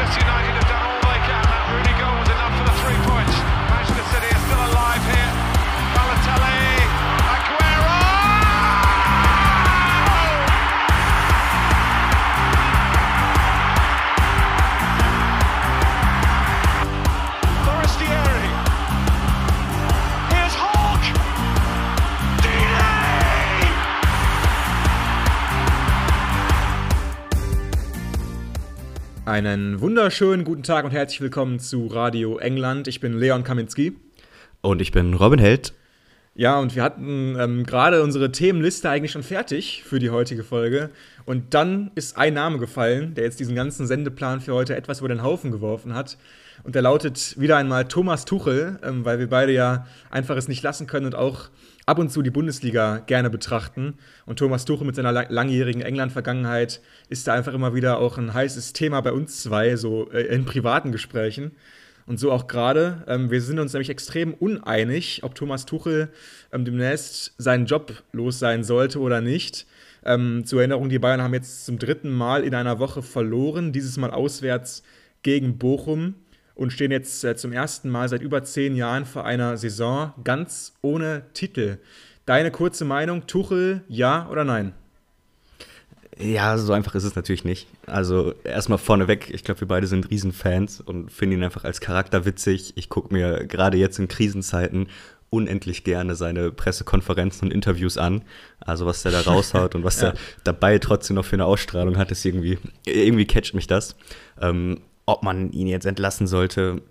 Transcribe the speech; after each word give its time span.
Manchester 0.00 0.24
United 0.24 0.59
Einen 29.30 29.80
wunderschönen 29.80 30.44
guten 30.44 30.64
Tag 30.64 30.84
und 30.84 30.90
herzlich 30.90 31.20
willkommen 31.20 31.60
zu 31.60 31.86
Radio 31.86 32.38
England. 32.38 32.88
Ich 32.88 32.98
bin 32.98 33.16
Leon 33.16 33.44
Kaminski. 33.44 33.96
Und 34.60 34.82
ich 34.82 34.90
bin 34.90 35.14
Robin 35.14 35.38
Held. 35.38 35.72
Ja, 36.34 36.58
und 36.58 36.74
wir 36.74 36.82
hatten 36.82 37.36
ähm, 37.38 37.64
gerade 37.64 38.02
unsere 38.02 38.32
Themenliste 38.32 38.90
eigentlich 38.90 39.12
schon 39.12 39.22
fertig 39.22 39.84
für 39.84 40.00
die 40.00 40.10
heutige 40.10 40.42
Folge. 40.42 40.90
Und 41.26 41.54
dann 41.54 41.92
ist 41.94 42.18
ein 42.18 42.34
Name 42.34 42.58
gefallen, 42.58 43.14
der 43.14 43.22
jetzt 43.22 43.38
diesen 43.38 43.54
ganzen 43.54 43.86
Sendeplan 43.86 44.40
für 44.40 44.52
heute 44.52 44.74
etwas 44.74 44.98
über 44.98 45.08
den 45.08 45.22
Haufen 45.22 45.52
geworfen 45.52 45.94
hat. 45.94 46.18
Und 46.64 46.74
der 46.74 46.82
lautet 46.82 47.38
wieder 47.38 47.56
einmal 47.56 47.84
Thomas 47.84 48.24
Tuchel, 48.24 48.80
ähm, 48.82 49.04
weil 49.04 49.20
wir 49.20 49.28
beide 49.28 49.52
ja 49.52 49.86
einfach 50.10 50.36
es 50.36 50.48
nicht 50.48 50.64
lassen 50.64 50.88
können 50.88 51.06
und 51.06 51.14
auch 51.14 51.50
ab 51.90 51.98
und 51.98 52.08
zu 52.08 52.22
die 52.22 52.30
Bundesliga 52.30 52.98
gerne 52.98 53.30
betrachten. 53.30 53.94
Und 54.24 54.38
Thomas 54.38 54.64
Tuchel 54.64 54.86
mit 54.86 54.94
seiner 54.94 55.10
lang- 55.10 55.26
langjährigen 55.28 55.82
England-Vergangenheit 55.82 56.80
ist 57.08 57.26
da 57.26 57.34
einfach 57.34 57.52
immer 57.52 57.74
wieder 57.74 57.98
auch 57.98 58.16
ein 58.16 58.32
heißes 58.32 58.72
Thema 58.74 59.00
bei 59.00 59.12
uns 59.12 59.42
zwei, 59.42 59.74
so 59.74 60.08
äh, 60.12 60.22
in 60.22 60.44
privaten 60.44 60.92
Gesprächen. 60.92 61.50
Und 62.06 62.20
so 62.20 62.30
auch 62.30 62.46
gerade. 62.46 63.04
Ähm, 63.08 63.32
wir 63.32 63.42
sind 63.42 63.58
uns 63.58 63.72
nämlich 63.72 63.90
extrem 63.90 64.34
uneinig, 64.34 65.24
ob 65.24 65.34
Thomas 65.34 65.66
Tuchel 65.66 66.10
ähm, 66.52 66.64
demnächst 66.64 67.34
seinen 67.38 67.66
Job 67.66 68.04
los 68.12 68.38
sein 68.38 68.62
sollte 68.62 69.00
oder 69.00 69.20
nicht. 69.20 69.66
Ähm, 70.04 70.44
zur 70.44 70.60
Erinnerung, 70.60 70.90
die 70.90 71.00
Bayern 71.00 71.22
haben 71.22 71.34
jetzt 71.34 71.66
zum 71.66 71.78
dritten 71.78 72.10
Mal 72.10 72.44
in 72.44 72.54
einer 72.54 72.78
Woche 72.78 73.02
verloren, 73.02 73.72
dieses 73.72 73.96
Mal 73.96 74.12
auswärts 74.12 74.84
gegen 75.24 75.58
Bochum 75.58 76.14
und 76.60 76.74
stehen 76.74 76.90
jetzt 76.90 77.24
äh, 77.24 77.34
zum 77.36 77.52
ersten 77.52 77.88
Mal 77.88 78.10
seit 78.10 78.20
über 78.20 78.44
zehn 78.44 78.76
Jahren 78.76 79.06
vor 79.06 79.24
einer 79.24 79.56
Saison 79.56 80.12
ganz 80.22 80.74
ohne 80.82 81.22
Titel. 81.32 81.78
Deine 82.26 82.50
kurze 82.50 82.84
Meinung, 82.84 83.26
Tuchel, 83.26 83.80
ja 83.88 84.28
oder 84.30 84.44
nein? 84.44 84.74
Ja, 86.18 86.58
so 86.58 86.74
einfach 86.74 86.94
ist 86.94 87.04
es 87.04 87.16
natürlich 87.16 87.44
nicht. 87.46 87.66
Also 87.86 88.34
erstmal 88.44 88.76
vorneweg, 88.76 89.30
ich 89.30 89.42
glaube, 89.42 89.62
wir 89.62 89.68
beide 89.68 89.86
sind 89.86 90.10
Riesenfans 90.10 90.82
und 90.82 91.10
finden 91.10 91.38
ihn 91.38 91.44
einfach 91.44 91.64
als 91.64 91.80
Charakter 91.80 92.26
witzig. 92.26 92.74
Ich 92.76 92.90
gucke 92.90 93.14
mir 93.14 93.46
gerade 93.46 93.78
jetzt 93.78 93.98
in 93.98 94.08
Krisenzeiten 94.08 94.88
unendlich 95.30 95.82
gerne 95.82 96.14
seine 96.14 96.52
Pressekonferenzen 96.52 97.48
und 97.48 97.54
Interviews 97.54 97.96
an. 97.96 98.20
Also 98.60 98.84
was 98.84 99.02
der 99.02 99.12
da 99.12 99.22
raushaut 99.22 99.74
und 99.74 99.82
was 99.82 99.98
Ja. 100.02 100.08
er 100.08 100.14
dabei 100.44 100.78
trotzdem 100.78 101.16
noch 101.16 101.24
für 101.24 101.36
eine 101.36 101.46
Ausstrahlung 101.46 101.96
hat, 101.96 102.10
ist 102.10 102.22
irgendwie, 102.22 102.58
irgendwie 102.84 103.24
catcht 103.24 103.54
mich 103.54 103.66
das. 103.66 103.96
Ähm, 104.38 104.82
ob 105.10 105.24
man 105.24 105.50
ihn 105.50 105.66
jetzt 105.66 105.86
entlassen 105.86 106.26
sollte, 106.26 106.82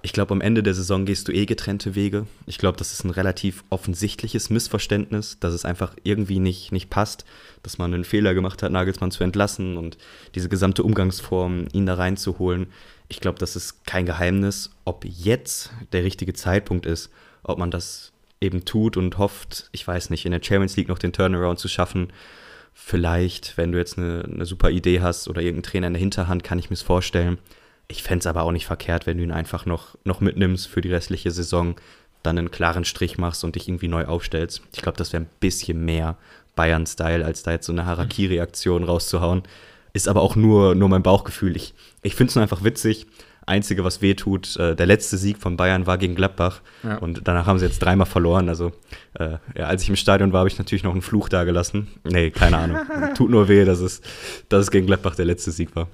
ich 0.00 0.12
glaube, 0.12 0.32
am 0.32 0.40
Ende 0.40 0.62
der 0.62 0.74
Saison 0.74 1.04
gehst 1.06 1.26
du 1.26 1.32
eh 1.32 1.44
getrennte 1.44 1.96
Wege. 1.96 2.28
Ich 2.46 2.58
glaube, 2.58 2.78
das 2.78 2.92
ist 2.92 3.04
ein 3.04 3.10
relativ 3.10 3.64
offensichtliches 3.68 4.48
Missverständnis, 4.48 5.40
dass 5.40 5.52
es 5.52 5.64
einfach 5.64 5.96
irgendwie 6.04 6.38
nicht, 6.38 6.70
nicht 6.70 6.88
passt, 6.88 7.24
dass 7.64 7.78
man 7.78 7.92
einen 7.92 8.04
Fehler 8.04 8.32
gemacht 8.32 8.62
hat, 8.62 8.70
Nagelsmann 8.70 9.10
zu 9.10 9.24
entlassen 9.24 9.76
und 9.76 9.98
diese 10.36 10.48
gesamte 10.48 10.84
Umgangsform, 10.84 11.66
ihn 11.72 11.84
da 11.84 11.94
reinzuholen. 11.94 12.68
Ich 13.08 13.18
glaube, 13.18 13.40
das 13.40 13.56
ist 13.56 13.84
kein 13.86 14.06
Geheimnis. 14.06 14.70
Ob 14.84 15.04
jetzt 15.04 15.72
der 15.92 16.04
richtige 16.04 16.32
Zeitpunkt 16.32 16.86
ist, 16.86 17.10
ob 17.42 17.58
man 17.58 17.72
das 17.72 18.12
eben 18.40 18.64
tut 18.64 18.96
und 18.96 19.18
hofft, 19.18 19.68
ich 19.72 19.86
weiß 19.86 20.10
nicht, 20.10 20.24
in 20.24 20.30
der 20.30 20.42
Champions 20.42 20.76
League 20.76 20.88
noch 20.88 21.00
den 21.00 21.12
Turnaround 21.12 21.58
zu 21.58 21.66
schaffen. 21.66 22.12
Vielleicht, 22.80 23.58
wenn 23.58 23.72
du 23.72 23.78
jetzt 23.78 23.98
eine, 23.98 24.24
eine 24.24 24.46
super 24.46 24.70
Idee 24.70 25.02
hast 25.02 25.28
oder 25.28 25.42
irgendeinen 25.42 25.70
Trainer 25.70 25.86
in 25.88 25.92
der 25.94 26.00
Hinterhand, 26.00 26.44
kann 26.44 26.60
ich 26.60 26.70
mir 26.70 26.74
es 26.74 26.80
vorstellen. 26.80 27.36
Ich 27.88 28.02
fände 28.02 28.20
es 28.20 28.26
aber 28.26 28.44
auch 28.44 28.52
nicht 28.52 28.66
verkehrt, 28.66 29.04
wenn 29.04 29.18
du 29.18 29.24
ihn 29.24 29.32
einfach 29.32 29.66
noch, 29.66 29.98
noch 30.04 30.20
mitnimmst 30.20 30.68
für 30.68 30.80
die 30.80 30.92
restliche 30.92 31.30
Saison, 31.32 31.74
dann 32.22 32.38
einen 32.38 32.50
klaren 32.50 32.84
Strich 32.86 33.18
machst 33.18 33.44
und 33.44 33.56
dich 33.56 33.68
irgendwie 33.68 33.88
neu 33.88 34.06
aufstellst. 34.06 34.62
Ich 34.72 34.80
glaube, 34.80 34.96
das 34.96 35.12
wäre 35.12 35.24
ein 35.24 35.30
bisschen 35.40 35.84
mehr 35.84 36.16
Bayern-Style, 36.54 37.26
als 37.26 37.42
da 37.42 37.50
jetzt 37.50 37.66
so 37.66 37.72
eine 37.72 37.84
Harakiri-Aktion 37.84 38.84
rauszuhauen. 38.84 39.42
Ist 39.92 40.08
aber 40.08 40.22
auch 40.22 40.36
nur, 40.36 40.74
nur 40.74 40.88
mein 40.88 41.02
Bauchgefühl. 41.02 41.56
Ich, 41.56 41.74
ich 42.02 42.14
finde 42.14 42.30
es 42.30 42.36
nur 42.36 42.42
einfach 42.42 42.64
witzig. 42.64 43.06
Einzige, 43.48 43.84
was 43.84 44.02
weh 44.02 44.14
tut, 44.14 44.56
äh, 44.56 44.76
der 44.76 44.86
letzte 44.86 45.16
Sieg 45.16 45.38
von 45.38 45.56
Bayern 45.56 45.86
war 45.86 45.98
gegen 45.98 46.14
Gladbach. 46.14 46.60
Ja. 46.82 46.98
Und 46.98 47.22
danach 47.26 47.46
haben 47.46 47.58
sie 47.58 47.66
jetzt 47.66 47.80
dreimal 47.80 48.06
verloren. 48.06 48.48
Also, 48.48 48.72
äh, 49.18 49.38
ja, 49.56 49.66
als 49.66 49.82
ich 49.82 49.88
im 49.88 49.96
Stadion 49.96 50.32
war, 50.32 50.40
habe 50.40 50.48
ich 50.48 50.58
natürlich 50.58 50.84
noch 50.84 50.92
einen 50.92 51.02
Fluch 51.02 51.28
da 51.28 51.44
gelassen. 51.44 51.88
Nee, 52.04 52.30
keine 52.30 52.58
Ahnung. 52.58 52.78
Tut 53.14 53.30
nur 53.30 53.48
weh, 53.48 53.64
dass 53.64 53.80
es, 53.80 54.00
dass 54.48 54.62
es 54.62 54.70
gegen 54.70 54.86
Gladbach 54.86 55.16
der 55.16 55.24
letzte 55.24 55.50
Sieg 55.50 55.74
war. 55.74 55.88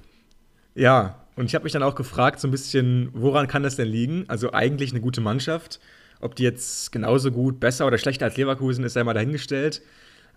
Ja, 0.74 1.16
und 1.36 1.46
ich 1.46 1.54
habe 1.54 1.64
mich 1.64 1.72
dann 1.72 1.82
auch 1.82 1.94
gefragt, 1.94 2.40
so 2.40 2.48
ein 2.48 2.50
bisschen, 2.50 3.08
woran 3.12 3.48
kann 3.48 3.62
das 3.62 3.76
denn 3.76 3.88
liegen? 3.88 4.24
Also 4.28 4.52
eigentlich 4.52 4.90
eine 4.90 5.00
gute 5.00 5.20
Mannschaft. 5.20 5.80
Ob 6.20 6.36
die 6.36 6.44
jetzt 6.44 6.92
genauso 6.92 7.30
gut, 7.30 7.60
besser 7.60 7.86
oder 7.86 7.98
schlechter 7.98 8.26
als 8.26 8.36
Leverkusen 8.36 8.84
ist, 8.84 8.92
sei 8.92 9.04
mal 9.04 9.14
dahingestellt. 9.14 9.82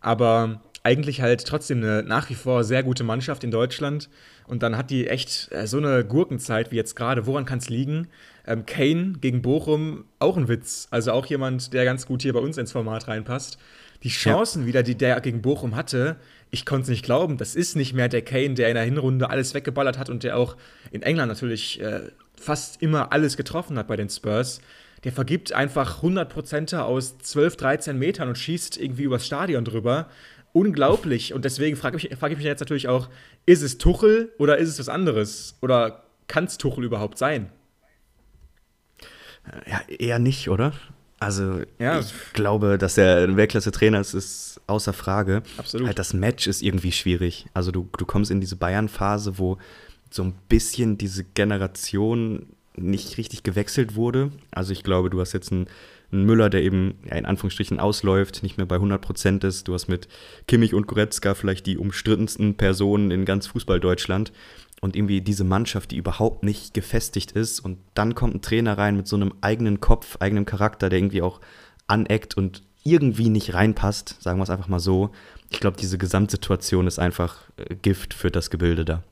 Aber 0.01 0.61
eigentlich 0.83 1.21
halt 1.21 1.45
trotzdem 1.45 1.79
eine 1.79 2.03
nach 2.03 2.29
wie 2.29 2.35
vor 2.35 2.63
sehr 2.63 2.83
gute 2.83 3.03
Mannschaft 3.03 3.43
in 3.43 3.51
Deutschland. 3.51 4.09
Und 4.47 4.63
dann 4.63 4.77
hat 4.77 4.89
die 4.89 5.07
echt 5.07 5.51
äh, 5.51 5.67
so 5.67 5.77
eine 5.77 6.03
Gurkenzeit 6.05 6.71
wie 6.71 6.77
jetzt 6.77 6.95
gerade. 6.95 7.25
Woran 7.27 7.45
kann 7.45 7.59
es 7.59 7.69
liegen? 7.69 8.07
Ähm, 8.45 8.65
Kane 8.65 9.13
gegen 9.19 9.41
Bochum, 9.41 10.05
auch 10.19 10.37
ein 10.37 10.47
Witz. 10.47 10.87
Also 10.89 11.11
auch 11.11 11.25
jemand, 11.25 11.73
der 11.73 11.85
ganz 11.85 12.05
gut 12.05 12.21
hier 12.21 12.33
bei 12.33 12.39
uns 12.39 12.57
ins 12.57 12.71
Format 12.71 13.07
reinpasst. 13.07 13.57
Die 14.03 14.09
Chancen 14.09 14.65
wieder, 14.65 14.83
die 14.83 14.95
der 14.95 15.19
gegen 15.21 15.41
Bochum 15.41 15.75
hatte, 15.75 16.17
ich 16.49 16.65
konnte 16.65 16.83
es 16.83 16.89
nicht 16.89 17.03
glauben. 17.03 17.37
Das 17.37 17.55
ist 17.55 17.75
nicht 17.75 17.93
mehr 17.93 18.07
der 18.07 18.21
Kane, 18.21 18.53
der 18.53 18.69
in 18.69 18.75
der 18.75 18.83
Hinrunde 18.83 19.29
alles 19.29 19.53
weggeballert 19.53 19.97
hat 19.97 20.09
und 20.09 20.23
der 20.23 20.37
auch 20.37 20.55
in 20.91 21.01
England 21.01 21.29
natürlich 21.29 21.81
äh, 21.81 22.01
fast 22.39 22.81
immer 22.81 23.11
alles 23.11 23.35
getroffen 23.37 23.77
hat 23.77 23.87
bei 23.87 23.97
den 23.97 24.09
Spurs. 24.09 24.61
Der 25.03 25.11
vergibt 25.11 25.51
einfach 25.51 26.01
100% 26.03 26.77
aus 26.77 27.17
12, 27.19 27.57
13 27.57 27.99
Metern 27.99 28.29
und 28.29 28.37
schießt 28.37 28.77
irgendwie 28.77 29.03
übers 29.03 29.25
Stadion 29.25 29.65
drüber. 29.65 30.09
Unglaublich. 30.57 31.33
Und 31.33 31.45
deswegen 31.45 31.75
frage 31.77 31.97
ich, 31.97 32.09
frag 32.17 32.31
ich 32.31 32.37
mich 32.37 32.45
jetzt 32.45 32.61
natürlich 32.61 32.87
auch, 32.87 33.09
ist 33.45 33.61
es 33.61 33.77
Tuchel 33.77 34.31
oder 34.39 34.57
ist 34.57 34.69
es 34.69 34.79
was 34.79 34.89
anderes? 34.89 35.55
Oder 35.61 36.03
kann 36.27 36.45
es 36.45 36.57
Tuchel 36.57 36.83
überhaupt 36.83 37.17
sein? 37.19 37.49
Ja, 39.69 39.81
eher 39.87 40.17
nicht, 40.19 40.49
oder? 40.49 40.73
Also, 41.19 41.61
Ja. 41.79 41.99
ich 41.99 42.11
glaube, 42.33 42.77
dass 42.77 42.97
er 42.97 43.23
ein 43.23 43.37
Weltklasse-Trainer 43.37 43.99
ist, 43.99 44.13
ist 44.15 44.61
außer 44.67 44.93
Frage. 44.93 45.43
Absolut. 45.57 45.87
Halt 45.87 45.99
das 45.99 46.13
Match 46.13 46.47
ist 46.47 46.61
irgendwie 46.61 46.91
schwierig. 46.91 47.45
Also, 47.53 47.71
du, 47.71 47.87
du 47.97 48.05
kommst 48.05 48.31
in 48.31 48.41
diese 48.41 48.55
Bayern-Phase, 48.55 49.37
wo 49.37 49.57
so 50.09 50.23
ein 50.23 50.33
bisschen 50.49 50.97
diese 50.97 51.23
Generation 51.23 52.47
nicht 52.75 53.17
richtig 53.17 53.43
gewechselt 53.43 53.95
wurde. 53.95 54.31
Also, 54.51 54.73
ich 54.73 54.83
glaube, 54.83 55.09
du 55.09 55.19
hast 55.21 55.33
jetzt 55.33 55.51
einen, 55.51 55.67
einen 56.11 56.25
Müller, 56.25 56.49
der 56.49 56.63
eben 56.63 56.95
in 57.03 57.25
Anführungsstrichen 57.25 57.79
ausläuft, 57.79 58.43
nicht 58.43 58.57
mehr 58.57 58.65
bei 58.65 58.75
100 58.75 59.01
Prozent 59.01 59.43
ist. 59.43 59.67
Du 59.67 59.73
hast 59.73 59.87
mit 59.87 60.07
Kimmich 60.47 60.73
und 60.73 60.87
Goretzka 60.87 61.33
vielleicht 61.33 61.65
die 61.65 61.77
umstrittensten 61.77 62.55
Personen 62.55 63.11
in 63.11 63.25
ganz 63.25 63.47
Fußball-Deutschland 63.47 64.31
und 64.81 64.95
irgendwie 64.95 65.21
diese 65.21 65.43
Mannschaft, 65.43 65.91
die 65.91 65.97
überhaupt 65.97 66.43
nicht 66.43 66.73
gefestigt 66.73 67.31
ist 67.31 67.59
und 67.59 67.79
dann 67.93 68.15
kommt 68.15 68.35
ein 68.35 68.41
Trainer 68.41 68.77
rein 68.77 68.95
mit 68.95 69.07
so 69.07 69.15
einem 69.15 69.33
eigenen 69.41 69.81
Kopf, 69.81 70.17
eigenem 70.19 70.45
Charakter, 70.45 70.89
der 70.89 70.99
irgendwie 70.99 71.21
auch 71.21 71.41
aneckt 71.87 72.37
und 72.37 72.63
irgendwie 72.83 73.29
nicht 73.29 73.53
reinpasst, 73.53 74.21
sagen 74.21 74.39
wir 74.39 74.43
es 74.43 74.49
einfach 74.49 74.69
mal 74.69 74.79
so. 74.79 75.09
Ich 75.49 75.59
glaube, 75.59 75.77
diese 75.77 75.97
Gesamtsituation 75.97 76.87
ist 76.87 76.99
einfach 76.99 77.41
äh, 77.57 77.75
Gift 77.75 78.13
für 78.13 78.31
das 78.31 78.49
Gebilde 78.49 78.85
da. 78.85 79.03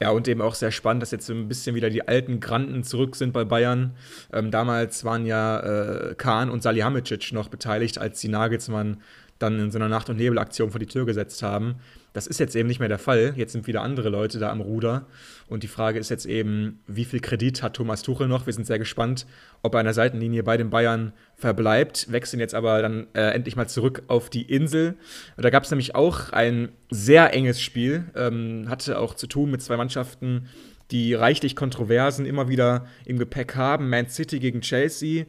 Ja, 0.00 0.10
und 0.10 0.28
eben 0.28 0.40
auch 0.40 0.54
sehr 0.54 0.70
spannend, 0.70 1.02
dass 1.02 1.10
jetzt 1.10 1.26
so 1.26 1.32
ein 1.32 1.48
bisschen 1.48 1.74
wieder 1.74 1.90
die 1.90 2.06
alten 2.06 2.38
Granden 2.38 2.84
zurück 2.84 3.16
sind 3.16 3.32
bei 3.32 3.44
Bayern. 3.44 3.96
Ähm, 4.32 4.50
damals 4.52 5.04
waren 5.04 5.26
ja 5.26 5.58
äh, 5.60 6.14
Kahn 6.14 6.50
und 6.50 6.62
Salihamidzic 6.62 7.32
noch 7.32 7.48
beteiligt, 7.48 7.98
als 7.98 8.20
die 8.20 8.28
Nagelsmann 8.28 8.98
dann 9.40 9.58
in 9.58 9.70
so 9.70 9.78
einer 9.78 9.88
Nacht- 9.88 10.08
und 10.08 10.16
Nebelaktion 10.16 10.70
vor 10.70 10.78
die 10.78 10.86
Tür 10.86 11.04
gesetzt 11.04 11.42
haben. 11.42 11.76
Das 12.12 12.26
ist 12.26 12.40
jetzt 12.40 12.56
eben 12.56 12.68
nicht 12.68 12.80
mehr 12.80 12.88
der 12.88 12.98
Fall. 12.98 13.34
Jetzt 13.36 13.52
sind 13.52 13.66
wieder 13.66 13.82
andere 13.82 14.08
Leute 14.08 14.38
da 14.38 14.50
am 14.50 14.60
Ruder. 14.60 15.06
Und 15.46 15.62
die 15.62 15.68
Frage 15.68 15.98
ist 15.98 16.08
jetzt 16.08 16.26
eben, 16.26 16.80
wie 16.86 17.04
viel 17.04 17.20
Kredit 17.20 17.62
hat 17.62 17.74
Thomas 17.74 18.02
Tuchel 18.02 18.28
noch? 18.28 18.46
Wir 18.46 18.52
sind 18.52 18.66
sehr 18.66 18.78
gespannt, 18.78 19.26
ob 19.62 19.74
er 19.74 19.80
an 19.80 19.86
der 19.86 19.94
Seitenlinie 19.94 20.42
bei 20.42 20.56
den 20.56 20.70
Bayern 20.70 21.12
verbleibt. 21.36 22.10
Wechseln 22.10 22.40
jetzt 22.40 22.54
aber 22.54 22.80
dann 22.82 23.06
äh, 23.14 23.30
endlich 23.30 23.56
mal 23.56 23.68
zurück 23.68 24.02
auf 24.08 24.30
die 24.30 24.42
Insel. 24.42 24.96
Da 25.36 25.50
gab 25.50 25.64
es 25.64 25.70
nämlich 25.70 25.94
auch 25.94 26.30
ein 26.30 26.70
sehr 26.90 27.32
enges 27.34 27.60
Spiel. 27.60 28.04
Ähm, 28.14 28.66
hatte 28.68 28.98
auch 28.98 29.14
zu 29.14 29.26
tun 29.26 29.50
mit 29.50 29.62
zwei 29.62 29.76
Mannschaften, 29.76 30.48
die 30.90 31.14
reichlich 31.14 31.56
Kontroversen 31.56 32.24
immer 32.24 32.48
wieder 32.48 32.86
im 33.04 33.18
Gepäck 33.18 33.54
haben. 33.54 33.90
Man 33.90 34.08
City 34.08 34.40
gegen 34.40 34.62
Chelsea. 34.62 35.26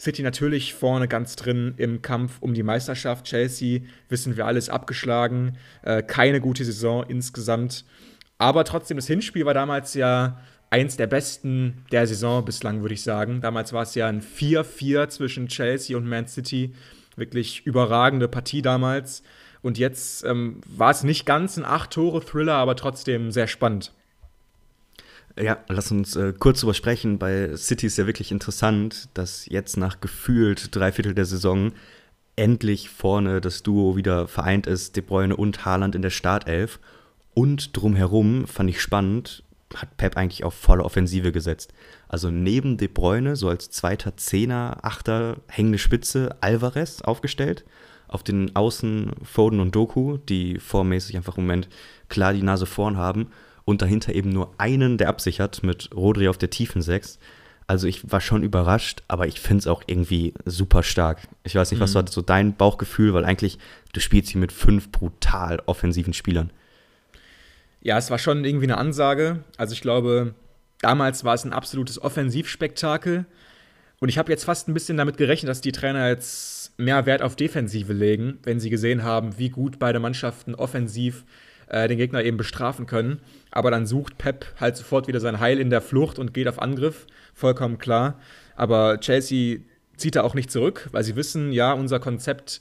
City 0.00 0.22
natürlich 0.22 0.74
vorne 0.74 1.08
ganz 1.08 1.34
drin 1.34 1.74
im 1.76 2.02
Kampf 2.02 2.38
um 2.40 2.54
die 2.54 2.62
Meisterschaft. 2.62 3.26
Chelsea, 3.26 3.80
wissen 4.08 4.36
wir 4.36 4.46
alles, 4.46 4.68
abgeschlagen. 4.68 5.56
Äh, 5.82 6.02
keine 6.02 6.40
gute 6.40 6.64
Saison 6.64 7.04
insgesamt. 7.08 7.84
Aber 8.38 8.64
trotzdem, 8.64 8.96
das 8.96 9.08
Hinspiel 9.08 9.44
war 9.44 9.54
damals 9.54 9.94
ja 9.94 10.40
eins 10.70 10.96
der 10.96 11.08
besten 11.08 11.84
der 11.90 12.06
Saison 12.06 12.44
bislang, 12.44 12.82
würde 12.82 12.94
ich 12.94 13.02
sagen. 13.02 13.40
Damals 13.40 13.72
war 13.72 13.82
es 13.82 13.94
ja 13.96 14.06
ein 14.06 14.22
4-4 14.22 15.08
zwischen 15.08 15.48
Chelsea 15.48 15.96
und 15.96 16.06
Man 16.08 16.28
City. 16.28 16.74
Wirklich 17.16 17.66
überragende 17.66 18.28
Partie 18.28 18.62
damals. 18.62 19.24
Und 19.62 19.78
jetzt 19.78 20.24
ähm, 20.24 20.60
war 20.66 20.92
es 20.92 21.02
nicht 21.02 21.26
ganz 21.26 21.56
ein 21.56 21.64
Acht-Tore-Thriller, 21.64 22.54
aber 22.54 22.76
trotzdem 22.76 23.32
sehr 23.32 23.48
spannend. 23.48 23.92
Ja, 25.40 25.58
lass 25.68 25.92
uns 25.92 26.16
äh, 26.16 26.32
kurz 26.36 26.60
drüber 26.60 26.74
sprechen. 26.74 27.18
Bei 27.18 27.54
City 27.56 27.86
ist 27.86 27.96
ja 27.96 28.06
wirklich 28.06 28.32
interessant, 28.32 29.08
dass 29.14 29.46
jetzt 29.46 29.76
nach 29.76 30.00
gefühlt 30.00 30.74
drei 30.74 30.90
Viertel 30.90 31.14
der 31.14 31.26
Saison 31.26 31.72
endlich 32.34 32.88
vorne 32.88 33.40
das 33.40 33.62
Duo 33.62 33.96
wieder 33.96 34.26
vereint 34.26 34.66
ist, 34.66 34.96
De 34.96 35.02
Bruyne 35.02 35.36
und 35.36 35.64
Haaland 35.64 35.94
in 35.94 36.02
der 36.02 36.10
Startelf. 36.10 36.80
Und 37.34 37.76
drumherum 37.76 38.48
fand 38.48 38.70
ich 38.70 38.80
spannend, 38.80 39.44
hat 39.74 39.96
Pep 39.96 40.16
eigentlich 40.16 40.42
auf 40.42 40.54
volle 40.54 40.84
Offensive 40.84 41.30
gesetzt. 41.30 41.72
Also 42.08 42.30
neben 42.30 42.76
De 42.76 42.88
Bruyne, 42.88 43.36
so 43.36 43.48
als 43.48 43.70
zweiter 43.70 44.16
Zehner, 44.16 44.78
Achter, 44.82 45.36
hängende 45.46 45.78
Spitze, 45.78 46.36
Alvarez 46.40 47.02
aufgestellt. 47.02 47.64
Auf 48.08 48.24
den 48.24 48.56
Außen 48.56 49.12
Foden 49.22 49.60
und 49.60 49.74
Doku, 49.76 50.16
die 50.16 50.58
vormäßig 50.58 51.16
einfach 51.16 51.36
im 51.36 51.44
Moment 51.44 51.68
klar 52.08 52.32
die 52.32 52.42
Nase 52.42 52.66
vorn 52.66 52.96
haben. 52.96 53.28
Und 53.68 53.82
dahinter 53.82 54.14
eben 54.14 54.30
nur 54.30 54.54
einen, 54.56 54.96
der 54.96 55.10
absichert, 55.10 55.62
mit 55.62 55.94
Rodri 55.94 56.28
auf 56.28 56.38
der 56.38 56.48
tiefen 56.48 56.80
Sechs. 56.80 57.18
Also 57.66 57.86
ich 57.86 58.10
war 58.10 58.22
schon 58.22 58.42
überrascht, 58.42 59.02
aber 59.08 59.26
ich 59.26 59.40
finde 59.40 59.58
es 59.58 59.66
auch 59.66 59.82
irgendwie 59.86 60.32
super 60.46 60.82
stark. 60.82 61.18
Ich 61.44 61.54
weiß 61.54 61.70
nicht, 61.70 61.78
was 61.78 61.90
mhm. 61.90 61.96
war 61.96 62.06
so 62.08 62.22
dein 62.22 62.56
Bauchgefühl, 62.56 63.12
weil 63.12 63.26
eigentlich 63.26 63.58
du 63.92 64.00
spielst 64.00 64.30
hier 64.30 64.40
mit 64.40 64.52
fünf 64.52 64.90
brutal 64.90 65.60
offensiven 65.66 66.14
Spielern. 66.14 66.48
Ja, 67.82 67.98
es 67.98 68.10
war 68.10 68.18
schon 68.18 68.42
irgendwie 68.42 68.64
eine 68.64 68.78
Ansage. 68.78 69.44
Also 69.58 69.74
ich 69.74 69.82
glaube, 69.82 70.32
damals 70.80 71.24
war 71.24 71.34
es 71.34 71.44
ein 71.44 71.52
absolutes 71.52 72.00
Offensivspektakel. 72.00 73.26
Und 74.00 74.08
ich 74.08 74.16
habe 74.16 74.32
jetzt 74.32 74.44
fast 74.44 74.68
ein 74.68 74.72
bisschen 74.72 74.96
damit 74.96 75.18
gerechnet, 75.18 75.50
dass 75.50 75.60
die 75.60 75.72
Trainer 75.72 76.08
jetzt 76.08 76.72
mehr 76.78 77.04
Wert 77.04 77.20
auf 77.20 77.36
Defensive 77.36 77.92
legen, 77.92 78.38
wenn 78.44 78.60
sie 78.60 78.70
gesehen 78.70 79.02
haben, 79.02 79.36
wie 79.36 79.50
gut 79.50 79.78
beide 79.78 80.00
Mannschaften 80.00 80.54
offensiv 80.54 81.24
äh, 81.24 81.47
den 81.70 81.98
Gegner 81.98 82.22
eben 82.22 82.36
bestrafen 82.36 82.86
können. 82.86 83.20
Aber 83.50 83.70
dann 83.70 83.86
sucht 83.86 84.18
Pep 84.18 84.46
halt 84.60 84.76
sofort 84.76 85.08
wieder 85.08 85.20
sein 85.20 85.40
Heil 85.40 85.58
in 85.58 85.70
der 85.70 85.80
Flucht 85.80 86.18
und 86.18 86.34
geht 86.34 86.48
auf 86.48 86.60
Angriff. 86.60 87.06
Vollkommen 87.34 87.78
klar. 87.78 88.18
Aber 88.56 88.98
Chelsea 89.00 89.60
zieht 89.96 90.16
da 90.16 90.22
auch 90.22 90.34
nicht 90.34 90.50
zurück, 90.50 90.88
weil 90.92 91.04
sie 91.04 91.16
wissen, 91.16 91.52
ja, 91.52 91.72
unser 91.72 92.00
Konzept, 92.00 92.60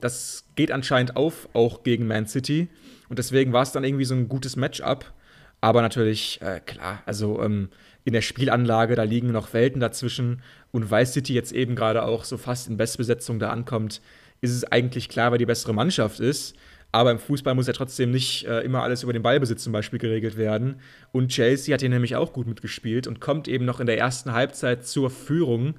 das 0.00 0.44
geht 0.56 0.72
anscheinend 0.72 1.16
auf, 1.16 1.48
auch 1.52 1.82
gegen 1.82 2.06
Man 2.06 2.26
City. 2.26 2.68
Und 3.08 3.18
deswegen 3.18 3.52
war 3.52 3.62
es 3.62 3.72
dann 3.72 3.84
irgendwie 3.84 4.04
so 4.04 4.14
ein 4.14 4.28
gutes 4.28 4.56
Matchup. 4.56 5.12
Aber 5.60 5.80
natürlich, 5.80 6.40
äh, 6.42 6.60
klar, 6.60 7.02
also 7.06 7.40
ähm, 7.42 7.68
in 8.04 8.12
der 8.12 8.22
Spielanlage, 8.22 8.96
da 8.96 9.04
liegen 9.04 9.30
noch 9.30 9.52
Welten 9.52 9.80
dazwischen. 9.80 10.42
Und 10.72 10.90
weil 10.90 11.06
City 11.06 11.34
jetzt 11.34 11.52
eben 11.52 11.76
gerade 11.76 12.02
auch 12.04 12.24
so 12.24 12.36
fast 12.36 12.68
in 12.68 12.76
Bestbesetzung 12.76 13.38
da 13.38 13.50
ankommt, 13.50 14.00
ist 14.40 14.50
es 14.50 14.64
eigentlich 14.64 15.08
klar, 15.08 15.30
wer 15.30 15.38
die 15.38 15.46
bessere 15.46 15.72
Mannschaft 15.72 16.18
ist. 16.18 16.56
Aber 16.92 17.10
im 17.10 17.18
Fußball 17.18 17.54
muss 17.54 17.66
ja 17.66 17.72
trotzdem 17.72 18.10
nicht 18.10 18.46
äh, 18.46 18.60
immer 18.60 18.82
alles 18.82 19.02
über 19.02 19.12
den 19.12 19.22
Ballbesitz 19.22 19.64
zum 19.64 19.72
Beispiel 19.72 19.98
geregelt 19.98 20.36
werden. 20.36 20.76
Und 21.10 21.28
Chelsea 21.28 21.72
hat 21.72 21.80
hier 21.80 21.88
nämlich 21.88 22.16
auch 22.16 22.32
gut 22.32 22.46
mitgespielt 22.46 23.06
und 23.06 23.20
kommt 23.20 23.48
eben 23.48 23.64
noch 23.64 23.80
in 23.80 23.86
der 23.86 23.98
ersten 23.98 24.32
Halbzeit 24.32 24.86
zur 24.86 25.10
Führung. 25.10 25.74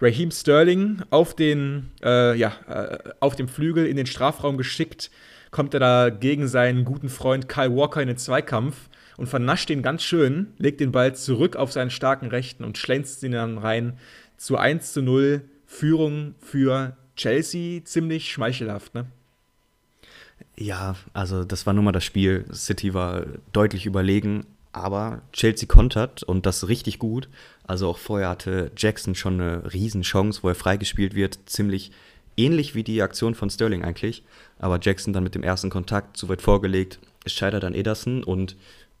Raheem 0.00 0.30
Sterling 0.30 1.02
auf, 1.10 1.34
den, 1.34 1.90
äh, 2.02 2.36
ja, 2.36 2.52
äh, 2.68 2.98
auf 3.20 3.36
dem 3.36 3.48
Flügel 3.48 3.86
in 3.86 3.96
den 3.96 4.06
Strafraum 4.06 4.58
geschickt 4.58 5.10
kommt 5.56 5.72
er 5.72 5.80
da 5.80 6.10
gegen 6.10 6.48
seinen 6.48 6.84
guten 6.84 7.08
Freund 7.08 7.48
Kyle 7.48 7.74
Walker 7.74 8.02
in 8.02 8.08
den 8.08 8.18
Zweikampf 8.18 8.90
und 9.16 9.26
vernascht 9.26 9.70
ihn 9.70 9.80
ganz 9.80 10.02
schön, 10.02 10.52
legt 10.58 10.80
den 10.80 10.92
Ball 10.92 11.14
zurück 11.14 11.56
auf 11.56 11.72
seinen 11.72 11.88
starken 11.88 12.28
Rechten 12.28 12.62
und 12.62 12.76
schlänzt 12.76 13.22
ihn 13.22 13.32
dann 13.32 13.56
rein 13.56 13.98
zu 14.36 14.58
1 14.58 14.92
zu 14.92 15.00
0 15.00 15.40
Führung 15.64 16.34
für 16.40 16.96
Chelsea. 17.16 17.82
Ziemlich 17.84 18.30
schmeichelhaft, 18.30 18.94
ne? 18.94 19.06
Ja, 20.56 20.96
also 21.12 21.44
das 21.44 21.66
war 21.66 21.74
nun 21.74 21.84
mal 21.84 21.92
das 21.92 22.04
Spiel. 22.04 22.46
City 22.52 22.94
war 22.94 23.24
deutlich 23.52 23.86
überlegen, 23.86 24.46
aber 24.72 25.22
Chelsea 25.32 25.68
kontert 25.68 26.22
und 26.22 26.46
das 26.46 26.68
richtig 26.68 26.98
gut. 26.98 27.28
Also 27.66 27.88
auch 27.88 27.98
vorher 27.98 28.28
hatte 28.28 28.70
Jackson 28.76 29.14
schon 29.14 29.40
eine 29.40 29.72
Riesenchance, 29.72 30.42
wo 30.42 30.48
er 30.48 30.54
freigespielt 30.54 31.14
wird, 31.14 31.38
ziemlich 31.46 31.92
ähnlich 32.36 32.74
wie 32.74 32.84
die 32.84 33.02
Aktion 33.02 33.34
von 33.34 33.50
Sterling 33.50 33.84
eigentlich. 33.84 34.24
Aber 34.58 34.78
Jackson 34.80 35.12
dann 35.12 35.24
mit 35.24 35.34
dem 35.34 35.42
ersten 35.42 35.70
Kontakt 35.70 36.16
zu 36.16 36.28
weit 36.28 36.42
vorgelegt. 36.42 36.98
Es 37.24 37.32
scheitert 37.32 37.64
an 37.64 37.74
Ederson 37.74 38.22
und 38.22 38.56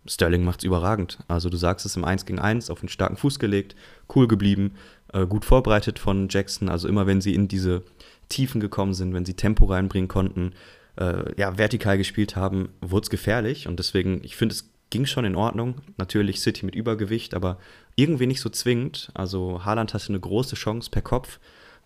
Sterling 0.06 0.44
macht 0.44 0.60
es 0.60 0.64
überragend. 0.64 1.18
Also 1.28 1.48
du 1.48 1.56
sagst 1.56 1.86
es 1.86 1.96
im 1.96 2.04
1 2.04 2.26
gegen 2.26 2.38
1 2.38 2.70
auf 2.70 2.80
einen 2.80 2.88
starken 2.88 3.16
Fuß 3.16 3.38
gelegt, 3.38 3.74
cool 4.14 4.28
geblieben, 4.28 4.74
äh, 5.12 5.26
gut 5.26 5.44
vorbereitet 5.44 5.98
von 5.98 6.28
Jackson. 6.28 6.68
Also 6.68 6.88
immer 6.88 7.06
wenn 7.06 7.20
sie 7.20 7.34
in 7.34 7.48
diese 7.48 7.82
Tiefen 8.28 8.60
gekommen 8.60 8.94
sind, 8.94 9.14
wenn 9.14 9.24
sie 9.24 9.34
Tempo 9.34 9.66
reinbringen 9.66 10.08
konnten, 10.08 10.52
äh, 10.96 11.32
ja, 11.38 11.58
vertikal 11.58 11.98
gespielt 11.98 12.36
haben, 12.36 12.70
wurde 12.80 13.04
es 13.04 13.10
gefährlich. 13.10 13.68
Und 13.68 13.78
deswegen, 13.78 14.22
ich 14.24 14.36
finde, 14.36 14.54
es 14.54 14.70
ging 14.90 15.06
schon 15.06 15.24
in 15.24 15.36
Ordnung. 15.36 15.76
Natürlich 15.96 16.40
City 16.40 16.64
mit 16.64 16.74
Übergewicht, 16.74 17.34
aber 17.34 17.58
irgendwie 17.94 18.26
nicht 18.26 18.40
so 18.40 18.48
zwingend. 18.48 19.10
Also 19.14 19.64
Haaland 19.64 19.94
hatte 19.94 20.08
eine 20.08 20.20
große 20.20 20.56
Chance 20.56 20.90
per 20.90 21.02
Kopf, 21.02 21.38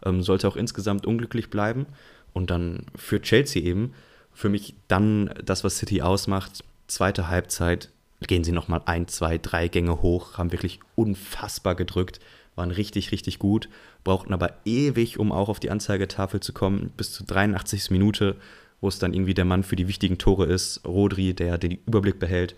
ähm, 0.05 0.23
sollte 0.23 0.49
auch 0.49 0.57
insgesamt 0.57 1.07
unglücklich 1.07 1.51
bleiben. 1.51 1.87
Und 2.33 2.51
dann 2.51 2.87
für 2.95 3.21
Chelsea 3.21 3.63
eben, 3.63 3.95
für 4.33 4.49
mich 4.49 4.75
dann 4.89 5.35
das, 5.45 5.65
was 5.65 5.79
City 5.79 6.03
ausmacht, 6.03 6.65
zweite 6.87 7.29
Halbzeit, 7.29 7.91
gehen 8.27 8.45
sie 8.45 8.53
nochmal 8.53 8.83
ein, 8.85 9.09
zwei, 9.09 9.39
drei 9.39 9.69
Gänge 9.69 10.03
hoch, 10.03 10.39
haben 10.39 10.53
wirklich 10.53 10.81
unfassbar 10.95 11.75
gedrückt, 11.75 12.21
waren 12.55 12.71
richtig, 12.71 13.13
richtig 13.13 13.39
gut, 13.39 13.69
brauchten 14.05 14.33
aber 14.35 14.55
ewig, 14.65 15.19
um 15.19 15.33
auch 15.33 15.49
auf 15.49 15.61
die 15.61 15.71
Anzeigetafel 15.71 16.41
zu 16.41 16.53
kommen, 16.53 16.93
bis 16.97 17.13
zur 17.13 17.27
83. 17.27 17.91
Minute, 17.91 18.37
wo 18.81 18.89
es 18.89 18.99
dann 18.99 19.13
irgendwie 19.13 19.35
der 19.35 19.45
Mann 19.45 19.63
für 19.63 19.77
die 19.77 19.89
wichtigen 19.89 20.19
Tore 20.19 20.47
ist, 20.47 20.87
Rodri, 20.87 21.35
der 21.35 21.59
den 21.59 21.79
Überblick 21.87 22.19
behält, 22.19 22.55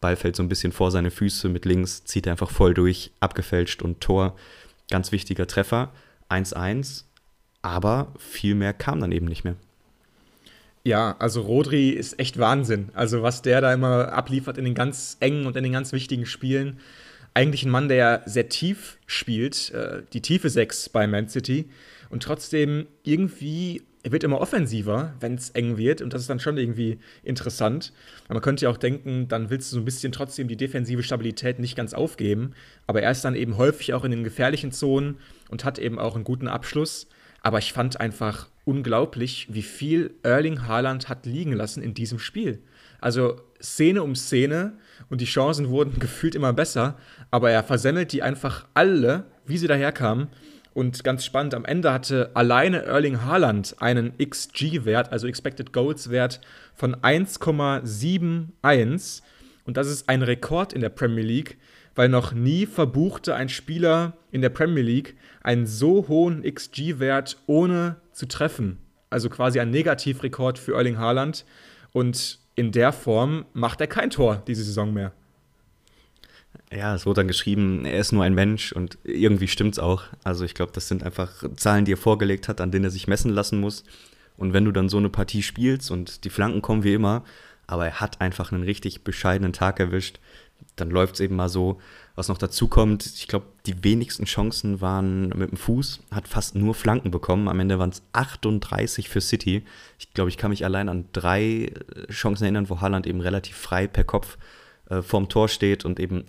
Ball 0.00 0.16
fällt 0.16 0.36
so 0.36 0.42
ein 0.42 0.48
bisschen 0.48 0.72
vor 0.72 0.90
seine 0.90 1.10
Füße, 1.10 1.48
mit 1.48 1.64
links 1.64 2.04
zieht 2.04 2.26
er 2.26 2.32
einfach 2.32 2.50
voll 2.50 2.74
durch, 2.74 3.12
abgefälscht 3.20 3.82
und 3.82 4.00
Tor, 4.00 4.36
ganz 4.90 5.12
wichtiger 5.12 5.46
Treffer, 5.46 5.92
1-1, 6.28 7.04
aber 7.62 8.12
viel 8.18 8.54
mehr 8.54 8.74
kam 8.74 9.00
dann 9.00 9.12
eben 9.12 9.26
nicht 9.26 9.44
mehr. 9.44 9.56
Ja, 10.84 11.14
also 11.20 11.42
Rodri 11.42 11.90
ist 11.90 12.18
echt 12.18 12.38
Wahnsinn. 12.38 12.88
Also 12.92 13.22
was 13.22 13.42
der 13.42 13.60
da 13.60 13.72
immer 13.72 14.12
abliefert 14.12 14.58
in 14.58 14.64
den 14.64 14.74
ganz 14.74 15.16
engen 15.20 15.46
und 15.46 15.56
in 15.56 15.62
den 15.62 15.72
ganz 15.72 15.92
wichtigen 15.92 16.26
Spielen. 16.26 16.80
Eigentlich 17.34 17.64
ein 17.64 17.70
Mann, 17.70 17.88
der 17.88 18.22
sehr 18.26 18.48
tief 18.48 18.98
spielt, 19.06 19.70
äh, 19.70 20.02
die 20.12 20.20
tiefe 20.20 20.50
Sechs 20.50 20.88
bei 20.88 21.06
Man 21.06 21.28
City. 21.28 21.70
Und 22.10 22.24
trotzdem 22.24 22.88
irgendwie, 23.04 23.82
er 24.02 24.12
wird 24.12 24.24
immer 24.24 24.40
offensiver, 24.40 25.14
wenn 25.20 25.34
es 25.34 25.50
eng 25.50 25.76
wird. 25.76 26.02
Und 26.02 26.12
das 26.12 26.22
ist 26.22 26.30
dann 26.30 26.40
schon 26.40 26.56
irgendwie 26.56 26.98
interessant. 27.22 27.92
Aber 28.24 28.34
man 28.34 28.42
könnte 28.42 28.64
ja 28.64 28.70
auch 28.70 28.76
denken, 28.76 29.28
dann 29.28 29.50
willst 29.50 29.70
du 29.70 29.76
so 29.76 29.80
ein 29.80 29.84
bisschen 29.84 30.12
trotzdem 30.12 30.48
die 30.48 30.56
defensive 30.56 31.02
Stabilität 31.02 31.58
nicht 31.58 31.76
ganz 31.76 31.94
aufgeben. 31.94 32.52
Aber 32.86 33.02
er 33.02 33.10
ist 33.10 33.24
dann 33.24 33.36
eben 33.36 33.56
häufig 33.58 33.94
auch 33.94 34.04
in 34.04 34.10
den 34.10 34.24
gefährlichen 34.24 34.72
Zonen 34.72 35.18
und 35.50 35.64
hat 35.64 35.78
eben 35.78 35.98
auch 35.98 36.16
einen 36.16 36.24
guten 36.24 36.48
Abschluss. 36.48 37.06
Aber 37.42 37.58
ich 37.58 37.72
fand 37.72 38.00
einfach 38.00 38.48
unglaublich, 38.64 39.48
wie 39.50 39.62
viel 39.62 40.14
Erling 40.22 40.66
Haaland 40.66 41.08
hat 41.08 41.26
liegen 41.26 41.52
lassen 41.52 41.82
in 41.82 41.94
diesem 41.94 42.18
Spiel. 42.18 42.60
Also 43.00 43.40
Szene 43.60 44.02
um 44.02 44.14
Szene 44.14 44.74
und 45.10 45.20
die 45.20 45.26
Chancen 45.26 45.68
wurden 45.68 45.98
gefühlt 45.98 46.34
immer 46.34 46.52
besser, 46.52 46.96
aber 47.30 47.50
er 47.50 47.64
versemmelt 47.64 48.12
die 48.12 48.22
einfach 48.22 48.66
alle, 48.74 49.26
wie 49.46 49.58
sie 49.58 49.66
daherkamen. 49.66 50.28
Und 50.74 51.04
ganz 51.04 51.24
spannend, 51.24 51.54
am 51.54 51.64
Ende 51.64 51.92
hatte 51.92 52.32
alleine 52.34 52.84
Erling 52.84 53.22
Haaland 53.22 53.76
einen 53.80 54.12
XG-Wert, 54.18 55.12
also 55.12 55.26
Expected 55.26 55.72
Goals-Wert 55.72 56.40
von 56.74 56.96
1,71. 56.96 59.22
Und 59.64 59.76
das 59.76 59.88
ist 59.88 60.08
ein 60.08 60.22
Rekord 60.22 60.72
in 60.72 60.80
der 60.80 60.88
Premier 60.88 61.24
League 61.24 61.58
weil 61.94 62.08
noch 62.08 62.32
nie 62.32 62.66
verbuchte 62.66 63.34
ein 63.34 63.48
Spieler 63.48 64.14
in 64.30 64.40
der 64.40 64.48
Premier 64.48 64.82
League 64.82 65.16
einen 65.42 65.66
so 65.66 66.08
hohen 66.08 66.42
XG-Wert 66.42 67.38
ohne 67.46 67.96
zu 68.12 68.26
treffen. 68.26 68.78
Also 69.10 69.28
quasi 69.28 69.60
ein 69.60 69.70
Negativrekord 69.70 70.58
für 70.58 70.74
Erling 70.74 70.98
Haaland. 70.98 71.44
Und 71.92 72.38
in 72.54 72.72
der 72.72 72.92
Form 72.92 73.44
macht 73.52 73.80
er 73.80 73.86
kein 73.86 74.10
Tor 74.10 74.42
diese 74.46 74.64
Saison 74.64 74.92
mehr. 74.92 75.12
Ja, 76.74 76.94
es 76.94 77.04
wurde 77.04 77.20
dann 77.20 77.28
geschrieben, 77.28 77.84
er 77.84 77.98
ist 77.98 78.12
nur 78.12 78.24
ein 78.24 78.34
Mensch 78.34 78.72
und 78.72 78.98
irgendwie 79.04 79.48
stimmt's 79.48 79.78
auch. 79.78 80.04
Also 80.24 80.44
ich 80.44 80.54
glaube, 80.54 80.72
das 80.72 80.88
sind 80.88 81.02
einfach 81.02 81.44
Zahlen, 81.56 81.84
die 81.84 81.92
er 81.92 81.98
vorgelegt 81.98 82.48
hat, 82.48 82.60
an 82.60 82.70
denen 82.70 82.86
er 82.86 82.90
sich 82.90 83.08
messen 83.08 83.30
lassen 83.30 83.60
muss. 83.60 83.84
Und 84.38 84.54
wenn 84.54 84.64
du 84.64 84.72
dann 84.72 84.88
so 84.88 84.96
eine 84.96 85.10
Partie 85.10 85.42
spielst 85.42 85.90
und 85.90 86.24
die 86.24 86.30
Flanken 86.30 86.62
kommen 86.62 86.84
wie 86.84 86.94
immer, 86.94 87.24
aber 87.66 87.86
er 87.86 88.00
hat 88.00 88.20
einfach 88.20 88.52
einen 88.52 88.62
richtig 88.62 89.04
bescheidenen 89.04 89.52
Tag 89.52 89.80
erwischt 89.80 90.18
dann 90.76 90.90
läuft 90.90 91.14
es 91.14 91.20
eben 91.20 91.36
mal 91.36 91.48
so. 91.48 91.80
Was 92.14 92.28
noch 92.28 92.38
dazu 92.38 92.68
kommt, 92.68 93.06
ich 93.06 93.26
glaube, 93.26 93.46
die 93.64 93.84
wenigsten 93.84 94.26
Chancen 94.26 94.80
waren 94.80 95.28
mit 95.30 95.50
dem 95.50 95.56
Fuß, 95.56 96.00
hat 96.10 96.28
fast 96.28 96.54
nur 96.54 96.74
Flanken 96.74 97.10
bekommen. 97.10 97.48
Am 97.48 97.58
Ende 97.58 97.78
waren 97.78 97.90
es 97.90 98.02
38 98.12 99.08
für 99.08 99.20
City. 99.20 99.64
Ich 99.98 100.12
glaube, 100.12 100.28
ich 100.28 100.36
kann 100.36 100.50
mich 100.50 100.64
allein 100.64 100.88
an 100.88 101.06
drei 101.12 101.72
Chancen 102.10 102.44
erinnern, 102.44 102.68
wo 102.68 102.80
Haaland 102.80 103.06
eben 103.06 103.20
relativ 103.20 103.56
frei 103.56 103.86
per 103.86 104.04
Kopf 104.04 104.36
äh, 104.90 105.00
vorm 105.00 105.28
Tor 105.28 105.48
steht 105.48 105.84
und 105.86 105.98
eben 106.00 106.24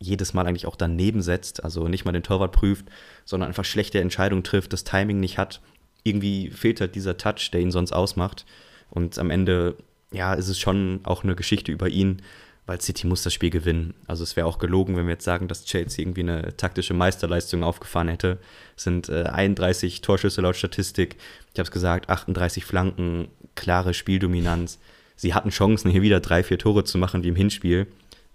jedes 0.00 0.32
Mal 0.34 0.46
eigentlich 0.46 0.66
auch 0.66 0.76
daneben 0.76 1.22
setzt, 1.22 1.62
also 1.62 1.86
nicht 1.86 2.04
mal 2.04 2.12
den 2.12 2.22
Torwart 2.22 2.52
prüft, 2.52 2.86
sondern 3.24 3.48
einfach 3.48 3.64
schlechte 3.64 4.00
Entscheidungen 4.00 4.42
trifft, 4.42 4.72
das 4.72 4.84
Timing 4.84 5.20
nicht 5.20 5.38
hat. 5.38 5.60
Irgendwie 6.02 6.50
fehlt 6.50 6.80
halt 6.80 6.94
dieser 6.94 7.18
Touch, 7.18 7.50
der 7.52 7.60
ihn 7.60 7.70
sonst 7.70 7.92
ausmacht. 7.92 8.46
Und 8.88 9.18
am 9.18 9.30
Ende, 9.30 9.76
ja, 10.10 10.32
ist 10.32 10.48
es 10.48 10.58
schon 10.58 11.00
auch 11.04 11.22
eine 11.22 11.36
Geschichte 11.36 11.70
über 11.70 11.88
ihn, 11.88 12.22
weil 12.64 12.80
City 12.80 13.06
muss 13.06 13.22
das 13.22 13.34
Spiel 13.34 13.50
gewinnen. 13.50 13.94
Also 14.06 14.22
es 14.22 14.36
wäre 14.36 14.46
auch 14.46 14.58
gelogen, 14.58 14.96
wenn 14.96 15.06
wir 15.06 15.14
jetzt 15.14 15.24
sagen, 15.24 15.48
dass 15.48 15.64
Chelsea 15.64 16.02
irgendwie 16.02 16.22
eine 16.22 16.56
taktische 16.56 16.94
Meisterleistung 16.94 17.62
aufgefahren 17.62 18.08
hätte. 18.08 18.38
Es 18.76 18.84
sind 18.84 19.08
äh, 19.10 19.24
31 19.24 20.00
Torschüsse 20.00 20.40
laut 20.40 20.56
Statistik. 20.56 21.16
Ich 21.52 21.58
habe 21.58 21.64
es 21.64 21.70
gesagt, 21.70 22.08
38 22.08 22.64
Flanken, 22.64 23.28
klare 23.54 23.92
Spieldominanz. 23.92 24.78
Sie 25.16 25.34
hatten 25.34 25.50
Chancen, 25.50 25.90
hier 25.90 26.00
wieder 26.00 26.20
drei, 26.20 26.42
vier 26.42 26.58
Tore 26.58 26.84
zu 26.84 26.96
machen 26.96 27.22
wie 27.22 27.28
im 27.28 27.36
Hinspiel 27.36 27.86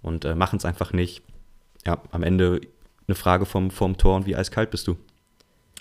und 0.02 0.26
äh, 0.26 0.36
machen 0.36 0.58
es 0.58 0.66
einfach 0.66 0.94
nicht. 0.94 1.24
Ja, 1.86 2.02
am 2.12 2.24
Ende 2.24 2.62
eine 3.08 3.16
Frage 3.16 3.46
vom, 3.46 3.72
vom 3.72 3.98
Tor 3.98 4.16
und 4.16 4.26
wie 4.26 4.36
eiskalt 4.36 4.72
bist 4.72 4.88
du? 4.88 4.98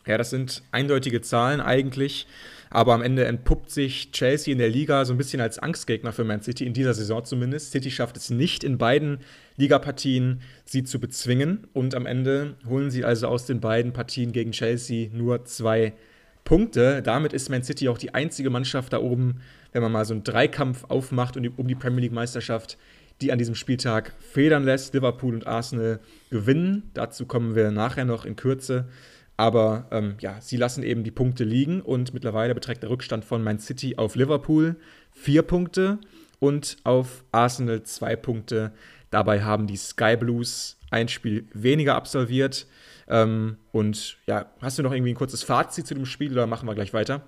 Ja, 0.06 0.18
das 0.18 0.30
sind 0.30 0.62
eindeutige 0.70 1.22
Zahlen 1.22 1.60
eigentlich. 1.60 2.26
Aber 2.70 2.92
am 2.92 3.02
Ende 3.02 3.24
entpuppt 3.24 3.70
sich 3.70 4.10
Chelsea 4.10 4.52
in 4.52 4.58
der 4.58 4.68
Liga 4.68 5.04
so 5.04 5.14
ein 5.14 5.16
bisschen 5.16 5.40
als 5.40 5.58
Angstgegner 5.58 6.12
für 6.12 6.24
Man 6.24 6.42
City, 6.42 6.66
in 6.66 6.72
dieser 6.72 6.92
Saison 6.92 7.24
zumindest. 7.24 7.70
City 7.70 7.90
schafft 7.90 8.16
es 8.16 8.30
nicht 8.30 8.64
in 8.64 8.78
beiden 8.78 9.20
Ligapartien, 9.56 10.40
sie 10.64 10.82
zu 10.82 10.98
bezwingen. 10.98 11.66
Und 11.72 11.94
am 11.94 12.04
Ende 12.04 12.56
holen 12.68 12.90
sie 12.90 13.04
also 13.04 13.28
aus 13.28 13.46
den 13.46 13.60
beiden 13.60 13.92
Partien 13.92 14.32
gegen 14.32 14.50
Chelsea 14.50 15.08
nur 15.12 15.44
zwei 15.44 15.94
Punkte. 16.42 17.00
Damit 17.00 17.32
ist 17.32 17.48
Man 17.48 17.62
City 17.62 17.88
auch 17.88 17.96
die 17.96 18.12
einzige 18.12 18.50
Mannschaft 18.50 18.92
da 18.92 18.98
oben, 18.98 19.40
wenn 19.72 19.82
man 19.82 19.92
mal 19.92 20.04
so 20.04 20.12
einen 20.12 20.24
Dreikampf 20.24 20.84
aufmacht 20.88 21.36
um 21.36 21.68
die 21.68 21.74
Premier 21.74 22.02
League-Meisterschaft, 22.02 22.76
die 23.20 23.32
an 23.32 23.38
diesem 23.38 23.54
Spieltag 23.54 24.12
federn 24.18 24.64
lässt. 24.64 24.94
Liverpool 24.94 25.34
und 25.34 25.46
Arsenal 25.46 26.00
gewinnen. 26.30 26.90
Dazu 26.94 27.26
kommen 27.26 27.54
wir 27.54 27.70
nachher 27.70 28.04
noch 28.04 28.24
in 28.24 28.36
Kürze. 28.36 28.88
Aber 29.36 29.86
ähm, 29.90 30.16
ja, 30.20 30.40
sie 30.40 30.56
lassen 30.56 30.82
eben 30.82 31.02
die 31.02 31.10
Punkte 31.10 31.44
liegen 31.44 31.80
und 31.80 32.14
mittlerweile 32.14 32.54
beträgt 32.54 32.82
der 32.82 32.90
Rückstand 32.90 33.24
von 33.24 33.42
Man 33.42 33.58
City 33.58 33.96
auf 33.96 34.14
Liverpool 34.14 34.76
vier 35.10 35.42
Punkte 35.42 35.98
und 36.38 36.76
auf 36.84 37.24
Arsenal 37.32 37.82
zwei 37.82 38.14
Punkte. 38.16 38.72
Dabei 39.10 39.42
haben 39.42 39.66
die 39.66 39.76
Sky 39.76 40.16
Blues 40.16 40.78
ein 40.90 41.08
Spiel 41.08 41.46
weniger 41.52 41.96
absolviert. 41.96 42.66
Ähm, 43.08 43.58
und 43.72 44.18
ja, 44.26 44.46
hast 44.60 44.78
du 44.78 44.82
noch 44.82 44.92
irgendwie 44.92 45.12
ein 45.12 45.16
kurzes 45.16 45.42
Fazit 45.42 45.86
zu 45.86 45.94
dem 45.94 46.06
Spiel 46.06 46.32
oder 46.32 46.46
machen 46.46 46.68
wir 46.68 46.74
gleich 46.74 46.92
weiter? 46.92 47.22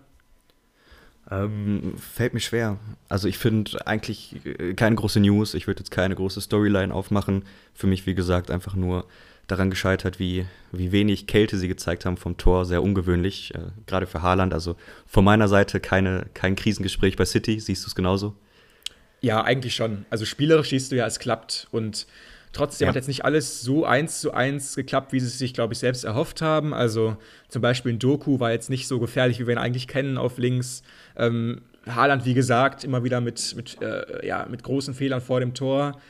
Ähm, 1.30 1.95
fällt 1.99 2.35
mir 2.35 2.40
schwer. 2.40 2.78
Also 3.09 3.26
ich 3.26 3.38
finde 3.38 3.85
eigentlich 3.87 4.37
äh, 4.45 4.75
keine 4.75 4.97
große 4.97 5.21
News. 5.21 5.54
Ich 5.54 5.66
würde 5.66 5.80
jetzt 5.80 5.90
keine 5.90 6.14
große 6.14 6.40
Storyline 6.40 6.95
aufmachen. 6.95 7.45
Für 7.75 7.87
mich, 7.87 8.06
wie 8.06 8.14
gesagt, 8.14 8.50
einfach 8.50 8.75
nur 8.75 9.06
daran 9.49 9.71
gescheitert, 9.71 10.18
wie, 10.18 10.47
wie 10.73 10.92
wenig 10.92 11.26
Kälte 11.26 11.56
sie 11.56 11.68
gezeigt 11.68 12.04
haben 12.04 12.16
vom 12.16 12.37
Tor. 12.37 12.64
Sehr 12.64 12.83
ungewöhnlich, 12.83 13.54
äh, 13.54 13.61
gerade 13.87 14.06
für 14.06 14.23
Haaland. 14.23 14.54
Also 14.54 14.76
von 15.06 15.25
meiner 15.25 15.49
Seite 15.49 15.80
keine, 15.80 16.26
kein 16.35 16.54
Krisengespräch 16.54 17.16
bei 17.16 17.25
City. 17.25 17.59
Siehst 17.59 17.85
du 17.85 17.88
es 17.88 17.95
genauso? 17.95 18.35
Ja, 19.21 19.42
eigentlich 19.42 19.75
schon. 19.75 20.06
Also 20.11 20.25
spielerisch 20.25 20.71
siehst 20.71 20.92
du 20.92 20.97
ja, 20.97 21.06
es 21.06 21.18
klappt. 21.18 21.66
Und 21.73 22.06
trotzdem 22.56 22.86
ja. 22.86 22.88
hat 22.88 22.96
jetzt 22.96 23.08
nicht 23.08 23.25
alles 23.25 23.62
so 23.62 23.84
eins 23.84 24.20
zu 24.20 24.32
eins 24.32 24.75
geklappt, 24.75 25.12
wie 25.12 25.20
sie 25.20 25.26
es 25.26 25.38
sich, 25.38 25.54
glaube 25.54 25.75
ich, 25.75 25.78
selbst 25.78 26.04
erhofft 26.04 26.42
haben. 26.42 26.75
Also 26.75 27.16
zum 27.48 27.62
Beispiel 27.62 27.92
ein 27.92 27.98
Doku 27.98 28.40
war 28.40 28.52
jetzt 28.52 28.70
nicht 28.70 28.88
so 28.88 28.98
gefährlich, 28.98 29.38
wie 29.38 29.46
wir 29.46 29.54
ihn 29.54 29.58
eigentlich 29.58 29.88
kennen 29.88 30.18
auf 30.18 30.38
links. 30.38 30.82
Ähm, 31.16 31.62
Haaland, 31.86 32.25
wie 32.25 32.34
gesagt, 32.34 32.84
immer 32.84 33.04
wieder 33.04 33.20
mit, 33.20 33.54
mit, 33.56 33.80
äh, 33.80 34.26
ja, 34.26 34.46
mit 34.50 34.62
großen 34.62 34.94
Fehlern 34.94 35.20
vor 35.20 35.40
dem 35.40 35.54
Tor. 35.54 36.00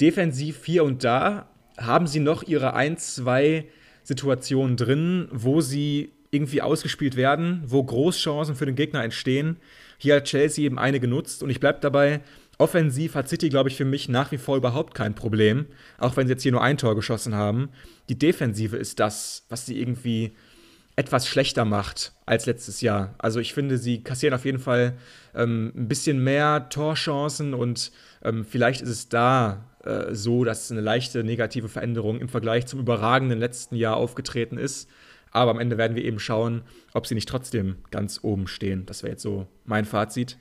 Defensiv 0.00 0.64
hier 0.64 0.84
und 0.84 1.02
da, 1.04 1.48
haben 1.76 2.06
sie 2.06 2.20
noch 2.20 2.42
ihre 2.42 2.74
ein, 2.74 2.96
zwei 2.98 3.66
Situationen 4.02 4.76
drin, 4.76 5.28
wo 5.32 5.60
sie 5.60 6.12
irgendwie 6.30 6.62
ausgespielt 6.62 7.16
werden, 7.16 7.62
wo 7.66 7.82
Großchancen 7.82 8.54
für 8.54 8.66
den 8.66 8.74
Gegner 8.74 9.02
entstehen. 9.02 9.56
Hier 9.98 10.16
hat 10.16 10.24
Chelsea 10.24 10.64
eben 10.64 10.78
eine 10.78 11.00
genutzt 11.00 11.42
und 11.42 11.50
ich 11.50 11.60
bleibe 11.60 11.78
dabei, 11.80 12.20
offensiv 12.64 13.14
hat 13.14 13.28
City, 13.28 13.50
glaube 13.50 13.68
ich, 13.68 13.76
für 13.76 13.84
mich 13.84 14.08
nach 14.08 14.32
wie 14.32 14.38
vor 14.38 14.56
überhaupt 14.56 14.94
kein 14.94 15.14
Problem, 15.14 15.66
auch 15.98 16.16
wenn 16.16 16.26
sie 16.26 16.32
jetzt 16.32 16.42
hier 16.42 16.52
nur 16.52 16.62
ein 16.62 16.78
Tor 16.78 16.94
geschossen 16.94 17.34
haben. 17.34 17.68
Die 18.08 18.18
Defensive 18.18 18.78
ist 18.78 19.00
das, 19.00 19.44
was 19.50 19.66
sie 19.66 19.78
irgendwie 19.78 20.32
etwas 20.96 21.28
schlechter 21.28 21.66
macht 21.66 22.14
als 22.24 22.46
letztes 22.46 22.80
Jahr. 22.80 23.16
Also 23.18 23.38
ich 23.38 23.52
finde, 23.52 23.76
sie 23.76 24.02
kassieren 24.02 24.34
auf 24.34 24.46
jeden 24.46 24.60
Fall 24.60 24.94
ähm, 25.34 25.74
ein 25.76 25.88
bisschen 25.88 26.24
mehr 26.24 26.70
Torchancen 26.70 27.52
und 27.52 27.92
ähm, 28.22 28.46
vielleicht 28.46 28.80
ist 28.80 28.88
es 28.88 29.08
da 29.10 29.66
äh, 29.84 30.14
so, 30.14 30.44
dass 30.44 30.72
eine 30.72 30.80
leichte 30.80 31.22
negative 31.22 31.68
Veränderung 31.68 32.18
im 32.18 32.30
Vergleich 32.30 32.64
zum 32.64 32.80
überragenden 32.80 33.40
letzten 33.40 33.76
Jahr 33.76 33.96
aufgetreten 33.98 34.56
ist. 34.56 34.88
Aber 35.32 35.50
am 35.50 35.60
Ende 35.60 35.76
werden 35.76 35.96
wir 35.96 36.04
eben 36.04 36.18
schauen, 36.18 36.62
ob 36.94 37.06
sie 37.06 37.14
nicht 37.14 37.28
trotzdem 37.28 37.76
ganz 37.90 38.20
oben 38.22 38.46
stehen. 38.46 38.86
Das 38.86 39.02
wäre 39.02 39.10
jetzt 39.10 39.22
so 39.22 39.48
mein 39.66 39.84
Fazit. 39.84 40.38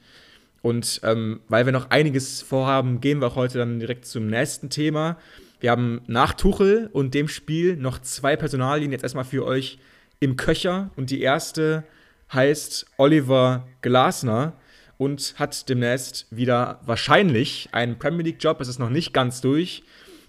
Und 0.64 1.02
ähm, 1.04 1.42
weil 1.50 1.66
wir 1.66 1.74
noch 1.74 1.92
einiges 1.92 2.42
vorhaben, 2.42 3.02
gehen 3.02 3.20
wir 3.20 3.28
auch 3.28 3.36
heute 3.36 3.58
dann 3.60 3.80
direkt 3.80 4.06
zum 4.06 4.28
nächsten 4.28 4.70
Thema. 4.70 5.18
Wir 5.60 5.72
haben 5.72 6.02
nach 6.08 6.34
Tuchel 6.34 6.90
und 6.94 7.14
dem 7.14 7.28
Spiel 7.28 7.76
noch 7.76 8.00
zwei 8.00 8.38
Personalien 8.38 8.92
jetzt 8.94 9.04
erstmal 9.04 9.26
für 9.26 9.46
euch 9.46 9.78
im 10.22 10.38
Köcher. 10.38 10.90
Und 10.96 11.10
die 11.10 11.22
erste 11.22 11.84
heißt 12.32 12.86
Oliver 12.98 13.68
Glasner 13.82 14.54
und 14.98 15.36
hat 15.38 15.68
demnächst 15.68 16.28
wieder 16.32 16.80
wahrscheinlich 16.86 17.68
einen 17.74 18.00
Premier 18.00 18.24
League-Job. 18.24 18.62
Es 18.62 18.70
ist 18.70 18.80
noch 18.80 18.90
nicht 18.90 19.14
ganz 19.14 19.42
durch, 19.42 19.84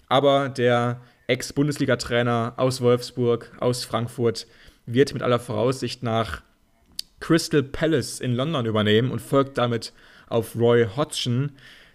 aber 0.09 0.49
der 0.49 0.99
Ex-Bundesliga-Trainer 1.27 2.55
aus 2.57 2.81
Wolfsburg, 2.81 3.53
aus 3.61 3.85
Frankfurt, 3.85 4.47
wird 4.85 5.13
mit 5.13 5.23
aller 5.23 5.39
Voraussicht 5.39 6.03
nach 6.03 6.41
Crystal 7.19 7.63
Palace 7.63 8.19
in 8.19 8.33
London 8.33 8.65
übernehmen 8.65 9.11
und 9.11 9.21
folgt 9.21 9.57
damit 9.57 9.93
auf 10.27 10.55
Roy 10.55 10.87
Hodgson. 10.95 11.51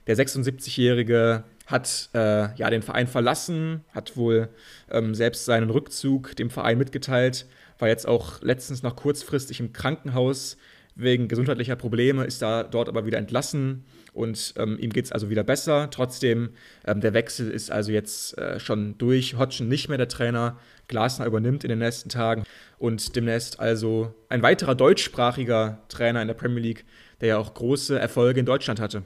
Der 0.07 0.17
76-Jährige 0.17 1.45
hat 1.67 2.11
äh, 2.15 2.55
ja, 2.57 2.71
den 2.71 2.83
Verein 2.83 3.07
verlassen, 3.07 3.85
hat 3.95 4.17
wohl 4.17 4.49
ähm, 4.91 5.15
selbst 5.15 5.45
seinen 5.45 5.71
Rückzug 5.71 6.35
dem 6.37 6.51
Verein 6.51 6.79
mitgeteilt, 6.79 7.47
war 7.79 7.89
jetzt 7.89 8.09
auch 8.09 8.43
letztens 8.43 8.83
noch 8.83 8.97
kurzfristig 8.97 9.61
im 9.61 9.73
Krankenhaus 9.73 10.57
wegen 11.03 11.29
gesundheitlicher 11.29 11.77
Probleme, 11.77 12.25
ist 12.25 12.43
da 12.43 12.63
dort 12.63 12.89
aber 12.89 13.07
wieder 13.07 13.19
entlassen 13.19 13.85
und 14.13 14.55
ähm, 14.57 14.79
ihm 14.79 14.91
geht 14.91 15.07
es 15.07 15.13
also 15.13 15.31
wieder 15.31 15.45
besser. 15.45 15.89
Trotzdem, 15.91 16.51
ähm, 16.87 17.01
der 17.01 17.15
Wechsel 17.15 17.51
ist 17.51 17.71
also 17.71 17.93
jetzt 17.93 18.37
äh, 18.39 18.59
schon 18.61 18.97
durch. 18.99 19.37
Hodgson 19.37 19.69
nicht 19.69 19.89
mehr 19.89 19.99
der 19.99 20.09
Trainer, 20.09 20.59
Glasner 20.89 21.27
übernimmt 21.27 21.65
in 21.65 21.71
den 21.71 21.79
nächsten 21.79 22.09
Tagen 22.09 22.45
und 22.79 23.15
demnächst 23.17 23.61
also 23.61 24.15
ein 24.29 24.43
weiterer 24.43 24.75
deutschsprachiger 24.75 25.79
Trainer 25.89 26.21
in 26.23 26.29
der 26.29 26.35
Premier 26.35 26.63
League, 26.63 26.85
der 27.21 27.29
ja 27.29 27.39
auch 27.39 27.55
große 27.55 27.99
Erfolge 27.99 28.41
in 28.41 28.47
Deutschland 28.47 28.81
hatte. 28.81 29.03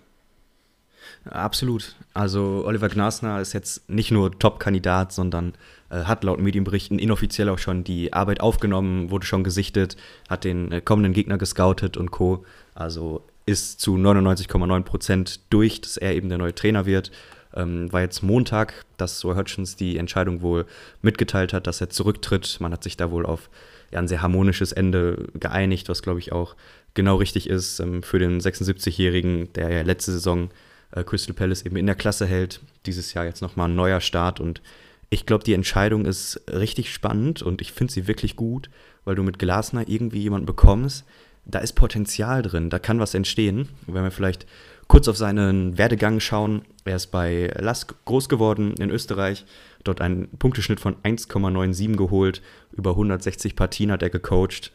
Absolut. 1.24 1.96
Also 2.12 2.64
Oliver 2.66 2.88
Glasner 2.88 3.40
ist 3.40 3.52
jetzt 3.52 3.88
nicht 3.88 4.10
nur 4.10 4.38
Top-Kandidat, 4.38 5.12
sondern 5.12 5.54
hat 6.02 6.24
laut 6.24 6.40
Medienberichten 6.40 6.98
inoffiziell 6.98 7.48
auch 7.48 7.58
schon 7.58 7.84
die 7.84 8.12
Arbeit 8.12 8.40
aufgenommen, 8.40 9.10
wurde 9.10 9.26
schon 9.26 9.44
gesichtet, 9.44 9.96
hat 10.28 10.44
den 10.44 10.72
äh, 10.72 10.80
kommenden 10.80 11.12
Gegner 11.12 11.38
gescoutet 11.38 11.96
und 11.96 12.10
Co. 12.10 12.44
Also 12.74 13.22
ist 13.46 13.80
zu 13.80 13.96
99,9 13.96 14.82
Prozent 14.82 15.40
durch, 15.50 15.80
dass 15.80 15.96
er 15.96 16.14
eben 16.14 16.28
der 16.28 16.38
neue 16.38 16.54
Trainer 16.54 16.86
wird. 16.86 17.10
Ähm, 17.54 17.92
war 17.92 18.00
jetzt 18.00 18.22
Montag, 18.22 18.84
dass 18.96 19.24
Roy 19.24 19.36
Hodgins 19.36 19.76
die 19.76 19.98
Entscheidung 19.98 20.42
wohl 20.42 20.66
mitgeteilt 21.02 21.52
hat, 21.52 21.66
dass 21.66 21.80
er 21.80 21.90
zurücktritt. 21.90 22.56
Man 22.60 22.72
hat 22.72 22.82
sich 22.82 22.96
da 22.96 23.10
wohl 23.10 23.26
auf 23.26 23.50
ja, 23.92 23.98
ein 24.00 24.08
sehr 24.08 24.22
harmonisches 24.22 24.72
Ende 24.72 25.28
geeinigt, 25.34 25.88
was 25.88 26.02
glaube 26.02 26.18
ich 26.18 26.32
auch 26.32 26.56
genau 26.94 27.16
richtig 27.16 27.48
ist 27.48 27.80
ähm, 27.80 28.02
für 28.02 28.18
den 28.18 28.40
76-Jährigen, 28.40 29.52
der 29.52 29.70
ja 29.70 29.82
letzte 29.82 30.12
Saison 30.12 30.50
äh, 30.92 31.04
Crystal 31.04 31.34
Palace 31.34 31.62
eben 31.62 31.76
in 31.76 31.86
der 31.86 31.94
Klasse 31.94 32.26
hält. 32.26 32.60
Dieses 32.86 33.14
Jahr 33.14 33.24
jetzt 33.24 33.42
nochmal 33.42 33.68
ein 33.68 33.76
neuer 33.76 34.00
Start 34.00 34.40
und 34.40 34.62
ich 35.10 35.26
glaube, 35.26 35.44
die 35.44 35.54
Entscheidung 35.54 36.06
ist 36.06 36.40
richtig 36.50 36.92
spannend 36.92 37.42
und 37.42 37.60
ich 37.60 37.72
finde 37.72 37.92
sie 37.92 38.06
wirklich 38.06 38.36
gut, 38.36 38.70
weil 39.04 39.14
du 39.14 39.22
mit 39.22 39.38
Glasner 39.38 39.88
irgendwie 39.88 40.22
jemanden 40.22 40.46
bekommst, 40.46 41.04
da 41.44 41.58
ist 41.58 41.74
Potenzial 41.74 42.42
drin, 42.42 42.70
da 42.70 42.78
kann 42.78 43.00
was 43.00 43.14
entstehen. 43.14 43.68
wenn 43.86 44.02
wir 44.02 44.10
vielleicht 44.10 44.46
kurz 44.88 45.08
auf 45.08 45.16
seinen 45.16 45.76
Werdegang 45.76 46.20
schauen, 46.20 46.62
er 46.84 46.96
ist 46.96 47.08
bei 47.08 47.52
Lask 47.58 47.94
groß 48.04 48.28
geworden 48.28 48.74
in 48.78 48.90
Österreich, 48.90 49.44
dort 49.82 50.00
einen 50.00 50.28
Punkteschnitt 50.38 50.80
von 50.80 50.96
1,97 51.02 51.96
geholt, 51.96 52.42
über 52.72 52.90
160 52.90 53.56
Partien 53.56 53.92
hat 53.92 54.02
er 54.02 54.10
gecoacht, 54.10 54.72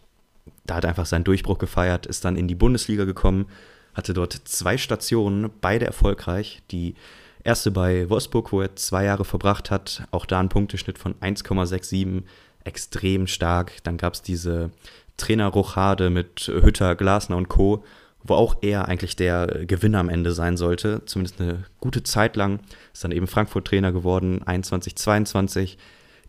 da 0.66 0.76
hat 0.76 0.84
er 0.84 0.90
einfach 0.90 1.06
seinen 1.06 1.24
Durchbruch 1.24 1.58
gefeiert, 1.58 2.06
ist 2.06 2.26
dann 2.26 2.36
in 2.36 2.48
die 2.48 2.56
Bundesliga 2.56 3.06
gekommen, 3.06 3.48
hatte 3.94 4.14
dort 4.14 4.34
zwei 4.34 4.78
Stationen, 4.78 5.50
beide 5.62 5.86
erfolgreich. 5.86 6.62
Die 6.72 6.96
erste 7.44 7.72
bei 7.72 8.10
Wolfsburg, 8.10 8.52
wo 8.52 8.62
er 8.62 8.76
zwei 8.76 9.06
Jahre 9.06 9.26
verbracht 9.26 9.72
hat, 9.72 10.04
auch 10.12 10.26
da 10.26 10.40
ein 10.40 10.50
Punkteschnitt 10.50 10.98
von 10.98 11.16
1,67, 11.16 12.24
extrem 12.64 13.28
stark. 13.28 13.84
Dann 13.84 13.98
gab 13.98 14.14
es 14.14 14.22
diese 14.22 14.72
Trainerruchade 15.18 16.10
mit 16.10 16.48
Hütter, 16.48 16.96
Glasner 16.96 17.38
und 17.38 17.50
Co., 17.50 17.84
wo 18.22 18.34
auch 18.34 18.58
er 18.62 18.88
eigentlich 18.88 19.16
der 19.16 19.48
Gewinner 19.66 20.00
am 20.00 20.10
Ende 20.10 20.34
sein 20.34 20.58
sollte. 20.58 21.04
Zumindest 21.06 21.40
eine 21.40 21.64
gute 21.80 22.04
Zeit 22.04 22.36
lang. 22.36 22.60
Ist 22.94 23.04
dann 23.04 23.12
eben 23.12 23.28
Frankfurt-Trainer 23.28 23.94
geworden, 23.94 24.44
21, 24.44 24.98
22. 24.98 25.78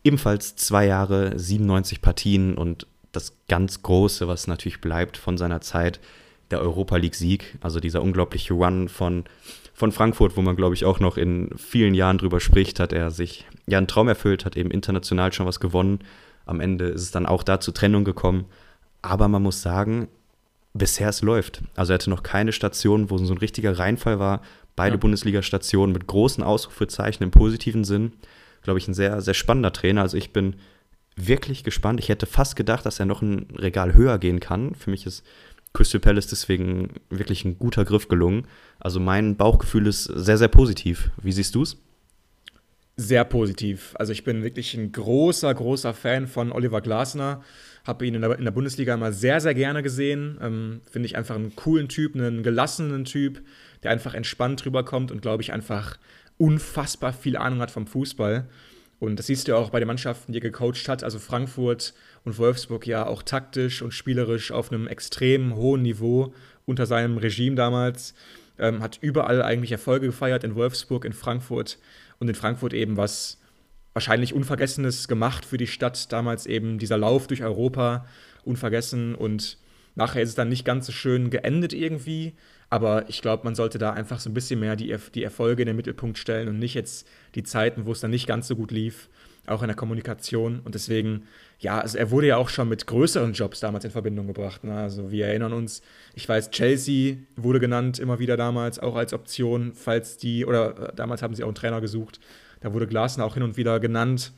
Ebenfalls 0.05 0.55
zwei 0.57 0.87
Jahre, 0.87 1.37
97 1.37 2.01
Partien 2.01 2.57
und 2.57 2.87
das 3.13 3.33
ganz 3.49 3.83
Große, 3.83 4.29
was 4.29 4.47
natürlich 4.47 4.81
bleibt 4.81 5.17
von 5.17 5.37
seiner 5.37 5.61
Zeit, 5.61 6.01
der 6.51 6.61
Europa 6.61 6.97
League-Sieg. 6.97 7.59
Also 7.61 7.81
dieser 7.81 8.03
unglaubliche 8.03 8.55
Run 8.55 8.89
von, 8.89 9.25
von 9.81 9.93
Frankfurt, 9.93 10.37
wo 10.37 10.43
man, 10.43 10.57
glaube 10.57 10.75
ich, 10.75 10.85
auch 10.85 11.01
noch 11.01 11.17
in 11.17 11.51
vielen 11.57 11.95
Jahren 11.95 12.19
drüber 12.19 12.39
spricht, 12.39 12.79
hat 12.79 12.93
er 12.93 13.11
sich 13.11 13.47
ja 13.67 13.79
einen 13.79 13.87
Traum 13.87 14.09
erfüllt, 14.09 14.45
hat 14.45 14.57
eben 14.57 14.71
international 14.71 15.33
schon 15.33 15.47
was 15.47 15.59
gewonnen. 15.59 16.01
Am 16.45 16.61
Ende 16.61 16.85
ist 16.85 17.03
es 17.03 17.11
dann 17.11 17.27
auch 17.27 17.43
da 17.43 17.61
zur 17.61 17.73
Trennung 17.73 18.05
gekommen. 18.05 18.45
Aber 19.01 19.27
man 19.29 19.43
muss 19.43 19.63
sagen, 19.63 20.09
bisher 20.75 21.09
es 21.09 21.23
läuft. 21.23 21.63
Also 21.77 21.93
er 21.93 21.95
hatte 21.95 22.11
noch 22.11 22.23
keine 22.23 22.53
Station, 22.53 23.09
wo 23.09 23.17
so 23.17 23.33
ein 23.33 23.39
richtiger 23.39 23.79
Reinfall 23.79 24.19
war. 24.19 24.43
Beide 24.77 24.97
ja. 24.97 25.01
Bundesliga-Stationen 25.01 25.95
mit 25.95 26.07
großen 26.07 26.45
Ausrufezeichen 26.45 27.25
im 27.25 27.31
positiven 27.31 27.85
Sinn. 27.85 28.13
Glaube 28.63 28.79
ich, 28.79 28.87
ein 28.87 28.95
sehr, 28.95 29.23
sehr 29.23 29.35
spannender 29.35 29.73
Trainer. 29.73 30.03
Also 30.03 30.19
ich 30.19 30.31
bin 30.33 30.57
wirklich 31.17 31.65
gespannt. 31.65 32.01
Ich 32.01 32.11
hätte 32.11 32.27
fast 32.27 32.55
gedacht, 32.55 32.85
dass 32.85 33.01
er 33.01 33.07
noch 33.07 33.23
ein 33.23 33.47
Regal 33.57 33.95
höher 33.95 34.19
gehen 34.19 34.41
kann. 34.41 34.75
Für 34.75 34.91
mich 34.91 35.07
ist 35.07 35.25
Crystal 35.73 36.01
Palace 36.01 36.27
deswegen 36.27 36.95
wirklich 37.11 37.45
ein 37.45 37.59
guter 37.59 37.85
Griff 37.85 38.09
gelungen. 38.09 38.47
Also 38.81 38.99
mein 39.01 39.37
Bauchgefühl 39.37 39.87
ist 39.87 40.05
sehr, 40.05 40.39
sehr 40.39 40.49
positiv. 40.49 41.11
Wie 41.23 41.33
siehst 41.33 41.55
du 41.55 41.63
es? 41.63 41.77
Sehr 42.97 43.25
positiv. 43.25 43.95
Also 43.95 44.13
ich 44.13 44.25
bin 44.25 44.43
wirklich 44.43 44.75
ein 44.75 44.93
großer, 44.93 45.55
großer 45.55 45.95
Fan 45.95 46.27
von 46.27 46.53
Oliver 46.53 46.81
Glasner. 46.81 47.43
Habe 47.85 48.07
ihn 48.07 48.15
in 48.15 48.21
der, 48.21 48.39
in 48.39 48.45
der, 48.45 48.51
Bundesliga 48.51 48.95
immer 48.95 49.13
sehr, 49.13 49.41
sehr 49.41 49.55
gerne 49.55 49.83
gesehen. 49.83 50.39
Ähm, 50.43 50.81
Finde 50.91 51.07
ich 51.07 51.17
einfach 51.17 51.37
einen 51.37 51.57
coolen 51.57 51.89
Typ, 51.89 52.15
einen 52.15 52.43
gelassenen 52.43 53.05
Typ, 53.05 53.41
der 53.83 53.91
einfach 53.91 54.13
entspannt 54.13 54.67
rüberkommt 54.67 55.11
und, 55.13 55.23
glaube 55.23 55.43
ich, 55.43 55.53
einfach 55.53 55.97
unfassbar 56.37 57.13
viel 57.13 57.37
Ahnung 57.37 57.61
hat 57.61 57.71
vom 57.71 57.87
Fußball. 57.87 58.49
Und 58.99 59.19
das 59.19 59.29
siehst 59.29 59.49
du 59.49 59.57
auch 59.57 59.71
bei 59.71 59.79
den 59.79 59.89
Mannschaften, 59.89 60.33
die 60.33 60.39
er 60.39 60.43
gecoacht 60.43 60.89
hat. 60.89 61.03
Also 61.03 61.19
Frankfurt 61.19 61.95
und 62.25 62.39
Wolfsburg 62.39 62.87
ja 62.87 63.07
auch 63.07 63.23
taktisch 63.23 63.83
und 63.83 63.93
spielerisch 63.93 64.53
auf 64.53 64.73
einem 64.73 64.87
extrem 64.87 65.55
hohen 65.57 65.83
Niveau 65.83 66.35
unter 66.67 66.87
seinem 66.87 67.17
Regime 67.17 67.57
damals. 67.57 68.15
Ähm, 68.59 68.83
hat 68.83 68.99
überall 69.01 69.43
eigentlich 69.43 69.73
Erfolge 69.73 70.07
gefeiert, 70.07 70.45
in 70.45 70.55
Wolfsburg, 70.55 71.05
in 71.05 71.15
Frankfurt 71.15 71.79
und 72.19 72.29
in 72.29 72.35
Frankfurt 72.35 72.75
eben 72.75 72.97
was 72.97 73.39
wahrscheinlich 73.93 74.35
Unvergessenes 74.35 75.09
gemacht 75.09 75.45
für 75.45 75.57
die 75.57 75.67
Stadt. 75.67 76.13
Damals 76.13 76.47
eben 76.47 76.79
dieser 76.79 76.99
Lauf 76.99 77.27
durch 77.27 77.43
Europa, 77.43 78.07
unvergessen. 78.45 79.15
Und 79.15 79.59
nachher 79.95 80.23
ist 80.23 80.31
es 80.31 80.35
dann 80.35 80.49
nicht 80.49 80.65
ganz 80.65 80.87
so 80.87 80.93
schön 80.93 81.31
geendet 81.31 81.73
irgendwie. 81.73 82.35
Aber 82.71 83.09
ich 83.09 83.21
glaube, 83.21 83.45
man 83.45 83.57
sollte 83.57 83.79
da 83.79 83.93
einfach 83.93 84.21
so 84.21 84.31
ein 84.31 84.35
bisschen 84.35 84.61
mehr 84.61 84.77
die, 84.77 84.97
die 85.15 85.25
Erfolge 85.25 85.63
in 85.63 85.67
den 85.67 85.77
Mittelpunkt 85.77 86.19
stellen 86.19 86.49
und 86.49 86.59
nicht 86.59 86.75
jetzt 86.75 87.07
die 87.35 87.43
Zeiten, 87.43 87.85
wo 87.85 87.93
es 87.93 88.01
dann 88.01 88.13
nicht 88.13 88.29
ganz 88.29 88.47
so 88.47 88.55
gut 88.55 88.71
lief, 88.71 89.09
auch 89.47 89.63
in 89.63 89.69
der 89.69 89.77
Kommunikation. 89.77 90.61
Und 90.61 90.77
deswegen, 90.77 91.25
ja, 91.59 91.81
also 91.81 91.99
er 91.99 92.13
wurde 92.13 92.29
ja 92.29 92.37
auch 92.37 92.49
schon 92.49 92.69
mit 92.69 92.87
größeren 92.87 93.33
Jobs 93.33 93.59
damals 93.59 93.85
in 93.85 93.91
Verbindung 93.91 94.29
gebracht. 94.29 94.63
Ne? 94.63 94.73
Also 94.73 95.11
wir 95.11 95.27
erinnern 95.27 95.53
uns, 95.53 95.83
ich 96.15 96.29
weiß, 96.29 96.51
Chelsea 96.53 97.17
wurde 97.35 97.59
genannt 97.59 97.99
immer 97.99 98.21
wieder 98.21 98.37
damals, 98.37 98.79
auch 98.79 98.95
als 98.95 99.13
Option, 99.13 99.73
falls 99.75 100.17
die, 100.17 100.47
oder 100.47 100.91
äh, 100.91 100.95
damals 100.95 101.23
haben 101.23 101.35
sie 101.35 101.43
auch 101.43 101.49
einen 101.49 101.57
Trainer 101.57 101.81
gesucht. 101.81 102.21
Da 102.61 102.73
wurde 102.73 102.87
Glasner 102.87 103.25
auch 103.25 103.35
hin 103.35 103.43
und 103.43 103.57
wieder 103.57 103.81
genannt. 103.81 104.33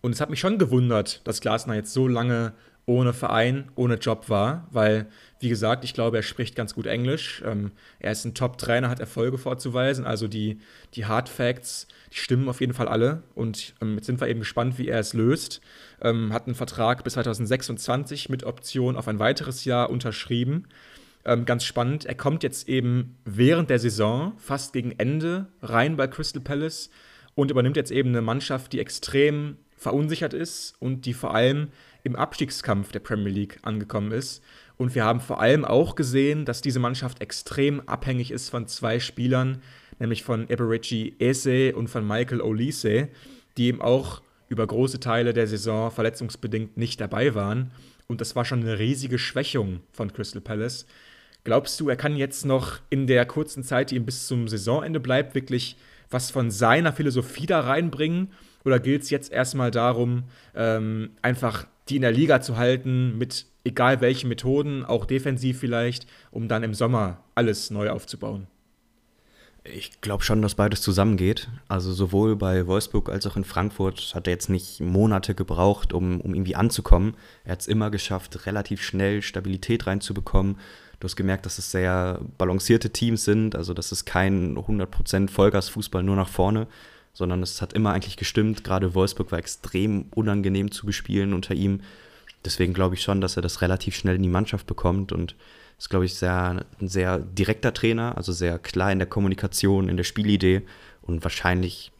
Und 0.00 0.12
es 0.12 0.20
hat 0.22 0.30
mich 0.30 0.40
schon 0.40 0.58
gewundert, 0.58 1.20
dass 1.24 1.42
Glasner 1.42 1.74
jetzt 1.74 1.92
so 1.92 2.08
lange 2.08 2.54
ohne 2.86 3.12
Verein, 3.12 3.70
ohne 3.74 3.96
Job 3.96 4.28
war, 4.30 4.68
weil, 4.70 5.06
wie 5.40 5.48
gesagt, 5.48 5.84
ich 5.84 5.92
glaube, 5.92 6.18
er 6.18 6.22
spricht 6.22 6.54
ganz 6.54 6.72
gut 6.72 6.86
Englisch. 6.86 7.42
Ähm, 7.44 7.72
er 7.98 8.12
ist 8.12 8.24
ein 8.24 8.34
Top-Trainer, 8.34 8.88
hat 8.88 9.00
Erfolge 9.00 9.38
vorzuweisen. 9.38 10.06
Also 10.06 10.28
die, 10.28 10.60
die 10.94 11.04
Hard 11.04 11.28
Facts, 11.28 11.88
die 12.12 12.18
stimmen 12.18 12.48
auf 12.48 12.60
jeden 12.60 12.74
Fall 12.74 12.86
alle. 12.86 13.24
Und 13.34 13.74
ähm, 13.82 13.96
jetzt 13.96 14.06
sind 14.06 14.20
wir 14.20 14.28
eben 14.28 14.40
gespannt, 14.40 14.78
wie 14.78 14.86
er 14.86 15.00
es 15.00 15.14
löst. 15.14 15.60
Ähm, 16.00 16.32
hat 16.32 16.46
einen 16.46 16.54
Vertrag 16.54 17.02
bis 17.02 17.14
2026 17.14 18.28
mit 18.28 18.44
Option 18.44 18.96
auf 18.96 19.08
ein 19.08 19.18
weiteres 19.18 19.64
Jahr 19.64 19.90
unterschrieben. 19.90 20.68
Ähm, 21.24 21.44
ganz 21.44 21.64
spannend, 21.64 22.06
er 22.06 22.14
kommt 22.14 22.44
jetzt 22.44 22.68
eben 22.68 23.16
während 23.24 23.68
der 23.68 23.80
Saison, 23.80 24.34
fast 24.36 24.72
gegen 24.72 24.92
Ende, 24.92 25.48
rein 25.60 25.96
bei 25.96 26.06
Crystal 26.06 26.40
Palace 26.40 26.88
und 27.34 27.50
übernimmt 27.50 27.76
jetzt 27.76 27.90
eben 27.90 28.10
eine 28.10 28.22
Mannschaft, 28.22 28.72
die 28.72 28.78
extrem 28.78 29.56
verunsichert 29.76 30.34
ist 30.34 30.74
und 30.78 31.04
die 31.04 31.14
vor 31.14 31.34
allem 31.34 31.68
im 32.06 32.16
Abstiegskampf 32.16 32.92
der 32.92 33.00
Premier 33.00 33.32
League 33.32 33.58
angekommen 33.62 34.12
ist. 34.12 34.42
Und 34.76 34.94
wir 34.94 35.04
haben 35.04 35.20
vor 35.20 35.40
allem 35.40 35.64
auch 35.64 35.96
gesehen, 35.96 36.44
dass 36.44 36.60
diese 36.60 36.78
Mannschaft 36.78 37.20
extrem 37.20 37.80
abhängig 37.88 38.30
ist 38.30 38.48
von 38.48 38.68
zwei 38.68 39.00
Spielern, 39.00 39.60
nämlich 39.98 40.22
von 40.22 40.48
Eberici 40.48 41.16
Eze 41.18 41.74
und 41.74 41.88
von 41.88 42.06
Michael 42.06 42.40
Olise, 42.40 43.08
die 43.56 43.66
eben 43.66 43.82
auch 43.82 44.22
über 44.48 44.66
große 44.66 45.00
Teile 45.00 45.32
der 45.32 45.48
Saison 45.48 45.90
verletzungsbedingt 45.90 46.76
nicht 46.76 47.00
dabei 47.00 47.34
waren. 47.34 47.72
Und 48.06 48.20
das 48.20 48.36
war 48.36 48.44
schon 48.44 48.60
eine 48.60 48.78
riesige 48.78 49.18
Schwächung 49.18 49.80
von 49.90 50.12
Crystal 50.12 50.40
Palace. 50.40 50.86
Glaubst 51.42 51.80
du, 51.80 51.88
er 51.88 51.96
kann 51.96 52.16
jetzt 52.16 52.44
noch 52.44 52.78
in 52.88 53.06
der 53.06 53.26
kurzen 53.26 53.64
Zeit, 53.64 53.90
die 53.90 53.96
ihm 53.96 54.06
bis 54.06 54.28
zum 54.28 54.46
Saisonende 54.46 55.00
bleibt, 55.00 55.34
wirklich 55.34 55.76
was 56.08 56.30
von 56.30 56.52
seiner 56.52 56.92
Philosophie 56.92 57.46
da 57.46 57.60
reinbringen? 57.60 58.32
Oder 58.64 58.78
gilt 58.78 59.02
es 59.02 59.10
jetzt 59.10 59.32
erstmal 59.32 59.70
darum, 59.70 60.24
ähm, 60.54 61.10
einfach 61.22 61.66
die 61.88 61.96
in 61.96 62.02
der 62.02 62.12
Liga 62.12 62.40
zu 62.40 62.56
halten, 62.56 63.16
mit 63.18 63.46
egal 63.64 64.00
welchen 64.00 64.28
Methoden, 64.28 64.84
auch 64.84 65.06
defensiv 65.06 65.58
vielleicht, 65.58 66.06
um 66.30 66.48
dann 66.48 66.62
im 66.62 66.74
Sommer 66.74 67.24
alles 67.34 67.70
neu 67.70 67.90
aufzubauen? 67.90 68.46
Ich 69.64 70.00
glaube 70.00 70.22
schon, 70.22 70.42
dass 70.42 70.54
beides 70.54 70.80
zusammengeht. 70.80 71.48
Also 71.68 71.92
sowohl 71.92 72.36
bei 72.36 72.66
Wolfsburg 72.66 73.08
als 73.08 73.26
auch 73.26 73.36
in 73.36 73.44
Frankfurt 73.44 74.12
hat 74.14 74.28
er 74.28 74.32
jetzt 74.32 74.48
nicht 74.48 74.80
Monate 74.80 75.34
gebraucht, 75.34 75.92
um, 75.92 76.20
um 76.20 76.34
irgendwie 76.34 76.54
anzukommen. 76.54 77.14
Er 77.44 77.52
hat 77.52 77.62
es 77.62 77.66
immer 77.66 77.90
geschafft, 77.90 78.46
relativ 78.46 78.82
schnell 78.82 79.22
Stabilität 79.22 79.86
reinzubekommen. 79.86 80.58
Du 81.00 81.04
hast 81.04 81.16
gemerkt, 81.16 81.46
dass 81.46 81.58
es 81.58 81.70
sehr 81.70 82.20
balancierte 82.38 82.90
Teams 82.90 83.24
sind, 83.24 83.56
also 83.56 83.74
dass 83.74 83.92
es 83.92 84.04
kein 84.04 84.56
100% 84.56 85.28
Vollgasfußball 85.28 86.02
nur 86.02 86.16
nach 86.16 86.28
vorne, 86.28 86.68
sondern 87.16 87.42
es 87.42 87.62
hat 87.62 87.72
immer 87.72 87.94
eigentlich 87.94 88.18
gestimmt. 88.18 88.62
Gerade 88.62 88.94
Wolfsburg 88.94 89.32
war 89.32 89.38
extrem 89.38 90.04
unangenehm 90.14 90.70
zu 90.70 90.84
bespielen 90.84 91.32
unter 91.32 91.54
ihm. 91.54 91.80
Deswegen 92.44 92.74
glaube 92.74 92.94
ich 92.94 93.02
schon, 93.02 93.22
dass 93.22 93.36
er 93.36 93.42
das 93.42 93.62
relativ 93.62 93.96
schnell 93.96 94.16
in 94.16 94.22
die 94.22 94.28
Mannschaft 94.28 94.66
bekommt 94.66 95.12
und 95.12 95.34
ist, 95.78 95.88
glaube 95.88 96.04
ich, 96.04 96.14
sehr, 96.14 96.66
ein 96.78 96.88
sehr 96.88 97.18
direkter 97.18 97.72
Trainer, 97.72 98.18
also 98.18 98.32
sehr 98.32 98.58
klar 98.58 98.92
in 98.92 98.98
der 98.98 99.08
Kommunikation, 99.08 99.88
in 99.88 99.96
der 99.96 100.04
Spielidee 100.04 100.60
und 101.00 101.24
wahrscheinlich, 101.24 101.90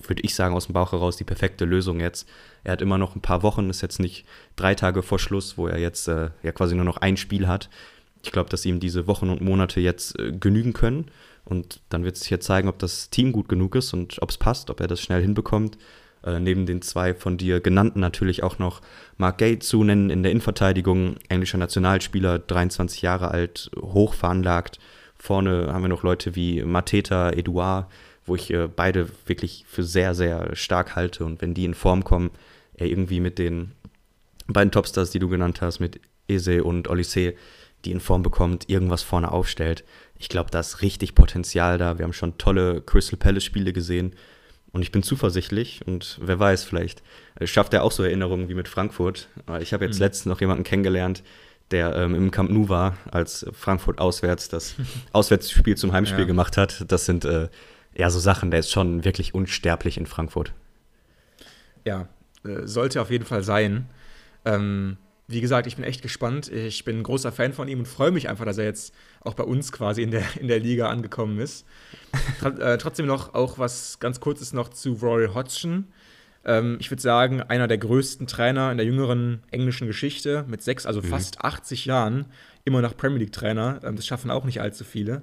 würde 0.00 0.22
ich 0.22 0.34
sagen, 0.34 0.54
aus 0.54 0.64
dem 0.64 0.72
Bauch 0.72 0.92
heraus 0.92 1.18
die 1.18 1.24
perfekte 1.24 1.66
Lösung 1.66 2.00
jetzt. 2.00 2.26
Er 2.64 2.72
hat 2.72 2.80
immer 2.80 2.96
noch 2.96 3.14
ein 3.14 3.20
paar 3.20 3.42
Wochen, 3.42 3.68
ist 3.68 3.82
jetzt 3.82 4.00
nicht 4.00 4.24
drei 4.56 4.74
Tage 4.74 5.02
vor 5.02 5.18
Schluss, 5.18 5.58
wo 5.58 5.68
er 5.68 5.78
jetzt 5.78 6.08
äh, 6.08 6.30
ja 6.42 6.52
quasi 6.52 6.74
nur 6.74 6.86
noch 6.86 6.96
ein 6.96 7.18
Spiel 7.18 7.48
hat. 7.48 7.68
Ich 8.22 8.32
glaube, 8.32 8.48
dass 8.48 8.64
ihm 8.64 8.80
diese 8.80 9.06
Wochen 9.06 9.28
und 9.28 9.42
Monate 9.42 9.80
jetzt 9.80 10.18
äh, 10.18 10.32
genügen 10.32 10.72
können 10.72 11.10
und 11.44 11.80
dann 11.88 12.04
wird 12.04 12.16
sich 12.16 12.28
hier 12.28 12.40
zeigen, 12.40 12.68
ob 12.68 12.78
das 12.78 13.10
Team 13.10 13.32
gut 13.32 13.48
genug 13.48 13.74
ist 13.74 13.92
und 13.92 14.20
ob 14.22 14.30
es 14.30 14.38
passt, 14.38 14.70
ob 14.70 14.80
er 14.80 14.86
das 14.86 15.00
schnell 15.00 15.22
hinbekommt. 15.22 15.78
Äh, 16.24 16.40
neben 16.40 16.66
den 16.66 16.80
zwei 16.82 17.14
von 17.14 17.36
dir 17.36 17.60
genannten 17.60 18.00
natürlich 18.00 18.42
auch 18.42 18.58
noch 18.58 18.80
Mark 19.18 19.38
Gay 19.38 19.58
zu 19.58 19.84
nennen 19.84 20.10
in 20.10 20.22
der 20.22 20.32
Innenverteidigung, 20.32 21.16
englischer 21.28 21.58
Nationalspieler, 21.58 22.38
23 22.38 23.02
Jahre 23.02 23.30
alt, 23.30 23.70
hoch 23.78 24.14
veranlagt. 24.14 24.78
Vorne 25.16 25.72
haben 25.72 25.82
wir 25.82 25.88
noch 25.88 26.02
Leute 26.02 26.34
wie 26.34 26.62
Mateta, 26.62 27.30
Eduard, 27.30 27.90
wo 28.24 28.34
ich 28.34 28.50
äh, 28.50 28.68
beide 28.68 29.08
wirklich 29.26 29.64
für 29.68 29.82
sehr, 29.82 30.14
sehr 30.14 30.56
stark 30.56 30.96
halte. 30.96 31.24
Und 31.24 31.42
wenn 31.42 31.54
die 31.54 31.66
in 31.66 31.74
Form 31.74 32.04
kommen, 32.04 32.30
er 32.74 32.86
irgendwie 32.86 33.20
mit 33.20 33.38
den 33.38 33.72
beiden 34.46 34.70
Topstars, 34.70 35.10
die 35.10 35.18
du 35.18 35.28
genannt 35.28 35.60
hast, 35.60 35.78
mit 35.78 36.00
Eze 36.26 36.64
und 36.64 36.88
Olyssee, 36.88 37.36
die 37.84 37.92
in 37.92 38.00
Form 38.00 38.22
bekommt, 38.22 38.68
irgendwas 38.68 39.02
vorne 39.02 39.30
aufstellt. 39.30 39.84
Ich 40.24 40.30
glaube, 40.30 40.50
da 40.50 40.60
ist 40.60 40.80
richtig 40.80 41.14
Potenzial 41.14 41.76
da. 41.76 41.98
Wir 41.98 42.04
haben 42.04 42.14
schon 42.14 42.38
tolle 42.38 42.80
Crystal 42.80 43.18
Palace-Spiele 43.18 43.74
gesehen. 43.74 44.14
Und 44.72 44.80
ich 44.80 44.90
bin 44.90 45.02
zuversichtlich 45.02 45.82
und 45.86 46.18
wer 46.22 46.38
weiß, 46.38 46.64
vielleicht 46.64 47.02
äh, 47.38 47.46
schafft 47.46 47.74
er 47.74 47.84
auch 47.84 47.92
so 47.92 48.02
Erinnerungen 48.02 48.48
wie 48.48 48.54
mit 48.54 48.66
Frankfurt. 48.66 49.28
Ich 49.60 49.74
habe 49.74 49.84
jetzt 49.84 49.96
mhm. 49.96 50.04
letztens 50.04 50.26
noch 50.26 50.40
jemanden 50.40 50.64
kennengelernt, 50.64 51.22
der 51.72 51.94
ähm, 51.94 52.14
im 52.14 52.30
Camp 52.30 52.50
Nou 52.50 52.70
war, 52.70 52.96
als 53.10 53.44
Frankfurt 53.52 53.98
auswärts 53.98 54.48
das 54.48 54.76
Auswärtsspiel 55.12 55.76
zum 55.76 55.92
Heimspiel 55.92 56.20
ja. 56.20 56.24
gemacht 56.24 56.56
hat. 56.56 56.86
Das 56.88 57.04
sind 57.04 57.26
äh, 57.26 57.50
ja 57.94 58.08
so 58.08 58.18
Sachen, 58.18 58.50
der 58.50 58.60
ist 58.60 58.72
schon 58.72 59.04
wirklich 59.04 59.34
unsterblich 59.34 59.98
in 59.98 60.06
Frankfurt. 60.06 60.54
Ja, 61.84 62.08
äh, 62.46 62.66
sollte 62.66 63.02
auf 63.02 63.10
jeden 63.10 63.26
Fall 63.26 63.42
sein. 63.42 63.90
Ähm, 64.46 64.96
wie 65.26 65.40
gesagt, 65.40 65.66
ich 65.66 65.76
bin 65.76 65.84
echt 65.84 66.02
gespannt. 66.02 66.50
Ich 66.52 66.84
bin 66.84 66.98
ein 66.98 67.02
großer 67.02 67.32
Fan 67.32 67.52
von 67.52 67.66
ihm 67.68 67.78
und 67.78 67.88
freue 67.88 68.10
mich 68.10 68.28
einfach, 68.28 68.44
dass 68.44 68.58
er 68.58 68.64
jetzt 68.64 68.94
auch 69.20 69.34
bei 69.34 69.44
uns 69.44 69.72
quasi 69.72 70.02
in 70.02 70.10
der, 70.10 70.24
in 70.38 70.48
der 70.48 70.60
Liga 70.60 70.88
angekommen 70.88 71.38
ist. 71.38 71.64
Tr 72.40 72.58
äh, 72.60 72.78
trotzdem 72.78 73.06
noch 73.06 73.34
auch 73.34 73.58
was 73.58 73.98
ganz 74.00 74.20
Kurzes 74.20 74.52
noch 74.52 74.68
zu 74.68 74.92
Rory 74.94 75.28
Hodgson. 75.32 75.86
Ähm, 76.44 76.76
ich 76.78 76.90
würde 76.90 77.00
sagen, 77.00 77.40
einer 77.40 77.68
der 77.68 77.78
größten 77.78 78.26
Trainer 78.26 78.70
in 78.70 78.76
der 78.76 78.86
jüngeren 78.86 79.42
englischen 79.50 79.86
Geschichte 79.86 80.44
mit 80.46 80.62
sechs, 80.62 80.84
also 80.84 81.00
mhm. 81.00 81.06
fast 81.06 81.42
80 81.42 81.86
Jahren, 81.86 82.26
immer 82.64 82.82
noch 82.82 82.96
Premier 82.96 83.20
League-Trainer. 83.20 83.80
Ähm, 83.82 83.96
das 83.96 84.06
schaffen 84.06 84.30
auch 84.30 84.44
nicht 84.44 84.60
allzu 84.60 84.84
viele. 84.84 85.22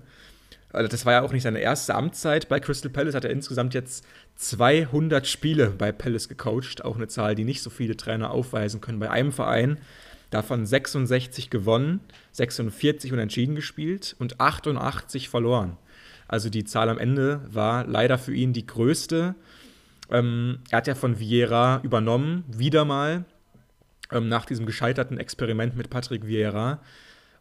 Also 0.73 0.88
das 0.88 1.05
war 1.05 1.13
ja 1.13 1.21
auch 1.21 1.34
nicht 1.34 1.43
seine 1.43 1.60
erste 1.60 1.95
Amtszeit 1.95 2.47
bei 2.47 2.60
Crystal 2.60 2.91
Palace, 2.91 3.15
hat 3.15 3.25
er 3.25 3.31
insgesamt 3.31 3.73
jetzt 3.73 4.05
200 4.36 5.27
Spiele 5.27 5.71
bei 5.71 5.91
Palace 5.91 6.29
gecoacht, 6.29 6.84
auch 6.84 6.95
eine 6.95 7.07
Zahl, 7.07 7.36
die 7.36 7.43
nicht 7.43 7.62
so 7.62 7.69
viele 7.69 7.97
Trainer 7.97 8.31
aufweisen 8.31 8.81
können 8.81 8.99
bei 8.99 9.10
einem 9.10 9.31
Verein. 9.31 9.77
Davon 10.29 10.65
66 10.65 11.49
gewonnen, 11.49 11.99
46 12.31 13.12
unentschieden 13.12 13.55
gespielt 13.55 14.15
und 14.17 14.39
88 14.39 15.27
verloren. 15.27 15.77
Also 16.29 16.49
die 16.49 16.63
Zahl 16.63 16.88
am 16.88 16.97
Ende 16.97 17.41
war 17.51 17.86
leider 17.86 18.17
für 18.17 18.34
ihn 18.34 18.53
die 18.53 18.65
größte. 18.65 19.36
Ähm, 20.10 20.60
er 20.69 20.77
hat 20.77 20.88
ja 20.88 20.95
von 20.95 21.19
Vieira 21.19 21.81
übernommen, 21.84 22.45
wieder 22.47 22.86
mal, 22.86 23.25
ähm, 24.10 24.29
nach 24.29 24.45
diesem 24.45 24.65
gescheiterten 24.65 25.17
Experiment 25.17 25.75
mit 25.75 25.89
Patrick 25.89 26.25
Vieira. 26.25 26.79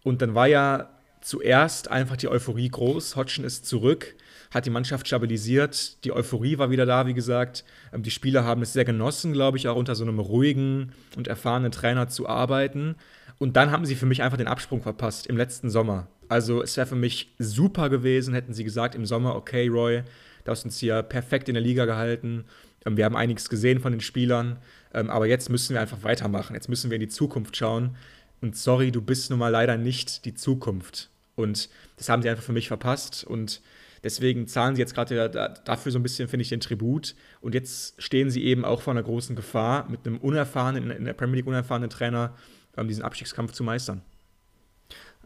Und 0.03 0.21
dann 0.21 0.35
war 0.35 0.49
ja 0.49 0.89
zuerst 1.21 1.91
einfach 1.91 2.17
die 2.17 2.29
Euphorie 2.29 2.69
groß. 2.69 3.17
Hodgson 3.17 3.45
ist 3.45 3.67
zurück, 3.67 4.15
hat 4.51 4.67
die 4.67 4.71
Mannschaft 4.71 5.07
stabilisiert. 5.07 6.05
Die 6.05 6.13
Euphorie 6.13 6.59
war 6.59 6.71
wieder 6.71 6.87
da, 6.87 7.07
wie 7.07 7.15
gesagt. 7.15 7.65
Ähm, 7.93 8.03
die 8.03 8.11
Spieler 8.11 8.45
haben 8.45 8.63
es 8.63 8.73
sehr 8.73 8.85
genossen, 8.85 9.33
glaube 9.33 9.59
ich, 9.59 9.69
auch 9.69 9.77
unter 9.77 9.95
so 9.95 10.05
einem 10.05 10.19
ruhigen 10.19 10.93
und 11.17 11.29
erfahrenen 11.29 11.73
Trainer 11.73 12.09
zu 12.09 12.29
arbeiten. 12.29 12.97
Und 13.39 13.57
dann 13.57 13.71
haben 13.71 13.87
sie 13.87 13.95
für 13.95 14.07
mich 14.07 14.23
einfach 14.23 14.39
den 14.39 14.49
Absprung 14.49 14.83
verpasst 14.83 15.27
im 15.27 15.37
letzten 15.37 15.71
Sommer. 15.71 16.09
Also 16.29 16.63
es 16.63 16.77
wäre 16.77 16.87
für 16.87 16.97
mich 16.97 17.35
super 17.39 17.89
gewesen, 17.89 18.35
hätten 18.35 18.55
sie 18.55 18.65
gesagt 18.65 18.95
im 18.95 19.07
Sommer, 19.07 19.35
okay, 19.35 19.67
Roy, 19.69 20.03
du 20.45 20.51
hast 20.51 20.65
uns 20.65 20.79
hier 20.79 21.03
perfekt 21.03 21.49
in 21.49 21.55
der 21.55 21.63
Liga 21.63 21.87
gehalten. 21.87 22.45
Ähm, 22.87 22.97
wir 22.97 23.05
haben 23.05 23.17
einiges 23.17 23.49
gesehen 23.49 23.81
von 23.81 23.93
den 23.93 24.01
Spielern, 24.01 24.59
ähm, 24.95 25.11
aber 25.11 25.27
jetzt 25.27 25.51
müssen 25.51 25.75
wir 25.75 25.81
einfach 25.81 26.03
weitermachen. 26.03 26.55
Jetzt 26.55 26.69
müssen 26.69 26.91
wir 26.91 26.97
in 26.97 27.01
die 27.01 27.09
Zukunft 27.09 27.57
schauen. 27.57 27.97
Und 28.41 28.57
sorry, 28.57 28.91
du 28.91 29.03
bist 29.03 29.31
nun 29.31 29.39
mal 29.39 29.49
leider 29.49 29.77
nicht 29.77 30.25
die 30.25 30.35
Zukunft. 30.35 31.10
Und 31.41 31.69
das 31.97 32.09
haben 32.09 32.23
sie 32.23 32.31
einfach 32.31 32.43
für 32.43 32.53
mich 32.53 32.69
verpasst. 32.69 33.25
Und 33.25 33.61
deswegen 34.05 34.47
zahlen 34.47 34.77
sie 34.77 34.81
jetzt 34.81 34.95
gerade 34.95 35.31
dafür 35.65 35.93
so 35.93 35.99
ein 35.99 36.03
bisschen, 36.03 36.29
finde 36.29 36.43
ich, 36.43 36.49
den 36.49 36.61
Tribut. 36.61 37.15
Und 37.41 37.55
jetzt 37.55 38.01
stehen 38.03 38.31
sie 38.31 38.45
eben 38.45 38.65
auch 38.65 38.83
vor 38.83 38.93
einer 38.93 39.03
großen 39.03 39.37
Gefahr, 39.37 39.89
mit 39.89 40.07
einem 40.07 40.19
unerfahrenen, 40.19 40.91
in 40.91 41.05
der 41.05 41.15
Premier 41.15 41.37
League 41.37 41.47
unerfahrenen 41.47 41.91
Trainer 41.91 42.35
ähm, 42.77 42.89
diesen 42.89 43.03
Abstiegskampf 43.03 43.53
zu 43.53 43.65
meistern. 43.65 44.03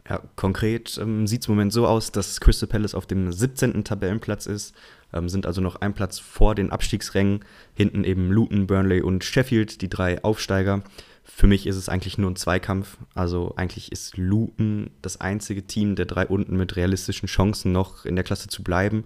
Ja, 0.07 0.21
konkret 0.35 0.99
ähm, 1.01 1.25
sieht 1.25 1.41
es 1.41 1.47
im 1.47 1.55
Moment 1.55 1.73
so 1.73 1.87
aus, 1.87 2.11
dass 2.11 2.39
Crystal 2.39 2.69
Palace 2.69 2.93
auf 2.93 3.07
dem 3.07 3.31
17. 3.31 3.83
Tabellenplatz 3.83 4.45
ist, 4.45 4.75
ähm, 5.13 5.29
sind 5.29 5.47
also 5.47 5.61
noch 5.61 5.77
ein 5.77 5.95
Platz 5.95 6.19
vor 6.19 6.53
den 6.53 6.69
Abstiegsrängen. 6.69 7.43
Hinten 7.73 8.03
eben 8.03 8.31
Luton, 8.31 8.67
Burnley 8.67 9.01
und 9.01 9.23
Sheffield, 9.23 9.81
die 9.81 9.89
drei 9.89 10.23
Aufsteiger. 10.23 10.83
Für 11.27 11.47
mich 11.47 11.65
ist 11.65 11.75
es 11.75 11.89
eigentlich 11.89 12.19
nur 12.19 12.29
ein 12.29 12.35
Zweikampf. 12.35 12.97
Also 13.15 13.53
eigentlich 13.57 13.91
ist 13.91 14.15
Luton 14.15 14.91
das 15.01 15.19
einzige 15.19 15.65
Team 15.65 15.95
der 15.95 16.05
drei 16.05 16.27
unten 16.27 16.55
mit 16.55 16.75
realistischen 16.75 17.27
Chancen 17.27 17.71
noch 17.71 18.05
in 18.05 18.15
der 18.15 18.23
Klasse 18.23 18.47
zu 18.47 18.63
bleiben. 18.63 19.05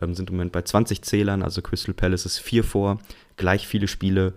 Ähm, 0.00 0.14
sind 0.14 0.30
im 0.30 0.36
Moment 0.36 0.52
bei 0.52 0.62
20 0.62 1.02
Zählern, 1.02 1.42
also 1.42 1.62
Crystal 1.62 1.94
Palace 1.94 2.26
ist 2.26 2.38
vier 2.38 2.64
vor, 2.64 2.98
gleich 3.36 3.68
viele 3.68 3.86
Spiele. 3.86 4.34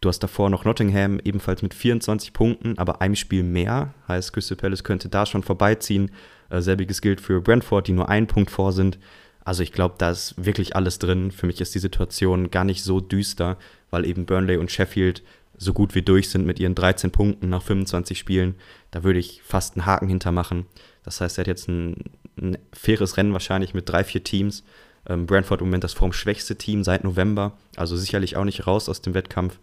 Du 0.00 0.08
hast 0.08 0.18
davor 0.18 0.50
noch 0.50 0.64
Nottingham, 0.64 1.20
ebenfalls 1.22 1.62
mit 1.62 1.74
24 1.74 2.32
Punkten, 2.32 2.76
aber 2.76 3.00
einem 3.00 3.16
Spiel 3.16 3.44
mehr. 3.44 3.94
Heißt, 4.08 4.32
Crystal 4.32 4.56
Palace 4.56 4.84
könnte 4.84 5.08
da 5.08 5.26
schon 5.26 5.44
vorbeiziehen. 5.44 6.10
Äh, 6.50 6.60
selbiges 6.60 7.00
gilt 7.00 7.20
für 7.20 7.40
Brentford, 7.40 7.86
die 7.86 7.92
nur 7.92 8.08
einen 8.08 8.26
Punkt 8.26 8.50
vor 8.50 8.72
sind. 8.72 8.98
Also 9.44 9.62
ich 9.62 9.72
glaube, 9.72 9.94
da 9.98 10.10
ist 10.10 10.34
wirklich 10.42 10.74
alles 10.74 10.98
drin. 10.98 11.30
Für 11.30 11.46
mich 11.46 11.60
ist 11.60 11.74
die 11.74 11.78
Situation 11.78 12.50
gar 12.50 12.64
nicht 12.64 12.82
so 12.82 13.00
düster, 13.00 13.58
weil 13.90 14.04
eben 14.04 14.26
Burnley 14.26 14.56
und 14.56 14.72
Sheffield 14.72 15.22
so 15.56 15.72
gut 15.72 15.94
wie 15.94 16.02
durch 16.02 16.30
sind 16.30 16.46
mit 16.46 16.58
ihren 16.58 16.74
13 16.74 17.10
Punkten 17.10 17.48
nach 17.48 17.62
25 17.62 18.18
Spielen. 18.18 18.54
Da 18.90 19.04
würde 19.04 19.18
ich 19.18 19.42
fast 19.44 19.76
einen 19.76 19.86
Haken 19.86 20.08
hintermachen. 20.08 20.66
Das 21.04 21.20
heißt, 21.20 21.38
er 21.38 21.42
hat 21.42 21.46
jetzt 21.46 21.68
ein, 21.68 21.96
ein 22.36 22.58
faires 22.72 23.16
Rennen 23.16 23.32
wahrscheinlich 23.32 23.74
mit 23.74 23.88
drei, 23.88 24.04
vier 24.04 24.24
Teams. 24.24 24.64
Ähm, 25.06 25.26
Brentford 25.26 25.60
im 25.60 25.68
Moment 25.68 25.84
das 25.84 25.92
formschwächste 25.92 26.56
Team 26.56 26.82
seit 26.82 27.04
November, 27.04 27.52
also 27.76 27.96
sicherlich 27.96 28.36
auch 28.36 28.44
nicht 28.44 28.66
raus 28.66 28.88
aus 28.88 29.02
dem 29.02 29.14
Wettkampf. 29.14 29.58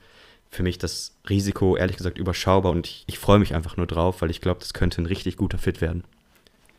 Für 0.50 0.64
mich 0.64 0.78
das 0.78 1.16
Risiko 1.30 1.78
ehrlich 1.78 1.98
gesagt 1.98 2.18
überschaubar 2.18 2.72
und 2.72 2.86
ich, 2.86 3.04
ich 3.08 3.18
freue 3.18 3.40
mich 3.40 3.56
einfach 3.56 3.78
nur 3.78 3.88
drauf, 3.88 4.22
weil 4.22 4.30
ich 4.30 4.42
glaube, 4.42 4.60
das 4.60 4.74
könnte 4.74 5.02
ein 5.02 5.06
richtig 5.06 5.38
guter 5.38 5.58
Fit 5.58 5.82
werden. 5.82 6.04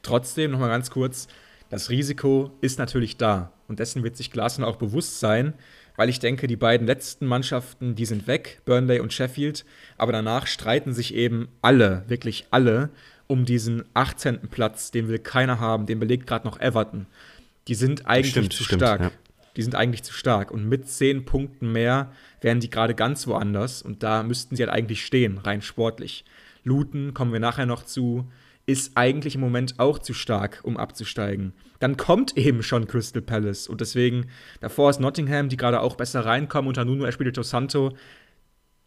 Trotzdem 0.02 0.50
nochmal 0.50 0.68
ganz 0.68 0.90
kurz, 0.90 1.26
das 1.70 1.88
Risiko 1.88 2.50
ist 2.60 2.78
natürlich 2.78 3.16
da 3.16 3.50
und 3.66 3.78
dessen 3.78 4.02
wird 4.02 4.16
sich 4.16 4.30
Glasner 4.30 4.66
auch 4.66 4.76
bewusst 4.76 5.20
sein, 5.20 5.54
weil 5.96 6.08
ich 6.08 6.18
denke, 6.18 6.46
die 6.46 6.56
beiden 6.56 6.86
letzten 6.86 7.26
Mannschaften, 7.26 7.94
die 7.94 8.06
sind 8.06 8.26
weg, 8.26 8.60
Burnley 8.64 9.00
und 9.00 9.12
Sheffield, 9.12 9.64
aber 9.98 10.12
danach 10.12 10.46
streiten 10.46 10.92
sich 10.92 11.14
eben 11.14 11.48
alle, 11.60 12.04
wirklich 12.08 12.46
alle, 12.50 12.90
um 13.26 13.44
diesen 13.44 13.84
18. 13.94 14.48
Platz, 14.50 14.90
den 14.90 15.08
will 15.08 15.18
keiner 15.18 15.60
haben, 15.60 15.86
den 15.86 15.98
belegt 15.98 16.26
gerade 16.26 16.46
noch 16.46 16.60
Everton. 16.60 17.06
Die 17.68 17.74
sind 17.74 18.06
eigentlich 18.06 18.32
stimmt, 18.32 18.52
zu 18.52 18.64
stimmt, 18.64 18.80
stark. 18.80 19.00
Ja. 19.00 19.10
Die 19.56 19.62
sind 19.62 19.74
eigentlich 19.74 20.02
zu 20.02 20.12
stark. 20.12 20.50
Und 20.50 20.68
mit 20.68 20.88
zehn 20.88 21.24
Punkten 21.24 21.72
mehr 21.72 22.12
wären 22.40 22.60
die 22.60 22.70
gerade 22.70 22.94
ganz 22.94 23.26
woanders. 23.26 23.82
Und 23.82 24.02
da 24.02 24.22
müssten 24.22 24.56
sie 24.56 24.62
halt 24.62 24.72
eigentlich 24.72 25.04
stehen, 25.04 25.38
rein 25.38 25.62
sportlich. 25.62 26.24
Luton, 26.64 27.14
kommen 27.14 27.32
wir 27.32 27.40
nachher 27.40 27.66
noch 27.66 27.84
zu, 27.84 28.30
ist 28.66 28.96
eigentlich 28.96 29.34
im 29.34 29.40
Moment 29.40 29.78
auch 29.78 29.98
zu 29.98 30.14
stark, 30.14 30.60
um 30.62 30.76
abzusteigen. 30.76 31.52
Dann 31.80 31.96
kommt 31.96 32.36
eben 32.36 32.62
schon 32.62 32.86
Crystal 32.86 33.22
Palace 33.22 33.68
und 33.68 33.80
deswegen, 33.80 34.26
davor 34.60 34.90
ist 34.90 35.00
Nottingham, 35.00 35.48
die 35.48 35.56
gerade 35.56 35.80
auch 35.80 35.96
besser 35.96 36.24
reinkommen 36.24 36.68
unter 36.68 36.84
Nuno 36.84 37.04
Espirito 37.04 37.42
Santo. 37.42 37.96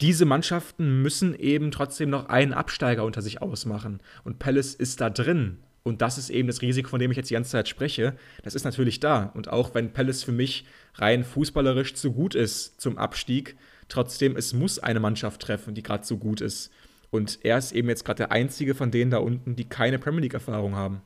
Diese 0.00 0.24
Mannschaften 0.24 1.02
müssen 1.02 1.34
eben 1.34 1.70
trotzdem 1.70 2.10
noch 2.10 2.28
einen 2.28 2.52
Absteiger 2.52 3.04
unter 3.04 3.22
sich 3.22 3.42
ausmachen 3.42 4.00
und 4.24 4.38
Palace 4.38 4.74
ist 4.74 5.00
da 5.00 5.10
drin. 5.10 5.58
Und 5.82 6.02
das 6.02 6.18
ist 6.18 6.30
eben 6.30 6.48
das 6.48 6.62
Risiko, 6.62 6.88
von 6.88 6.98
dem 6.98 7.12
ich 7.12 7.16
jetzt 7.16 7.30
die 7.30 7.34
ganze 7.34 7.52
Zeit 7.52 7.68
spreche. 7.68 8.16
Das 8.42 8.56
ist 8.56 8.64
natürlich 8.64 8.98
da. 8.98 9.30
Und 9.34 9.48
auch 9.48 9.72
wenn 9.72 9.92
Palace 9.92 10.24
für 10.24 10.32
mich 10.32 10.64
rein 10.94 11.22
fußballerisch 11.22 11.94
zu 11.94 12.12
gut 12.12 12.34
ist 12.34 12.80
zum 12.80 12.98
Abstieg, 12.98 13.56
trotzdem, 13.88 14.34
es 14.34 14.52
muss 14.52 14.80
eine 14.80 14.98
Mannschaft 14.98 15.42
treffen, 15.42 15.74
die 15.74 15.84
gerade 15.84 16.04
so 16.04 16.18
gut 16.18 16.40
ist. 16.40 16.72
Und 17.16 17.38
er 17.42 17.58
ist 17.58 17.72
eben 17.72 17.88
jetzt 17.88 18.04
gerade 18.04 18.18
der 18.18 18.32
einzige 18.32 18.74
von 18.74 18.90
denen 18.90 19.10
da 19.10 19.18
unten, 19.18 19.56
die 19.56 19.64
keine 19.64 19.98
Premier 19.98 20.22
League-Erfahrung 20.22 20.76
haben. 20.76 21.02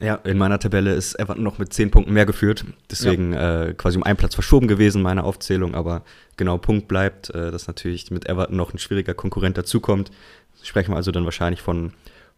Ja, 0.00 0.14
in 0.16 0.38
meiner 0.38 0.60
Tabelle 0.60 0.94
ist 0.94 1.18
Everton 1.18 1.42
noch 1.42 1.58
mit 1.58 1.72
zehn 1.72 1.90
Punkten 1.90 2.12
mehr 2.12 2.26
geführt. 2.26 2.64
Deswegen 2.90 3.32
ja. 3.32 3.64
äh, 3.64 3.74
quasi 3.74 3.96
um 3.96 4.04
einen 4.04 4.16
Platz 4.16 4.34
verschoben 4.34 4.68
gewesen, 4.68 5.02
meine 5.02 5.24
Aufzählung. 5.24 5.74
Aber 5.74 6.04
genau, 6.36 6.56
Punkt 6.58 6.86
bleibt, 6.86 7.30
äh, 7.30 7.50
dass 7.50 7.66
natürlich 7.66 8.10
mit 8.10 8.28
Everton 8.28 8.56
noch 8.56 8.72
ein 8.72 8.78
schwieriger 8.78 9.14
Konkurrent 9.14 9.58
dazukommt. 9.58 10.12
Sprechen 10.62 10.92
wir 10.92 10.96
also 10.96 11.10
dann 11.10 11.24
wahrscheinlich 11.24 11.62
von 11.62 11.92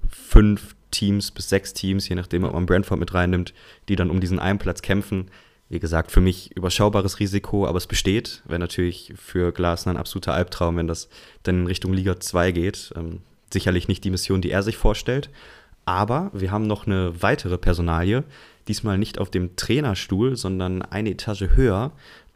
fünf 0.09 0.75
Teams 0.91 1.31
bis 1.31 1.49
sechs 1.51 1.75
Teams, 1.75 2.09
je 2.09 2.17
nachdem, 2.17 2.45
ob 2.45 2.55
man 2.55 2.67
Brentford 2.67 2.99
mit 2.99 3.13
reinnimmt, 3.13 3.53
die 3.89 3.97
dann 3.97 4.11
um 4.11 4.21
diesen 4.21 4.39
einen 4.39 4.59
Platz 4.59 4.81
kämpfen. 4.81 5.31
Wie 5.71 5.79
gesagt, 5.79 6.11
für 6.11 6.21
mich 6.21 6.55
überschaubares 6.57 7.21
Risiko, 7.21 7.65
aber 7.65 7.79
es 7.79 7.87
besteht. 7.87 8.43
Wäre 8.45 8.59
natürlich 8.59 9.15
für 9.17 9.53
Glasner 9.53 9.93
ein 9.93 9.99
absoluter 9.99 10.35
Albtraum, 10.35 10.77
wenn 10.77 10.89
das 10.89 11.09
dann 11.45 11.61
in 11.61 11.67
Richtung 11.69 11.95
Liga 11.95 12.19
2 12.19 12.51
geht. 12.51 12.93
Ähm, 12.97 13.21
sicherlich 13.53 13.87
nicht 13.87 14.03
die 14.03 14.11
Mission, 14.11 14.41
die 14.41 14.51
er 14.51 14.65
sich 14.65 14.77
vorstellt. 14.77 15.31
Aber 15.85 16.33
wir 16.35 16.51
haben 16.51 16.67
noch 16.67 16.89
eine 16.89 17.23
weitere 17.23 17.57
Personalie, 17.57 18.25
diesmal 18.67 18.99
nicht 18.99 19.21
auf 19.21 19.31
dem 19.31 19.55
Trainerstuhl, 19.55 20.37
sondern 20.37 20.83
eine 20.83 21.11
Etage 21.11 21.51
höher. 21.55 21.93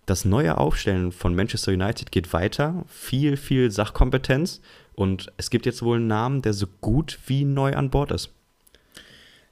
Das 0.07 0.25
neue 0.25 0.57
Aufstellen 0.57 1.11
von 1.11 1.35
Manchester 1.35 1.73
United 1.73 2.13
geht 2.13 2.33
weiter. 2.33 2.85
Viel, 2.87 3.37
viel 3.37 3.73
Sachkompetenz. 3.73 4.61
Und 4.95 5.33
es 5.39 5.51
gibt 5.51 5.67
jetzt 5.67 5.83
wohl 5.83 5.97
einen 5.97 6.07
Namen, 6.07 6.43
der 6.43 6.53
so 6.53 6.67
gut 6.81 7.19
wie 7.27 7.45
neu 7.45 7.75
an 7.75 7.91
Bord 7.91 8.13
ist. 8.13 8.31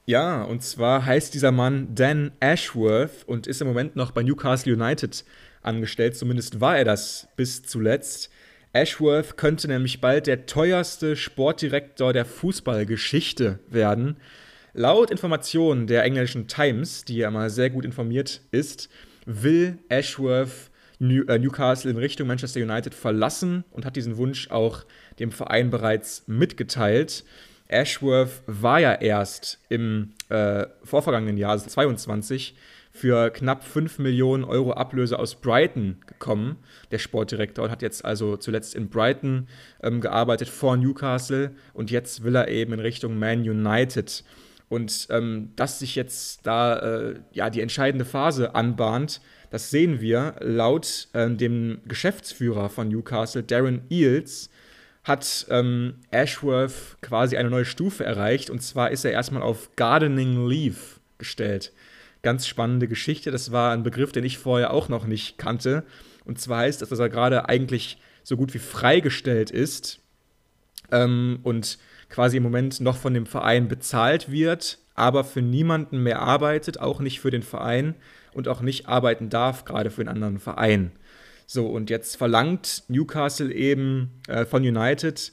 Ja, 0.05 0.43
und 0.43 0.61
zwar 0.63 1.05
heißt 1.05 1.33
dieser 1.33 1.51
Mann 1.51 1.95
Dan 1.95 2.33
Ashworth 2.41 3.23
und 3.25 3.47
ist 3.47 3.61
im 3.61 3.67
Moment 3.67 3.95
noch 3.95 4.11
bei 4.11 4.21
Newcastle 4.21 4.73
United 4.73 5.23
angestellt. 5.61 6.17
Zumindest 6.17 6.59
war 6.59 6.77
er 6.77 6.83
das 6.83 7.29
bis 7.37 7.63
zuletzt. 7.63 8.29
Ashworth 8.73 9.37
könnte 9.37 9.67
nämlich 9.67 10.01
bald 10.01 10.27
der 10.27 10.45
teuerste 10.45 11.15
Sportdirektor 11.15 12.11
der 12.11 12.25
Fußballgeschichte 12.25 13.59
werden. 13.69 14.17
Laut 14.73 15.09
Informationen 15.09 15.87
der 15.87 16.03
englischen 16.03 16.47
Times, 16.47 17.05
die 17.05 17.17
ja 17.17 17.31
mal 17.31 17.49
sehr 17.49 17.69
gut 17.69 17.85
informiert 17.85 18.41
ist, 18.51 18.89
will 19.25 19.77
Ashworth 19.87 20.71
äh, 20.99 21.39
Newcastle 21.39 21.91
in 21.91 21.97
Richtung 21.97 22.27
Manchester 22.27 22.59
United 22.61 22.93
verlassen 22.93 23.63
und 23.71 23.85
hat 23.85 23.95
diesen 23.95 24.17
Wunsch 24.17 24.49
auch 24.49 24.83
dem 25.19 25.31
Verein 25.31 25.69
bereits 25.69 26.23
mitgeteilt. 26.27 27.23
Ashworth 27.73 28.41
war 28.45 28.79
ja 28.79 28.93
erst 28.93 29.59
im 29.69 30.13
äh, 30.29 30.65
vorvergangenen 30.83 31.37
Jahr, 31.37 31.51
also 31.51 31.67
22, 31.67 32.55
für 32.91 33.31
knapp 33.31 33.63
5 33.63 33.97
Millionen 33.99 34.43
Euro 34.43 34.73
Ablöse 34.73 35.17
aus 35.17 35.35
Brighton 35.35 35.97
gekommen, 36.05 36.57
der 36.91 36.99
Sportdirektor, 36.99 37.65
und 37.65 37.71
hat 37.71 37.81
jetzt 37.81 38.05
also 38.05 38.37
zuletzt 38.37 38.75
in 38.75 38.89
Brighton 38.89 39.47
ähm, 39.81 39.99
gearbeitet 39.99 40.47
vor 40.47 40.77
Newcastle 40.77 41.55
und 41.73 41.89
jetzt 41.89 42.23
will 42.23 42.35
er 42.35 42.49
eben 42.49 42.73
in 42.73 42.79
Richtung 42.79 43.17
Man 43.17 43.41
United. 43.41 44.23
Und 44.69 45.07
ähm, 45.09 45.51
dass 45.55 45.79
sich 45.79 45.95
jetzt 45.95 46.45
da 46.45 46.77
äh, 46.77 47.19
ja 47.31 47.49
die 47.49 47.61
entscheidende 47.61 48.05
Phase 48.05 48.53
anbahnt, 48.53 49.21
das 49.49 49.71
sehen 49.71 49.99
wir 49.99 50.35
laut 50.39 51.09
äh, 51.13 51.29
dem 51.29 51.81
Geschäftsführer 51.87 52.69
von 52.69 52.89
Newcastle, 52.89 53.43
Darren 53.43 53.81
Eels, 53.89 54.49
hat 55.03 55.45
ähm, 55.49 55.95
Ashworth 56.11 56.97
quasi 57.01 57.37
eine 57.37 57.49
neue 57.49 57.65
Stufe 57.65 58.05
erreicht. 58.05 58.49
Und 58.49 58.61
zwar 58.61 58.91
ist 58.91 59.03
er 59.03 59.11
erstmal 59.11 59.43
auf 59.43 59.75
Gardening 59.75 60.47
Leave 60.47 60.99
gestellt. 61.17 61.73
Ganz 62.21 62.47
spannende 62.47 62.87
Geschichte. 62.87 63.31
Das 63.31 63.51
war 63.51 63.73
ein 63.73 63.83
Begriff, 63.83 64.11
den 64.13 64.23
ich 64.23 64.37
vorher 64.37 64.71
auch 64.71 64.87
noch 64.87 65.05
nicht 65.05 65.37
kannte. 65.37 65.83
Und 66.23 66.39
zwar 66.39 66.59
heißt 66.59 66.81
das, 66.81 66.89
dass 66.89 66.99
er 66.99 67.09
gerade 67.09 67.49
eigentlich 67.49 67.97
so 68.23 68.37
gut 68.37 68.53
wie 68.53 68.59
freigestellt 68.59 69.51
ist 69.51 69.99
ähm, 70.91 71.39
und 71.43 71.77
quasi 72.09 72.37
im 72.37 72.43
Moment 72.43 72.79
noch 72.79 72.95
von 72.95 73.13
dem 73.13 73.25
Verein 73.25 73.67
bezahlt 73.67 74.31
wird, 74.31 74.77
aber 74.95 75.23
für 75.23 75.41
niemanden 75.41 76.01
mehr 76.01 76.21
arbeitet, 76.21 76.79
auch 76.79 76.99
nicht 76.99 77.19
für 77.19 77.31
den 77.31 77.43
Verein 77.43 77.95
und 78.33 78.47
auch 78.47 78.61
nicht 78.61 78.87
arbeiten 78.87 79.29
darf, 79.29 79.65
gerade 79.65 79.91
für 79.91 80.01
einen 80.01 80.09
anderen 80.09 80.39
Verein. 80.39 80.91
So, 81.53 81.67
und 81.67 81.91
jetzt 81.91 82.15
verlangt 82.15 82.83
Newcastle 82.87 83.53
eben 83.53 84.09
äh, 84.27 84.43
von 84.43 84.63
United 84.63 85.31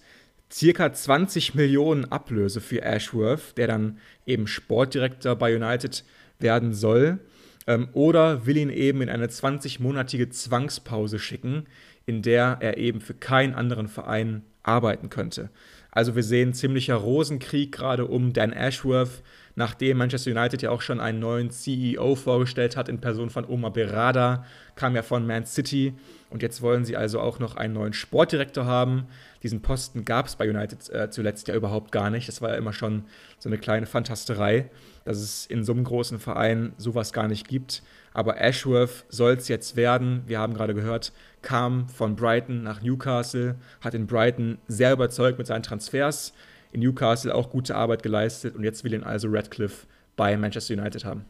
circa 0.52 0.92
20 0.92 1.54
Millionen 1.54 2.04
Ablöse 2.12 2.60
für 2.60 2.82
Ashworth, 2.82 3.56
der 3.56 3.68
dann 3.68 3.96
eben 4.26 4.46
Sportdirektor 4.46 5.34
bei 5.36 5.56
United 5.56 6.04
werden 6.38 6.74
soll. 6.74 7.20
Ähm, 7.66 7.88
oder 7.94 8.44
will 8.44 8.58
ihn 8.58 8.68
eben 8.68 9.00
in 9.00 9.08
eine 9.08 9.28
20-monatige 9.28 10.28
Zwangspause 10.28 11.18
schicken, 11.18 11.64
in 12.04 12.20
der 12.20 12.58
er 12.60 12.76
eben 12.76 13.00
für 13.00 13.14
keinen 13.14 13.54
anderen 13.54 13.88
Verein 13.88 14.42
arbeiten 14.62 15.08
könnte. 15.08 15.48
Also 15.90 16.16
wir 16.16 16.22
sehen 16.22 16.52
ziemlicher 16.52 16.96
Rosenkrieg 16.96 17.72
gerade 17.72 18.04
um 18.04 18.34
Dan 18.34 18.52
Ashworth, 18.52 19.22
nachdem 19.54 19.98
Manchester 19.98 20.30
United 20.30 20.62
ja 20.62 20.70
auch 20.70 20.80
schon 20.80 21.00
einen 21.00 21.18
neuen 21.18 21.50
CEO 21.50 22.14
vorgestellt 22.14 22.76
hat 22.76 22.88
in 22.88 23.00
Person 23.00 23.30
von 23.30 23.44
Omar 23.44 23.72
Berada, 23.72 24.44
kam 24.76 24.96
ja 24.96 25.02
von 25.02 25.26
Man 25.26 25.46
City 25.46 25.94
und 26.30 26.42
jetzt 26.42 26.62
wollen 26.62 26.84
sie 26.84 26.96
also 26.96 27.20
auch 27.20 27.38
noch 27.38 27.56
einen 27.56 27.74
neuen 27.74 27.92
Sportdirektor 27.92 28.64
haben. 28.64 29.06
Diesen 29.42 29.62
Posten 29.62 30.04
gab 30.04 30.26
es 30.26 30.36
bei 30.36 30.48
United 30.48 30.88
äh, 30.90 31.10
zuletzt 31.10 31.48
ja 31.48 31.54
überhaupt 31.54 31.92
gar 31.92 32.10
nicht. 32.10 32.28
Das 32.28 32.40
war 32.40 32.50
ja 32.50 32.56
immer 32.56 32.72
schon 32.72 33.04
so 33.38 33.48
eine 33.48 33.58
kleine 33.58 33.86
Fantasterei, 33.86 34.70
dass 35.04 35.18
es 35.18 35.46
in 35.46 35.64
so 35.64 35.72
einem 35.72 35.84
großen 35.84 36.18
Verein 36.18 36.72
sowas 36.76 37.12
gar 37.12 37.26
nicht 37.26 37.48
gibt. 37.48 37.82
Aber 38.12 38.40
Ashworth 38.40 39.04
soll 39.08 39.34
es 39.34 39.48
jetzt 39.48 39.76
werden. 39.76 40.22
Wir 40.26 40.38
haben 40.38 40.54
gerade 40.54 40.74
gehört, 40.74 41.12
kam 41.42 41.88
von 41.88 42.16
Brighton 42.16 42.62
nach 42.62 42.82
Newcastle, 42.82 43.56
hat 43.80 43.94
in 43.94 44.06
Brighton 44.06 44.58
sehr 44.68 44.92
überzeugt 44.92 45.38
mit 45.38 45.46
seinen 45.46 45.62
Transfers, 45.62 46.32
in 46.72 46.80
Newcastle 46.80 47.34
auch 47.34 47.50
gute 47.50 47.74
Arbeit 47.74 48.02
geleistet 48.02 48.54
und 48.54 48.64
jetzt 48.64 48.84
will 48.84 48.94
ihn 48.94 49.04
also 49.04 49.28
Radcliffe 49.30 49.86
bei 50.16 50.36
Manchester 50.36 50.74
United 50.74 51.04
haben. 51.04 51.24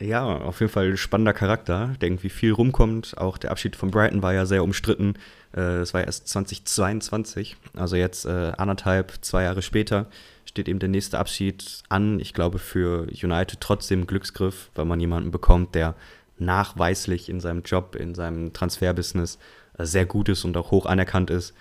Ja, 0.00 0.24
auf 0.24 0.60
jeden 0.60 0.72
Fall 0.72 0.90
ein 0.90 0.96
spannender 0.96 1.32
Charakter, 1.32 1.94
der 2.00 2.08
irgendwie 2.08 2.28
viel 2.28 2.52
rumkommt. 2.52 3.16
Auch 3.16 3.38
der 3.38 3.52
Abschied 3.52 3.76
von 3.76 3.90
Brighton 3.90 4.22
war 4.22 4.34
ja 4.34 4.44
sehr 4.44 4.64
umstritten. 4.64 5.14
Es 5.52 5.90
äh, 5.90 5.94
war 5.94 6.00
ja 6.00 6.06
erst 6.06 6.28
2022, 6.28 7.56
also 7.76 7.94
jetzt 7.94 8.24
äh, 8.24 8.52
anderthalb, 8.56 9.12
zwei 9.20 9.44
Jahre 9.44 9.62
später 9.62 10.06
steht 10.46 10.68
eben 10.68 10.78
der 10.78 10.88
nächste 10.88 11.18
Abschied 11.18 11.82
an. 11.88 12.18
Ich 12.20 12.34
glaube 12.34 12.58
für 12.58 13.06
United 13.22 13.60
trotzdem 13.60 14.06
Glücksgriff, 14.06 14.70
weil 14.74 14.84
man 14.84 15.00
jemanden 15.00 15.30
bekommt, 15.30 15.74
der 15.74 15.94
nachweislich 16.38 17.28
in 17.28 17.40
seinem 17.40 17.62
Job, 17.62 17.94
in 17.94 18.14
seinem 18.14 18.52
Transferbusiness 18.52 19.38
äh, 19.78 19.84
sehr 19.84 20.06
gut 20.06 20.28
ist 20.28 20.44
und 20.44 20.56
auch 20.56 20.70
hoch 20.70 20.86
anerkannt 20.86 21.30
ist. 21.30 21.54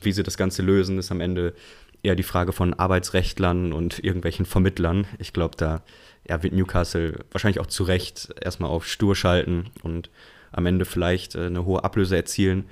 Wie 0.00 0.12
sie 0.12 0.22
das 0.22 0.36
Ganze 0.36 0.62
lösen, 0.62 0.98
ist 0.98 1.10
am 1.10 1.20
Ende 1.20 1.54
eher 2.02 2.14
die 2.14 2.22
Frage 2.22 2.52
von 2.52 2.74
Arbeitsrechtlern 2.74 3.72
und 3.72 4.02
irgendwelchen 4.02 4.46
Vermittlern. 4.46 5.06
Ich 5.18 5.32
glaube, 5.32 5.56
da 5.56 5.82
ja, 6.28 6.42
wird 6.42 6.54
Newcastle 6.54 7.24
wahrscheinlich 7.32 7.60
auch 7.60 7.66
zu 7.66 7.84
Recht 7.84 8.34
erstmal 8.40 8.70
auf 8.70 8.86
stur 8.86 9.16
schalten 9.16 9.66
und 9.82 10.10
am 10.52 10.66
Ende 10.66 10.84
vielleicht 10.84 11.34
äh, 11.34 11.46
eine 11.46 11.64
hohe 11.64 11.84
Ablöse 11.84 12.16
erzielen. 12.16 12.64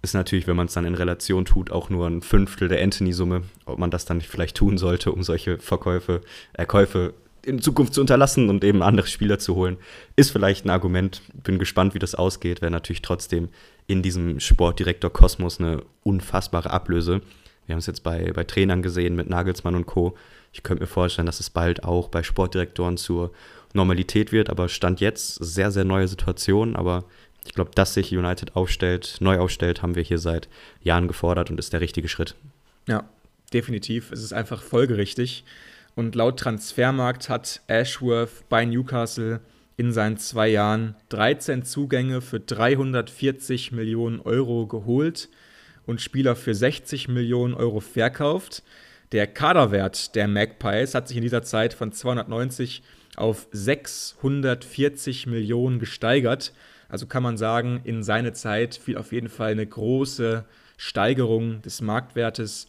Ist 0.00 0.14
natürlich, 0.14 0.46
wenn 0.46 0.56
man 0.56 0.66
es 0.66 0.74
dann 0.74 0.84
in 0.84 0.94
Relation 0.94 1.44
tut, 1.44 1.72
auch 1.72 1.90
nur 1.90 2.06
ein 2.06 2.22
Fünftel 2.22 2.68
der 2.68 2.82
Anthony-Summe. 2.82 3.42
Ob 3.66 3.78
man 3.78 3.90
das 3.90 4.04
dann 4.04 4.20
vielleicht 4.20 4.56
tun 4.56 4.78
sollte, 4.78 5.10
um 5.10 5.22
solche 5.22 5.58
Verkäufe, 5.58 6.20
äh, 6.52 6.66
Käufe 6.66 7.14
in 7.44 7.60
Zukunft 7.60 7.94
zu 7.94 8.00
unterlassen 8.00 8.50
und 8.50 8.62
eben 8.62 8.82
andere 8.82 9.06
Spieler 9.06 9.38
zu 9.38 9.54
holen, 9.54 9.78
ist 10.16 10.30
vielleicht 10.30 10.64
ein 10.64 10.70
Argument. 10.70 11.22
Bin 11.42 11.58
gespannt, 11.58 11.94
wie 11.94 11.98
das 11.98 12.14
ausgeht. 12.14 12.60
Wäre 12.60 12.70
natürlich 12.70 13.02
trotzdem 13.02 13.48
in 13.88 14.02
diesem 14.02 14.38
Sportdirektor 14.38 15.12
Kosmos 15.12 15.58
eine 15.58 15.82
unfassbare 16.04 16.70
Ablöse. 16.70 17.22
Wir 17.66 17.72
haben 17.74 17.80
es 17.80 17.86
jetzt 17.86 18.04
bei, 18.04 18.32
bei 18.32 18.44
Trainern 18.44 18.82
gesehen 18.82 19.16
mit 19.16 19.28
Nagelsmann 19.28 19.74
und 19.74 19.86
Co. 19.86 20.16
Ich 20.52 20.62
könnte 20.62 20.84
mir 20.84 20.86
vorstellen, 20.86 21.26
dass 21.26 21.40
es 21.40 21.50
bald 21.50 21.84
auch 21.84 22.08
bei 22.08 22.22
Sportdirektoren 22.22 22.96
zur 22.96 23.32
Normalität 23.72 24.30
wird, 24.30 24.50
aber 24.50 24.68
Stand 24.68 25.00
jetzt 25.00 25.34
sehr, 25.34 25.70
sehr 25.70 25.84
neue 25.84 26.06
Situation. 26.06 26.76
Aber 26.76 27.04
ich 27.46 27.54
glaube, 27.54 27.70
dass 27.74 27.94
sich 27.94 28.16
United 28.16 28.56
aufstellt, 28.56 29.16
neu 29.20 29.38
aufstellt, 29.38 29.82
haben 29.82 29.94
wir 29.94 30.02
hier 30.02 30.18
seit 30.18 30.48
Jahren 30.82 31.08
gefordert 31.08 31.50
und 31.50 31.58
ist 31.58 31.72
der 31.72 31.80
richtige 31.80 32.08
Schritt. 32.08 32.34
Ja, 32.86 33.08
definitiv. 33.52 34.12
Es 34.12 34.22
ist 34.22 34.32
einfach 34.32 34.62
folgerichtig. 34.62 35.44
Und 35.94 36.14
laut 36.14 36.38
Transfermarkt 36.38 37.28
hat 37.28 37.62
Ashworth 37.66 38.48
bei 38.48 38.64
Newcastle 38.64 39.40
in 39.78 39.92
seinen 39.92 40.18
zwei 40.18 40.48
Jahren 40.48 40.96
13 41.10 41.62
Zugänge 41.62 42.20
für 42.20 42.40
340 42.40 43.70
Millionen 43.70 44.20
Euro 44.20 44.66
geholt 44.66 45.28
und 45.86 46.00
Spieler 46.00 46.34
für 46.34 46.52
60 46.52 47.06
Millionen 47.06 47.54
Euro 47.54 47.78
verkauft. 47.78 48.64
Der 49.12 49.28
Kaderwert 49.28 50.16
der 50.16 50.26
Magpies 50.26 50.94
hat 50.94 51.06
sich 51.06 51.16
in 51.16 51.22
dieser 51.22 51.44
Zeit 51.44 51.74
von 51.74 51.92
290 51.92 52.82
auf 53.16 53.46
640 53.52 55.28
Millionen 55.28 55.78
gesteigert. 55.78 56.52
Also 56.88 57.06
kann 57.06 57.22
man 57.22 57.36
sagen, 57.36 57.80
in 57.84 58.02
seine 58.02 58.32
Zeit 58.32 58.74
fiel 58.74 58.98
auf 58.98 59.12
jeden 59.12 59.28
Fall 59.28 59.52
eine 59.52 59.66
große 59.66 60.44
Steigerung 60.76 61.62
des 61.62 61.80
Marktwertes 61.80 62.66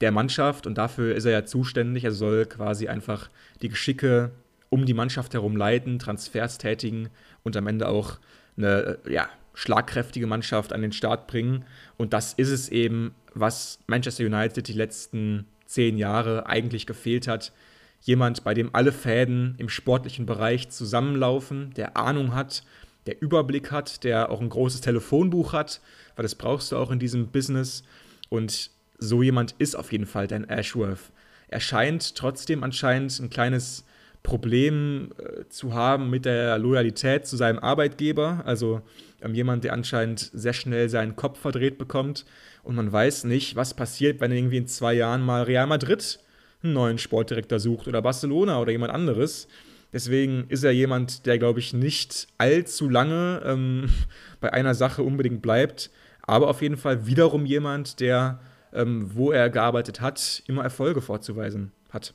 der 0.00 0.10
Mannschaft 0.10 0.66
und 0.66 0.76
dafür 0.76 1.14
ist 1.14 1.24
er 1.24 1.32
ja 1.32 1.44
zuständig. 1.44 2.02
Er 2.02 2.12
soll 2.12 2.46
quasi 2.46 2.88
einfach 2.88 3.30
die 3.62 3.68
Geschicke 3.68 4.32
um 4.70 4.86
die 4.86 4.94
Mannschaft 4.94 5.34
herum 5.34 5.56
leiten, 5.56 5.98
Transfers 5.98 6.58
tätigen 6.58 7.08
und 7.42 7.56
am 7.56 7.66
Ende 7.66 7.88
auch 7.88 8.18
eine 8.56 8.98
ja, 9.08 9.28
schlagkräftige 9.54 10.26
Mannschaft 10.26 10.72
an 10.72 10.82
den 10.82 10.92
Start 10.92 11.26
bringen. 11.26 11.64
Und 11.96 12.12
das 12.12 12.32
ist 12.34 12.50
es 12.50 12.68
eben, 12.68 13.14
was 13.34 13.78
Manchester 13.86 14.24
United 14.24 14.68
die 14.68 14.72
letzten 14.72 15.46
zehn 15.66 15.98
Jahre 15.98 16.46
eigentlich 16.46 16.86
gefehlt 16.86 17.28
hat. 17.28 17.52
Jemand, 18.00 18.44
bei 18.44 18.54
dem 18.54 18.70
alle 18.74 18.92
Fäden 18.92 19.54
im 19.58 19.68
sportlichen 19.68 20.26
Bereich 20.26 20.68
zusammenlaufen, 20.68 21.72
der 21.74 21.96
Ahnung 21.96 22.34
hat, 22.34 22.62
der 23.06 23.20
Überblick 23.20 23.72
hat, 23.72 24.04
der 24.04 24.30
auch 24.30 24.40
ein 24.40 24.50
großes 24.50 24.80
Telefonbuch 24.82 25.52
hat, 25.52 25.80
weil 26.14 26.22
das 26.22 26.34
brauchst 26.34 26.72
du 26.72 26.76
auch 26.76 26.90
in 26.90 26.98
diesem 26.98 27.28
Business. 27.28 27.82
Und 28.28 28.70
so 28.98 29.22
jemand 29.22 29.54
ist 29.58 29.74
auf 29.74 29.92
jeden 29.92 30.06
Fall 30.06 30.26
dein 30.26 30.48
Ashworth. 30.48 31.10
Er 31.48 31.60
scheint 31.60 32.14
trotzdem 32.14 32.62
anscheinend 32.62 33.18
ein 33.18 33.30
kleines 33.30 33.84
Problem 34.22 35.10
äh, 35.18 35.48
zu 35.48 35.74
haben 35.74 36.10
mit 36.10 36.24
der 36.24 36.58
Loyalität 36.58 37.26
zu 37.26 37.36
seinem 37.36 37.58
Arbeitgeber. 37.58 38.42
Also 38.44 38.82
ähm, 39.22 39.34
jemand, 39.34 39.64
der 39.64 39.72
anscheinend 39.72 40.30
sehr 40.32 40.52
schnell 40.52 40.88
seinen 40.88 41.16
Kopf 41.16 41.40
verdreht 41.40 41.78
bekommt. 41.78 42.24
Und 42.62 42.74
man 42.74 42.92
weiß 42.92 43.24
nicht, 43.24 43.56
was 43.56 43.74
passiert, 43.74 44.20
wenn 44.20 44.32
irgendwie 44.32 44.58
in 44.58 44.66
zwei 44.66 44.94
Jahren 44.94 45.22
mal 45.22 45.44
Real 45.44 45.66
Madrid 45.66 46.18
einen 46.62 46.72
neuen 46.72 46.98
Sportdirektor 46.98 47.60
sucht 47.60 47.88
oder 47.88 48.02
Barcelona 48.02 48.60
oder 48.60 48.72
jemand 48.72 48.92
anderes. 48.92 49.48
Deswegen 49.92 50.44
ist 50.48 50.64
er 50.64 50.72
jemand, 50.72 51.24
der, 51.24 51.38
glaube 51.38 51.60
ich, 51.60 51.72
nicht 51.72 52.26
allzu 52.36 52.88
lange 52.88 53.42
ähm, 53.44 53.88
bei 54.40 54.52
einer 54.52 54.74
Sache 54.74 55.02
unbedingt 55.02 55.40
bleibt, 55.40 55.90
aber 56.22 56.48
auf 56.48 56.60
jeden 56.60 56.76
Fall 56.76 57.06
wiederum 57.06 57.46
jemand, 57.46 58.00
der 58.00 58.40
ähm, 58.72 59.10
wo 59.14 59.32
er 59.32 59.50
gearbeitet 59.50 60.00
hat, 60.00 60.42
immer 60.46 60.62
Erfolge 60.62 61.00
vorzuweisen 61.00 61.72
hat. 61.90 62.14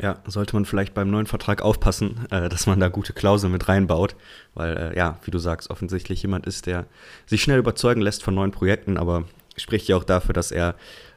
Ja, 0.00 0.18
sollte 0.26 0.54
man 0.54 0.66
vielleicht 0.66 0.92
beim 0.92 1.10
neuen 1.10 1.26
Vertrag 1.26 1.62
aufpassen, 1.62 2.26
äh, 2.30 2.48
dass 2.50 2.66
man 2.66 2.78
da 2.80 2.88
gute 2.88 3.14
Klauseln 3.14 3.52
mit 3.52 3.66
reinbaut, 3.68 4.14
weil 4.54 4.76
äh, 4.76 4.96
ja, 4.96 5.18
wie 5.24 5.30
du 5.30 5.38
sagst, 5.38 5.70
offensichtlich 5.70 6.20
jemand 6.22 6.46
ist, 6.46 6.66
der 6.66 6.86
sich 7.24 7.42
schnell 7.42 7.58
überzeugen 7.58 8.02
lässt 8.02 8.22
von 8.22 8.34
neuen 8.34 8.50
Projekten, 8.50 8.98
aber 8.98 9.24
spricht 9.56 9.88
ja 9.88 9.96
auch 9.96 10.04
dafür, 10.04 10.34
dass 10.34 10.50
er 10.50 10.74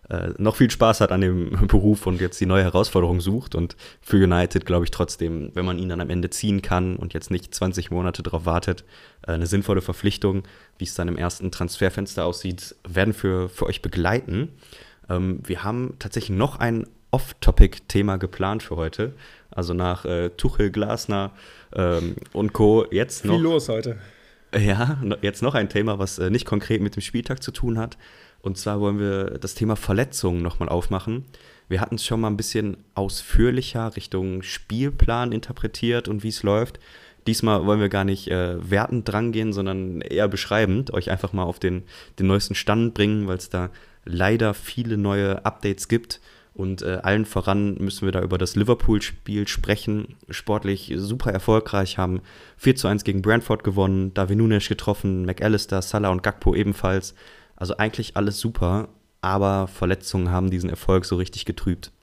äh, 0.09 0.29
noch 0.37 0.55
viel 0.55 0.71
Spaß 0.71 1.01
hat 1.01 1.11
an 1.11 1.21
dem 1.21 1.51
Beruf 1.67 2.07
und 2.07 2.19
jetzt 2.19 2.39
die 2.41 2.45
neue 2.45 2.63
Herausforderung 2.63 3.21
sucht. 3.21 3.53
Und 3.53 3.75
für 4.01 4.17
United 4.17 4.65
glaube 4.65 4.85
ich 4.85 4.91
trotzdem, 4.91 5.51
wenn 5.53 5.65
man 5.65 5.77
ihn 5.77 5.89
dann 5.89 6.01
am 6.01 6.09
Ende 6.09 6.29
ziehen 6.29 6.61
kann 6.61 6.95
und 6.95 7.13
jetzt 7.13 7.31
nicht 7.31 7.53
20 7.53 7.91
Monate 7.91 8.23
darauf 8.23 8.45
wartet, 8.45 8.83
äh, 9.27 9.33
eine 9.33 9.45
sinnvolle 9.45 9.81
Verpflichtung, 9.81 10.43
wie 10.77 10.85
es 10.85 10.95
dann 10.95 11.07
im 11.07 11.17
ersten 11.17 11.51
Transferfenster 11.51 12.25
aussieht, 12.25 12.75
werden 12.87 13.13
für, 13.13 13.49
für 13.49 13.65
euch 13.65 13.81
begleiten. 13.81 14.49
Ähm, 15.09 15.41
wir 15.45 15.63
haben 15.63 15.95
tatsächlich 15.99 16.37
noch 16.37 16.59
ein 16.59 16.85
Off-Topic-Thema 17.11 18.17
geplant 18.17 18.63
für 18.63 18.75
heute. 18.75 19.13
Also 19.51 19.73
nach 19.73 20.05
äh, 20.05 20.29
Tuchel, 20.29 20.71
Glasner 20.71 21.31
ähm, 21.73 22.15
und 22.33 22.53
Co. 22.53 22.85
jetzt 22.91 23.25
noch. 23.25 23.35
Viel 23.35 23.43
los 23.43 23.69
heute. 23.69 23.97
Ja, 24.57 25.01
jetzt 25.21 25.43
noch 25.43 25.53
ein 25.53 25.69
Thema, 25.69 25.99
was 25.99 26.17
äh, 26.19 26.29
nicht 26.29 26.45
konkret 26.45 26.81
mit 26.81 26.95
dem 26.95 27.01
Spieltag 27.01 27.43
zu 27.43 27.51
tun 27.51 27.77
hat. 27.77 27.97
Und 28.41 28.57
zwar 28.57 28.79
wollen 28.79 28.99
wir 28.99 29.37
das 29.39 29.53
Thema 29.53 29.75
Verletzungen 29.75 30.41
nochmal 30.41 30.69
aufmachen. 30.69 31.25
Wir 31.67 31.81
hatten 31.81 31.95
es 31.95 32.05
schon 32.05 32.21
mal 32.21 32.29
ein 32.29 32.37
bisschen 32.37 32.77
ausführlicher 32.95 33.95
Richtung 33.95 34.41
Spielplan 34.41 35.31
interpretiert 35.31 36.07
und 36.07 36.23
wie 36.23 36.29
es 36.29 36.41
läuft. 36.41 36.79
Diesmal 37.27 37.65
wollen 37.65 37.79
wir 37.81 37.89
gar 37.89 38.05
nicht 38.05 38.29
äh, 38.29 38.57
wertend 38.69 39.07
drangehen, 39.07 39.53
sondern 39.53 40.01
eher 40.01 40.27
beschreibend, 40.27 40.93
euch 40.93 41.11
einfach 41.11 41.33
mal 41.33 41.43
auf 41.43 41.59
den, 41.59 41.83
den 42.17 42.27
neuesten 42.27 42.55
Stand 42.55 42.93
bringen, 42.93 43.27
weil 43.27 43.37
es 43.37 43.49
da 43.49 43.69
leider 44.05 44.53
viele 44.53 44.97
neue 44.97 45.45
Updates 45.45 45.87
gibt. 45.87 46.21
Und 46.59 46.81
äh, 46.81 46.99
allen 47.03 47.23
voran 47.23 47.75
müssen 47.75 48.05
wir 48.05 48.11
da 48.11 48.21
über 48.21 48.37
das 48.37 48.57
Liverpool-Spiel 48.57 49.47
sprechen. 49.47 50.17
Sportlich 50.29 50.91
super 50.97 51.31
erfolgreich, 51.31 51.97
haben 51.97 52.19
4 52.57 52.75
zu 52.75 52.89
1 52.89 53.05
gegen 53.05 53.21
Brentford 53.21 53.63
gewonnen, 53.63 54.13
David 54.13 54.39
Nunes 54.39 54.67
getroffen, 54.67 55.25
McAllister, 55.25 55.81
Salah 55.81 56.09
und 56.09 56.21
Gakpo 56.21 56.53
ebenfalls. 56.53 57.15
Also 57.55 57.77
eigentlich 57.77 58.17
alles 58.17 58.41
super, 58.41 58.89
aber 59.21 59.69
Verletzungen 59.69 60.31
haben 60.31 60.49
diesen 60.49 60.69
Erfolg 60.69 61.05
so 61.05 61.15
richtig 61.15 61.45
getrübt. 61.45 61.93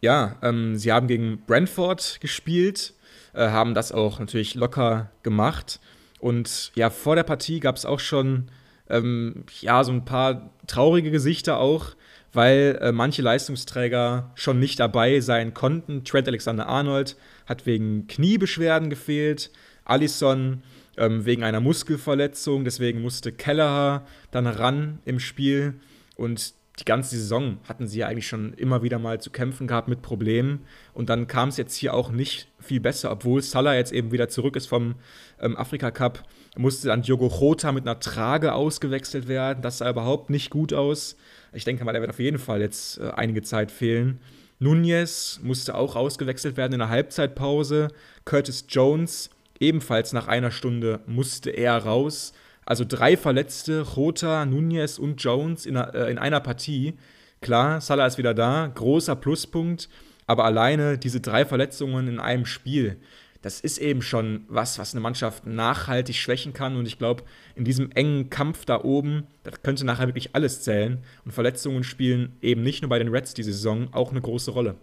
Ja, 0.00 0.36
ähm, 0.40 0.76
sie 0.76 0.90
haben 0.90 1.06
gegen 1.06 1.42
Brentford 1.46 2.18
gespielt, 2.22 2.94
äh, 3.34 3.50
haben 3.50 3.74
das 3.74 3.92
auch 3.92 4.20
natürlich 4.20 4.54
locker 4.54 5.10
gemacht. 5.22 5.80
Und 6.18 6.72
ja, 6.76 6.88
vor 6.88 7.14
der 7.14 7.24
Partie 7.24 7.60
gab 7.60 7.76
es 7.76 7.84
auch 7.84 8.00
schon 8.00 8.48
ähm, 8.88 9.44
ja, 9.60 9.84
so 9.84 9.92
ein 9.92 10.06
paar 10.06 10.48
traurige 10.66 11.10
Gesichter 11.10 11.58
auch, 11.58 11.94
weil 12.32 12.78
äh, 12.80 12.92
manche 12.92 13.22
Leistungsträger 13.22 14.30
schon 14.34 14.58
nicht 14.58 14.80
dabei 14.80 15.20
sein 15.20 15.54
konnten. 15.54 16.04
Trent 16.04 16.28
Alexander-Arnold 16.28 17.16
hat 17.46 17.66
wegen 17.66 18.06
Kniebeschwerden 18.06 18.90
gefehlt, 18.90 19.50
Allison 19.84 20.62
ähm, 20.96 21.24
wegen 21.24 21.42
einer 21.42 21.60
Muskelverletzung, 21.60 22.64
deswegen 22.64 23.02
musste 23.02 23.32
Kelleher 23.32 24.06
dann 24.30 24.46
ran 24.46 24.98
im 25.04 25.18
Spiel 25.18 25.74
und 26.16 26.54
die 26.78 26.84
ganze 26.84 27.16
Saison 27.16 27.58
hatten 27.68 27.86
sie 27.86 27.98
ja 27.98 28.08
eigentlich 28.08 28.26
schon 28.26 28.54
immer 28.54 28.82
wieder 28.82 28.98
mal 28.98 29.20
zu 29.20 29.30
kämpfen 29.30 29.66
gehabt 29.66 29.88
mit 29.88 30.00
Problemen. 30.00 30.64
Und 30.94 31.10
dann 31.10 31.26
kam 31.26 31.50
es 31.50 31.58
jetzt 31.58 31.76
hier 31.76 31.92
auch 31.92 32.10
nicht 32.10 32.48
viel 32.58 32.80
besser, 32.80 33.10
obwohl 33.10 33.42
Salah 33.42 33.74
jetzt 33.74 33.92
eben 33.92 34.10
wieder 34.10 34.28
zurück 34.28 34.56
ist 34.56 34.66
vom 34.66 34.94
ähm, 35.40 35.56
Afrika 35.56 35.90
Cup. 35.90 36.24
Musste 36.56 36.88
dann 36.88 37.02
Diogo 37.02 37.28
Jota 37.28 37.72
mit 37.72 37.86
einer 37.86 38.00
Trage 38.00 38.54
ausgewechselt 38.54 39.28
werden. 39.28 39.62
Das 39.62 39.78
sah 39.78 39.90
überhaupt 39.90 40.30
nicht 40.30 40.48
gut 40.48 40.72
aus. 40.72 41.16
Ich 41.52 41.64
denke 41.64 41.84
mal, 41.84 41.94
er 41.94 42.00
wird 42.00 42.10
auf 42.10 42.18
jeden 42.18 42.38
Fall 42.38 42.60
jetzt 42.60 42.98
äh, 42.98 43.10
einige 43.14 43.42
Zeit 43.42 43.70
fehlen. 43.70 44.20
Nunez 44.58 45.40
musste 45.42 45.74
auch 45.74 45.96
ausgewechselt 45.96 46.56
werden 46.56 46.74
in 46.74 46.78
der 46.78 46.88
Halbzeitpause. 46.88 47.88
Curtis 48.24 48.66
Jones 48.68 49.30
ebenfalls 49.58 50.12
nach 50.12 50.28
einer 50.28 50.50
Stunde 50.50 51.00
musste 51.06 51.50
er 51.50 51.78
raus. 51.78 52.32
Also 52.64 52.84
drei 52.86 53.16
Verletzte, 53.16 53.80
Rota, 53.80 54.46
Nunez 54.46 54.98
und 54.98 55.22
Jones 55.22 55.66
in, 55.66 55.76
äh, 55.76 56.10
in 56.10 56.18
einer 56.18 56.40
Partie. 56.40 56.94
Klar, 57.40 57.80
Salah 57.80 58.06
ist 58.06 58.18
wieder 58.18 58.34
da, 58.34 58.70
großer 58.72 59.16
Pluspunkt, 59.16 59.88
aber 60.26 60.44
alleine 60.44 60.96
diese 60.96 61.20
drei 61.20 61.44
Verletzungen 61.44 62.06
in 62.06 62.20
einem 62.20 62.46
Spiel, 62.46 62.98
das 63.42 63.60
ist 63.60 63.78
eben 63.78 64.02
schon 64.02 64.44
was, 64.48 64.78
was 64.78 64.94
eine 64.94 65.00
Mannschaft 65.00 65.46
nachhaltig 65.46 66.16
schwächen 66.16 66.52
kann. 66.52 66.76
Und 66.76 66.86
ich 66.86 66.98
glaube, 66.98 67.24
in 67.56 67.64
diesem 67.64 67.90
engen 67.90 68.30
Kampf 68.30 68.64
da 68.64 68.82
oben, 68.82 69.26
das 69.42 69.62
könnte 69.62 69.84
nachher 69.84 70.06
wirklich 70.06 70.34
alles 70.34 70.62
zählen. 70.62 71.02
Und 71.24 71.32
Verletzungen 71.32 71.84
spielen 71.84 72.36
eben 72.40 72.62
nicht 72.62 72.82
nur 72.82 72.88
bei 72.88 72.98
den 72.98 73.08
Reds 73.08 73.34
diese 73.34 73.52
Saison 73.52 73.88
auch 73.92 74.12
eine 74.12 74.20
große 74.20 74.52
Rolle. 74.52 74.76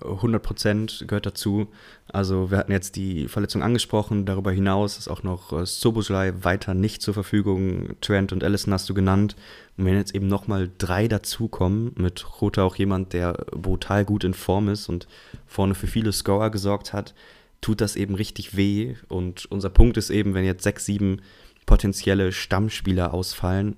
100% 0.00 1.06
gehört 1.06 1.26
dazu. 1.26 1.68
Also 2.08 2.50
wir 2.50 2.58
hatten 2.58 2.72
jetzt 2.72 2.96
die 2.96 3.28
Verletzung 3.28 3.62
angesprochen. 3.62 4.26
Darüber 4.26 4.52
hinaus 4.52 4.98
ist 4.98 5.08
auch 5.08 5.22
noch 5.22 5.52
äh, 5.52 5.66
Soboslai 5.66 6.32
weiter 6.42 6.74
nicht 6.74 7.02
zur 7.02 7.14
Verfügung. 7.14 7.96
Trent 8.00 8.32
und 8.32 8.44
Allison 8.44 8.72
hast 8.72 8.88
du 8.88 8.94
genannt. 8.94 9.36
Und 9.76 9.84
wenn 9.84 9.94
jetzt 9.94 10.14
eben 10.14 10.28
nochmal 10.28 10.70
drei 10.78 11.08
dazukommen, 11.08 11.92
mit 11.96 12.40
Rota 12.40 12.62
auch 12.62 12.76
jemand, 12.76 13.12
der 13.12 13.32
brutal 13.50 14.04
gut 14.04 14.24
in 14.24 14.34
Form 14.34 14.68
ist 14.68 14.88
und 14.88 15.06
vorne 15.46 15.74
für 15.74 15.86
viele 15.86 16.12
Scorer 16.12 16.50
gesorgt 16.50 16.92
hat, 16.92 17.14
tut 17.60 17.80
das 17.80 17.96
eben 17.96 18.14
richtig 18.14 18.56
weh. 18.56 18.94
Und 19.08 19.46
unser 19.46 19.70
Punkt 19.70 19.96
ist 19.96 20.10
eben, 20.10 20.34
wenn 20.34 20.44
jetzt 20.44 20.62
sechs, 20.62 20.84
sieben 20.86 21.20
potenzielle 21.66 22.32
Stammspieler 22.32 23.12
ausfallen, 23.12 23.76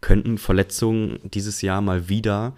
könnten 0.00 0.38
Verletzungen 0.38 1.18
dieses 1.24 1.62
Jahr 1.62 1.80
mal 1.80 2.08
wieder 2.08 2.54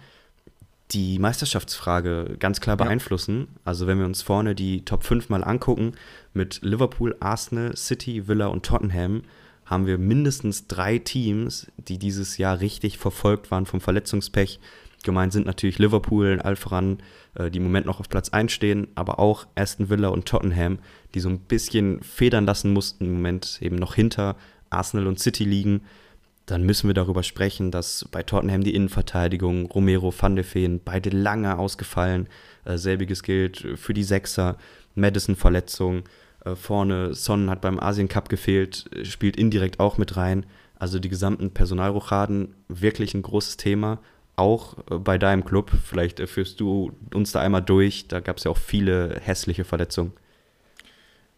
die 0.91 1.19
Meisterschaftsfrage 1.19 2.35
ganz 2.39 2.59
klar 2.59 2.77
beeinflussen. 2.77 3.39
Ja. 3.39 3.61
Also 3.65 3.87
wenn 3.87 3.99
wir 3.99 4.05
uns 4.05 4.21
vorne 4.21 4.55
die 4.55 4.83
Top 4.83 5.03
5 5.03 5.29
mal 5.29 5.43
angucken, 5.43 5.93
mit 6.33 6.59
Liverpool, 6.61 7.15
Arsenal, 7.19 7.75
City, 7.75 8.27
Villa 8.27 8.47
und 8.47 8.65
Tottenham, 8.65 9.23
haben 9.65 9.85
wir 9.85 9.97
mindestens 9.97 10.67
drei 10.67 10.97
Teams, 10.97 11.71
die 11.77 11.97
dieses 11.97 12.37
Jahr 12.37 12.59
richtig 12.59 12.97
verfolgt 12.97 13.51
waren 13.51 13.65
vom 13.65 13.79
Verletzungspech. 13.79 14.59
Gemeint 15.03 15.33
sind 15.33 15.45
natürlich 15.45 15.79
Liverpool, 15.79 16.39
Alpharan, 16.41 17.01
äh, 17.35 17.49
die 17.49 17.57
im 17.57 17.63
Moment 17.63 17.85
noch 17.85 17.99
auf 17.99 18.09
Platz 18.09 18.29
1 18.29 18.51
stehen, 18.51 18.87
aber 18.95 19.19
auch 19.19 19.47
Aston 19.55 19.89
Villa 19.89 20.09
und 20.09 20.27
Tottenham, 20.27 20.79
die 21.15 21.21
so 21.21 21.29
ein 21.29 21.39
bisschen 21.39 22.03
federn 22.03 22.45
lassen 22.45 22.73
mussten, 22.73 23.05
im 23.05 23.13
Moment 23.13 23.59
eben 23.61 23.77
noch 23.77 23.95
hinter 23.95 24.35
Arsenal 24.69 25.07
und 25.07 25.19
City 25.19 25.45
liegen 25.45 25.81
dann 26.51 26.63
müssen 26.63 26.89
wir 26.89 26.93
darüber 26.93 27.23
sprechen, 27.23 27.71
dass 27.71 28.05
bei 28.11 28.23
Tottenham 28.23 28.61
die 28.61 28.75
Innenverteidigung, 28.75 29.67
Romero, 29.67 30.13
Van 30.17 30.35
de 30.35 30.43
Feen, 30.43 30.81
beide 30.83 31.09
lange 31.09 31.57
ausgefallen. 31.57 32.27
Äh, 32.65 32.77
selbiges 32.77 33.23
gilt 33.23 33.65
für 33.75 33.93
die 33.93 34.03
Sechser, 34.03 34.57
Madison-Verletzung. 34.95 36.03
Äh, 36.43 36.55
vorne 36.55 37.15
Son 37.15 37.49
hat 37.49 37.61
beim 37.61 37.79
Asien 37.79 38.09
Cup 38.09 38.27
gefehlt, 38.27 38.89
spielt 39.03 39.37
indirekt 39.37 39.79
auch 39.79 39.97
mit 39.97 40.17
rein. 40.17 40.45
Also 40.75 40.99
die 40.99 41.07
gesamten 41.07 41.51
Personalrochaden, 41.51 42.53
wirklich 42.67 43.13
ein 43.13 43.21
großes 43.21 43.55
Thema. 43.55 43.99
Auch 44.35 44.77
äh, 44.91 44.97
bei 44.97 45.17
deinem 45.17 45.45
Club. 45.45 45.71
Vielleicht 45.81 46.19
äh, 46.19 46.27
führst 46.27 46.59
du 46.59 46.91
uns 47.13 47.31
da 47.31 47.39
einmal 47.39 47.61
durch. 47.61 48.09
Da 48.09 48.19
gab 48.19 48.39
es 48.39 48.43
ja 48.43 48.51
auch 48.51 48.57
viele 48.57 49.21
hässliche 49.23 49.63
Verletzungen. 49.63 50.11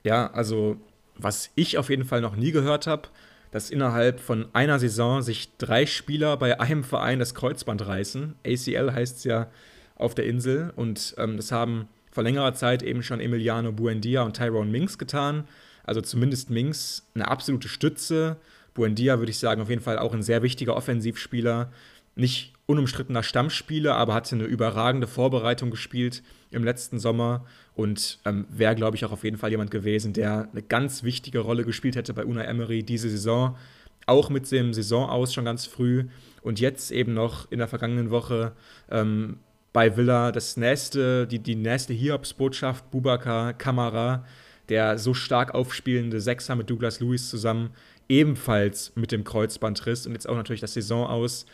Ja, 0.04 0.32
also 0.32 0.78
was 1.16 1.52
ich 1.54 1.78
auf 1.78 1.92
jeden 1.92 2.06
Fall 2.06 2.22
noch 2.22 2.36
nie 2.36 2.52
gehört 2.52 2.88
habe, 2.88 3.10
dass 3.54 3.70
innerhalb 3.70 4.20
von 4.20 4.48
einer 4.54 4.80
Saison 4.80 5.22
sich 5.22 5.56
drei 5.60 5.86
Spieler 5.86 6.38
bei 6.38 6.60
einem 6.60 6.84
Verein 6.84 7.20
das 7.20 7.36
Kreuzband 7.36 7.86
reißen. 7.86 8.34
ACL 8.44 8.92
heißt 8.92 9.18
es 9.18 9.24
ja 9.26 9.48
auf 9.96 10.16
der 10.16 10.26
Insel. 10.26 10.74
Und 10.76 11.14
ähm, 11.20 11.38
das 11.38 11.52
haben 11.52 11.88
vor 12.10 12.24
längerer 12.24 12.56
Zeit 12.56 12.82
eben 12.82 13.04
schon 13.04 13.20
Emiliano 13.20 13.72
Buendia 13.72 14.24
und 14.24 14.36
Tyrone 14.36 14.72
Minks 14.72 14.98
getan. 14.98 15.44
Also 15.84 16.02
zumindest 16.02 16.50
Minks 16.50 17.08
eine 17.14 17.28
absolute 17.28 17.68
Stütze. 17.68 18.38
Buendia 18.74 19.20
würde 19.20 19.30
ich 19.30 19.38
sagen, 19.38 19.62
auf 19.62 19.70
jeden 19.70 19.84
Fall 19.84 20.00
auch 20.00 20.16
ein 20.16 20.24
sehr 20.24 20.42
wichtiger 20.42 20.76
Offensivspieler. 20.76 21.72
Nicht 22.16 22.54
unumstrittener 22.66 23.24
Stammspieler, 23.24 23.96
aber 23.96 24.14
hatte 24.14 24.36
eine 24.36 24.46
überragende 24.46 25.08
Vorbereitung 25.08 25.72
gespielt 25.72 26.24
im 26.52 26.64
letzten 26.64 27.00
Sommer 27.00 27.46
und 27.76 28.20
ähm, 28.26 28.46
wäre, 28.50 28.76
glaube 28.76 28.96
ich, 28.96 29.06
auch 29.06 29.12
auf 29.12 29.24
jeden 29.24 29.38
Fall 29.38 29.52
jemand 29.52 29.72
gewesen, 29.72 30.14
der 30.14 30.50
eine 30.52 30.62
ganz 30.62 31.04
wichtige 31.04 31.40
Rolle 31.40 31.66
gespielt 31.66 31.96
hätte 31.96 32.14
bei 32.14 32.26
Unai 32.26 32.46
Emery 32.46 32.84
diese 32.84 33.10
Saison. 33.10 33.58
Auch 34.06 34.30
mit 34.30 34.50
dem 34.52 34.74
Saison 34.74 35.10
aus 35.10 35.34
schon 35.34 35.46
ganz 35.46 35.66
früh 35.66 36.06
und 36.42 36.60
jetzt 36.60 36.92
eben 36.92 37.14
noch 37.14 37.52
in 37.52 37.60
der 37.60 37.68
vergangenen 37.68 38.12
Woche 38.12 38.54
ähm, 38.90 39.38
bei 39.72 39.98
Villa 39.98 40.32
das 40.32 40.56
nächste, 40.56 41.26
die, 41.26 41.40
die 41.40 41.56
nächste 41.56 41.94
Hiobs-Botschaft, 41.94 42.92
Bubaka 42.92 43.54
Kamara, 43.54 44.26
der 44.70 44.98
so 44.98 45.14
stark 45.14 45.54
aufspielende 45.54 46.22
Sechser 46.22 46.56
mit 46.56 46.70
Douglas 46.70 47.00
Lewis 47.00 47.30
zusammen, 47.30 47.72
ebenfalls 48.08 48.94
mit 48.96 49.12
dem 49.12 49.24
Kreuzbandriss 49.24 50.06
und 50.06 50.14
jetzt 50.14 50.30
auch 50.30 50.36
natürlich 50.36 50.62
das 50.62 50.74
Saison 50.74 51.08
aus 51.08 51.46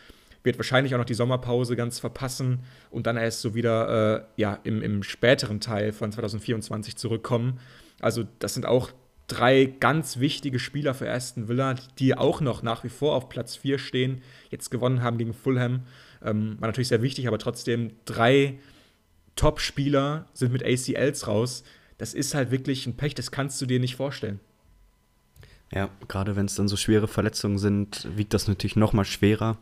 wird 0.42 0.58
wahrscheinlich 0.58 0.94
auch 0.94 0.98
noch 0.98 1.04
die 1.04 1.14
Sommerpause 1.14 1.76
ganz 1.76 1.98
verpassen 1.98 2.60
und 2.90 3.06
dann 3.06 3.16
erst 3.16 3.40
so 3.40 3.54
wieder 3.54 4.16
äh, 4.16 4.22
ja, 4.36 4.58
im, 4.64 4.82
im 4.82 5.02
späteren 5.02 5.60
Teil 5.60 5.92
von 5.92 6.12
2024 6.12 6.96
zurückkommen. 6.96 7.60
Also 8.00 8.24
das 8.38 8.54
sind 8.54 8.66
auch 8.66 8.90
drei 9.26 9.66
ganz 9.78 10.18
wichtige 10.18 10.58
Spieler 10.58 10.94
für 10.94 11.10
Aston 11.10 11.48
Villa, 11.48 11.74
die 11.98 12.16
auch 12.16 12.40
noch 12.40 12.62
nach 12.62 12.84
wie 12.84 12.88
vor 12.88 13.14
auf 13.14 13.28
Platz 13.28 13.56
4 13.56 13.78
stehen, 13.78 14.22
jetzt 14.50 14.70
gewonnen 14.70 15.02
haben 15.02 15.18
gegen 15.18 15.34
Fulham. 15.34 15.82
Ähm, 16.22 16.56
war 16.58 16.68
natürlich 16.68 16.88
sehr 16.88 17.02
wichtig, 17.02 17.28
aber 17.28 17.38
trotzdem 17.38 17.92
drei 18.06 18.58
Top-Spieler 19.36 20.26
sind 20.34 20.52
mit 20.52 20.64
ACLs 20.64 21.28
raus. 21.28 21.62
Das 21.98 22.14
ist 22.14 22.34
halt 22.34 22.50
wirklich 22.50 22.86
ein 22.86 22.96
Pech, 22.96 23.14
das 23.14 23.30
kannst 23.30 23.60
du 23.60 23.66
dir 23.66 23.78
nicht 23.78 23.96
vorstellen. 23.96 24.40
Ja, 25.72 25.88
gerade 26.08 26.34
wenn 26.34 26.46
es 26.46 26.56
dann 26.56 26.66
so 26.66 26.76
schwere 26.76 27.06
Verletzungen 27.06 27.58
sind, 27.58 28.08
wiegt 28.16 28.34
das 28.34 28.48
natürlich 28.48 28.74
noch 28.74 28.92
mal 28.92 29.04
schwerer. 29.04 29.58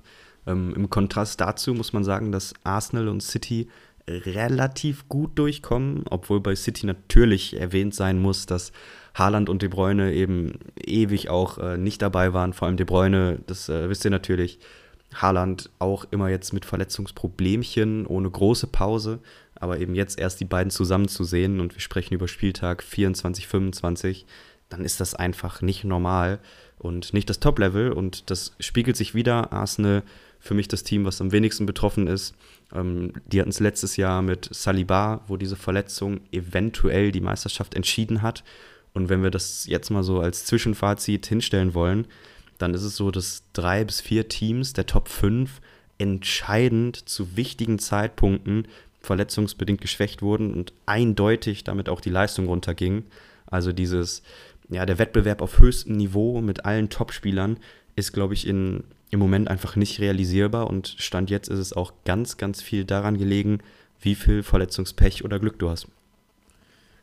Ähm, 0.48 0.74
Im 0.74 0.90
Kontrast 0.90 1.40
dazu 1.40 1.74
muss 1.74 1.92
man 1.92 2.04
sagen, 2.04 2.32
dass 2.32 2.54
Arsenal 2.64 3.08
und 3.08 3.22
City 3.22 3.68
relativ 4.08 5.08
gut 5.08 5.38
durchkommen, 5.38 6.04
obwohl 6.08 6.40
bei 6.40 6.56
City 6.56 6.86
natürlich 6.86 7.60
erwähnt 7.60 7.94
sein 7.94 8.18
muss, 8.18 8.46
dass 8.46 8.72
Haaland 9.14 9.48
und 9.48 9.62
De 9.62 9.68
Bruyne 9.68 10.12
eben 10.12 10.58
ewig 10.76 11.28
auch 11.28 11.58
äh, 11.58 11.76
nicht 11.76 12.00
dabei 12.00 12.32
waren. 12.32 12.52
Vor 12.52 12.66
allem 12.66 12.76
De 12.76 12.86
Bruyne, 12.86 13.40
das 13.46 13.68
äh, 13.68 13.88
wisst 13.88 14.04
ihr 14.04 14.10
natürlich. 14.10 14.58
Haaland 15.14 15.70
auch 15.78 16.04
immer 16.10 16.28
jetzt 16.28 16.52
mit 16.52 16.64
Verletzungsproblemchen, 16.64 18.06
ohne 18.06 18.30
große 18.30 18.66
Pause, 18.66 19.20
aber 19.54 19.78
eben 19.78 19.94
jetzt 19.94 20.18
erst 20.18 20.38
die 20.40 20.44
beiden 20.44 20.70
zusammen 20.70 21.08
zu 21.08 21.24
sehen 21.24 21.60
und 21.60 21.74
wir 21.74 21.80
sprechen 21.80 22.14
über 22.14 22.28
Spieltag 22.28 22.82
24, 22.82 23.46
25, 23.46 24.26
dann 24.68 24.84
ist 24.84 25.00
das 25.00 25.14
einfach 25.14 25.62
nicht 25.62 25.84
normal 25.84 26.40
und 26.78 27.14
nicht 27.14 27.30
das 27.30 27.40
Top-Level 27.40 27.90
und 27.92 28.30
das 28.30 28.52
spiegelt 28.60 28.98
sich 28.98 29.14
wieder. 29.14 29.52
Arsenal 29.52 30.02
für 30.38 30.54
mich 30.54 30.68
das 30.68 30.82
Team, 30.82 31.04
was 31.04 31.20
am 31.20 31.32
wenigsten 31.32 31.66
betroffen 31.66 32.06
ist. 32.06 32.34
Ähm, 32.74 33.12
die 33.26 33.40
hatten 33.40 33.50
es 33.50 33.60
letztes 33.60 33.96
Jahr 33.96 34.22
mit 34.22 34.48
Saliba, 34.52 35.22
wo 35.26 35.36
diese 35.36 35.56
Verletzung 35.56 36.20
eventuell 36.32 37.12
die 37.12 37.20
Meisterschaft 37.20 37.74
entschieden 37.74 38.22
hat. 38.22 38.44
Und 38.94 39.08
wenn 39.08 39.22
wir 39.22 39.30
das 39.30 39.66
jetzt 39.66 39.90
mal 39.90 40.02
so 40.02 40.20
als 40.20 40.44
Zwischenfazit 40.44 41.26
hinstellen 41.26 41.74
wollen, 41.74 42.06
dann 42.58 42.74
ist 42.74 42.82
es 42.82 42.96
so, 42.96 43.10
dass 43.10 43.44
drei 43.52 43.84
bis 43.84 44.00
vier 44.00 44.28
Teams 44.28 44.72
der 44.72 44.86
Top 44.86 45.08
5 45.08 45.60
entscheidend 45.98 47.08
zu 47.08 47.36
wichtigen 47.36 47.78
Zeitpunkten 47.78 48.66
verletzungsbedingt 49.00 49.80
geschwächt 49.80 50.22
wurden 50.22 50.52
und 50.52 50.72
eindeutig 50.86 51.64
damit 51.64 51.88
auch 51.88 52.00
die 52.00 52.10
Leistung 52.10 52.46
runterging. 52.46 53.04
Also 53.46 53.72
dieses, 53.72 54.22
ja, 54.68 54.86
der 54.86 54.98
Wettbewerb 54.98 55.40
auf 55.40 55.58
höchstem 55.58 55.96
Niveau 55.96 56.40
mit 56.40 56.64
allen 56.64 56.90
Topspielern 56.90 57.58
ist, 57.96 58.12
glaube 58.12 58.34
ich, 58.34 58.46
in, 58.46 58.84
im 59.10 59.20
Moment 59.20 59.48
einfach 59.48 59.76
nicht 59.76 60.00
realisierbar 60.00 60.68
und 60.68 60.94
Stand 60.98 61.30
jetzt 61.30 61.48
ist 61.48 61.58
es 61.58 61.72
auch 61.72 61.92
ganz, 62.04 62.36
ganz 62.36 62.62
viel 62.62 62.84
daran 62.84 63.16
gelegen, 63.18 63.60
wie 64.00 64.14
viel 64.14 64.42
Verletzungspech 64.42 65.24
oder 65.24 65.38
Glück 65.38 65.58
du 65.58 65.70
hast. 65.70 65.88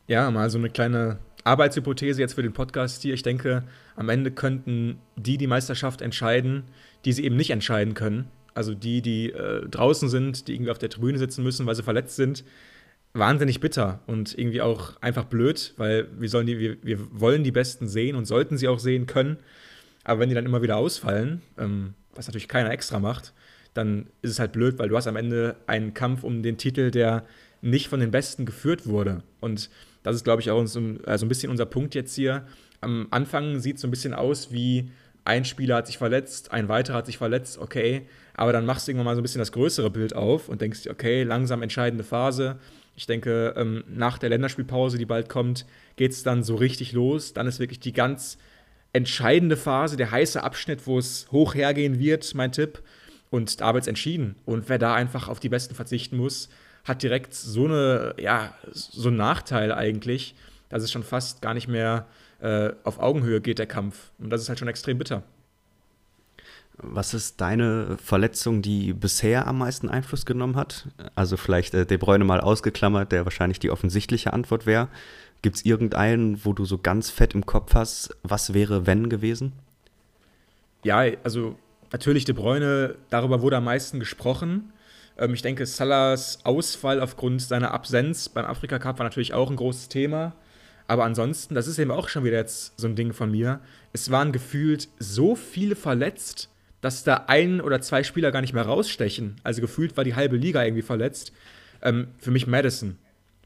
Ja, 0.06 0.30
mal 0.30 0.48
so 0.50 0.58
eine 0.58 0.70
kleine 0.70 1.18
Arbeitshypothese 1.44 2.20
jetzt 2.20 2.34
für 2.34 2.42
den 2.42 2.52
Podcast 2.52 3.02
hier. 3.02 3.14
Ich 3.14 3.22
denke, 3.22 3.64
am 3.94 4.08
Ende 4.08 4.30
könnten 4.30 4.98
die 5.16 5.38
die 5.38 5.46
Meisterschaft 5.46 6.00
entscheiden, 6.00 6.64
die 7.04 7.12
sie 7.12 7.24
eben 7.24 7.36
nicht 7.36 7.50
entscheiden 7.50 7.94
können. 7.94 8.28
Also 8.54 8.74
die, 8.74 9.02
die 9.02 9.30
äh, 9.30 9.68
draußen 9.68 10.08
sind, 10.08 10.48
die 10.48 10.54
irgendwie 10.54 10.70
auf 10.70 10.78
der 10.78 10.90
Tribüne 10.90 11.18
sitzen 11.18 11.44
müssen, 11.44 11.66
weil 11.66 11.74
sie 11.74 11.82
verletzt 11.82 12.16
sind. 12.16 12.44
Wahnsinnig 13.12 13.60
bitter 13.60 14.00
und 14.06 14.36
irgendwie 14.36 14.60
auch 14.60 15.00
einfach 15.00 15.24
blöd, 15.24 15.74
weil 15.76 16.08
wir, 16.18 16.28
sollen 16.28 16.46
die, 16.46 16.58
wir, 16.58 16.76
wir 16.82 16.98
wollen 17.20 17.44
die 17.44 17.52
Besten 17.52 17.88
sehen 17.88 18.16
und 18.16 18.26
sollten 18.26 18.58
sie 18.58 18.68
auch 18.68 18.78
sehen 18.78 19.06
können. 19.06 19.38
Aber 20.06 20.20
wenn 20.20 20.28
die 20.28 20.36
dann 20.36 20.46
immer 20.46 20.62
wieder 20.62 20.76
ausfallen, 20.76 21.42
ähm, 21.58 21.94
was 22.14 22.28
natürlich 22.28 22.46
keiner 22.46 22.70
extra 22.70 23.00
macht, 23.00 23.32
dann 23.74 24.06
ist 24.22 24.30
es 24.30 24.38
halt 24.38 24.52
blöd, 24.52 24.78
weil 24.78 24.88
du 24.88 24.96
hast 24.96 25.08
am 25.08 25.16
Ende 25.16 25.56
einen 25.66 25.94
Kampf 25.94 26.22
um 26.22 26.44
den 26.44 26.56
Titel, 26.58 26.92
der 26.92 27.24
nicht 27.60 27.88
von 27.88 27.98
den 27.98 28.12
Besten 28.12 28.46
geführt 28.46 28.86
wurde. 28.86 29.24
Und 29.40 29.68
das 30.04 30.14
ist, 30.14 30.22
glaube 30.22 30.40
ich, 30.40 30.50
auch 30.52 30.64
so 30.66 30.80
also 31.04 31.26
ein 31.26 31.28
bisschen 31.28 31.50
unser 31.50 31.66
Punkt 31.66 31.96
jetzt 31.96 32.14
hier. 32.14 32.46
Am 32.80 33.08
Anfang 33.10 33.58
sieht 33.58 33.76
es 33.76 33.82
so 33.82 33.88
ein 33.88 33.90
bisschen 33.90 34.14
aus 34.14 34.52
wie 34.52 34.90
ein 35.24 35.44
Spieler 35.44 35.74
hat 35.74 35.88
sich 35.88 35.98
verletzt, 35.98 36.52
ein 36.52 36.68
weiterer 36.68 36.98
hat 36.98 37.06
sich 37.06 37.18
verletzt, 37.18 37.58
okay. 37.58 38.06
Aber 38.34 38.52
dann 38.52 38.64
machst 38.64 38.86
du 38.86 38.92
irgendwann 38.92 39.06
mal 39.06 39.16
so 39.16 39.20
ein 39.20 39.24
bisschen 39.24 39.40
das 39.40 39.50
größere 39.50 39.90
Bild 39.90 40.14
auf 40.14 40.48
und 40.48 40.60
denkst 40.60 40.86
okay, 40.88 41.24
langsam 41.24 41.62
entscheidende 41.62 42.04
Phase. 42.04 42.60
Ich 42.94 43.06
denke, 43.06 43.54
ähm, 43.56 43.82
nach 43.88 44.18
der 44.18 44.28
Länderspielpause, 44.28 44.98
die 44.98 45.04
bald 45.04 45.28
kommt, 45.28 45.66
geht 45.96 46.12
es 46.12 46.22
dann 46.22 46.44
so 46.44 46.54
richtig 46.54 46.92
los. 46.92 47.32
Dann 47.32 47.48
ist 47.48 47.58
wirklich 47.58 47.80
die 47.80 47.92
ganz 47.92 48.38
entscheidende 48.92 49.56
Phase, 49.56 49.96
der 49.96 50.10
heiße 50.10 50.42
Abschnitt, 50.42 50.86
wo 50.86 50.98
es 50.98 51.26
hoch 51.30 51.54
hergehen 51.54 51.98
wird, 51.98 52.34
mein 52.34 52.52
Tipp. 52.52 52.82
Und 53.30 53.60
da 53.60 53.74
wird 53.74 53.82
es 53.82 53.88
entschieden. 53.88 54.36
Und 54.44 54.68
wer 54.68 54.78
da 54.78 54.94
einfach 54.94 55.28
auf 55.28 55.40
die 55.40 55.48
Besten 55.48 55.74
verzichten 55.74 56.16
muss, 56.16 56.48
hat 56.84 57.02
direkt 57.02 57.34
so 57.34 57.64
eine, 57.64 58.14
ja, 58.18 58.54
so 58.72 59.08
einen 59.08 59.16
Nachteil 59.16 59.72
eigentlich, 59.72 60.34
dass 60.68 60.82
es 60.82 60.92
schon 60.92 61.02
fast 61.02 61.42
gar 61.42 61.54
nicht 61.54 61.68
mehr 61.68 62.06
äh, 62.40 62.70
auf 62.84 62.98
Augenhöhe 62.98 63.40
geht, 63.40 63.58
der 63.58 63.66
Kampf. 63.66 64.10
Und 64.18 64.30
das 64.30 64.42
ist 64.42 64.48
halt 64.48 64.58
schon 64.58 64.68
extrem 64.68 64.98
bitter. 64.98 65.22
Was 66.78 67.14
ist 67.14 67.40
deine 67.40 67.96
Verletzung, 67.96 68.60
die 68.60 68.92
bisher 68.92 69.46
am 69.46 69.58
meisten 69.58 69.88
Einfluss 69.88 70.26
genommen 70.26 70.56
hat? 70.56 70.88
Also 71.14 71.38
vielleicht 71.38 71.72
äh, 71.72 71.86
De 71.86 71.96
Bruyne 71.96 72.24
mal 72.24 72.40
ausgeklammert, 72.40 73.12
der 73.12 73.24
wahrscheinlich 73.24 73.58
die 73.58 73.70
offensichtliche 73.70 74.32
Antwort 74.34 74.66
wäre. 74.66 74.88
Gibt 75.42 75.56
es 75.56 75.64
irgendeinen, 75.64 76.44
wo 76.44 76.52
du 76.52 76.64
so 76.64 76.78
ganz 76.78 77.10
fett 77.10 77.34
im 77.34 77.46
Kopf 77.46 77.74
hast, 77.74 78.16
was 78.22 78.54
wäre, 78.54 78.86
wenn 78.86 79.08
gewesen? 79.08 79.52
Ja, 80.82 81.04
also 81.24 81.56
natürlich 81.92 82.24
De 82.24 82.34
Bruyne, 82.34 82.96
darüber 83.10 83.42
wurde 83.42 83.56
am 83.56 83.64
meisten 83.64 84.00
gesprochen. 84.00 84.72
Ähm, 85.18 85.34
ich 85.34 85.42
denke, 85.42 85.66
Salahs 85.66 86.40
Ausfall 86.44 87.00
aufgrund 87.00 87.42
seiner 87.42 87.72
Absenz 87.72 88.28
beim 88.28 88.44
Afrika 88.44 88.78
Cup 88.78 88.98
war 88.98 89.04
natürlich 89.04 89.34
auch 89.34 89.50
ein 89.50 89.56
großes 89.56 89.88
Thema. 89.88 90.34
Aber 90.88 91.04
ansonsten, 91.04 91.54
das 91.54 91.66
ist 91.66 91.78
eben 91.78 91.90
auch 91.90 92.08
schon 92.08 92.24
wieder 92.24 92.36
jetzt 92.36 92.78
so 92.78 92.86
ein 92.86 92.94
Ding 92.94 93.12
von 93.12 93.30
mir. 93.30 93.60
Es 93.92 94.10
waren 94.10 94.32
gefühlt 94.32 94.88
so 94.98 95.34
viele 95.34 95.74
verletzt, 95.74 96.48
dass 96.80 97.02
da 97.02 97.24
ein 97.26 97.60
oder 97.60 97.80
zwei 97.80 98.04
Spieler 98.04 98.30
gar 98.30 98.40
nicht 98.40 98.52
mehr 98.52 98.66
rausstechen. 98.66 99.36
Also 99.42 99.60
gefühlt 99.60 99.96
war 99.96 100.04
die 100.04 100.14
halbe 100.14 100.36
Liga 100.36 100.62
irgendwie 100.62 100.82
verletzt. 100.82 101.32
Ähm, 101.82 102.08
für 102.18 102.30
mich 102.30 102.46
Madison 102.46 102.98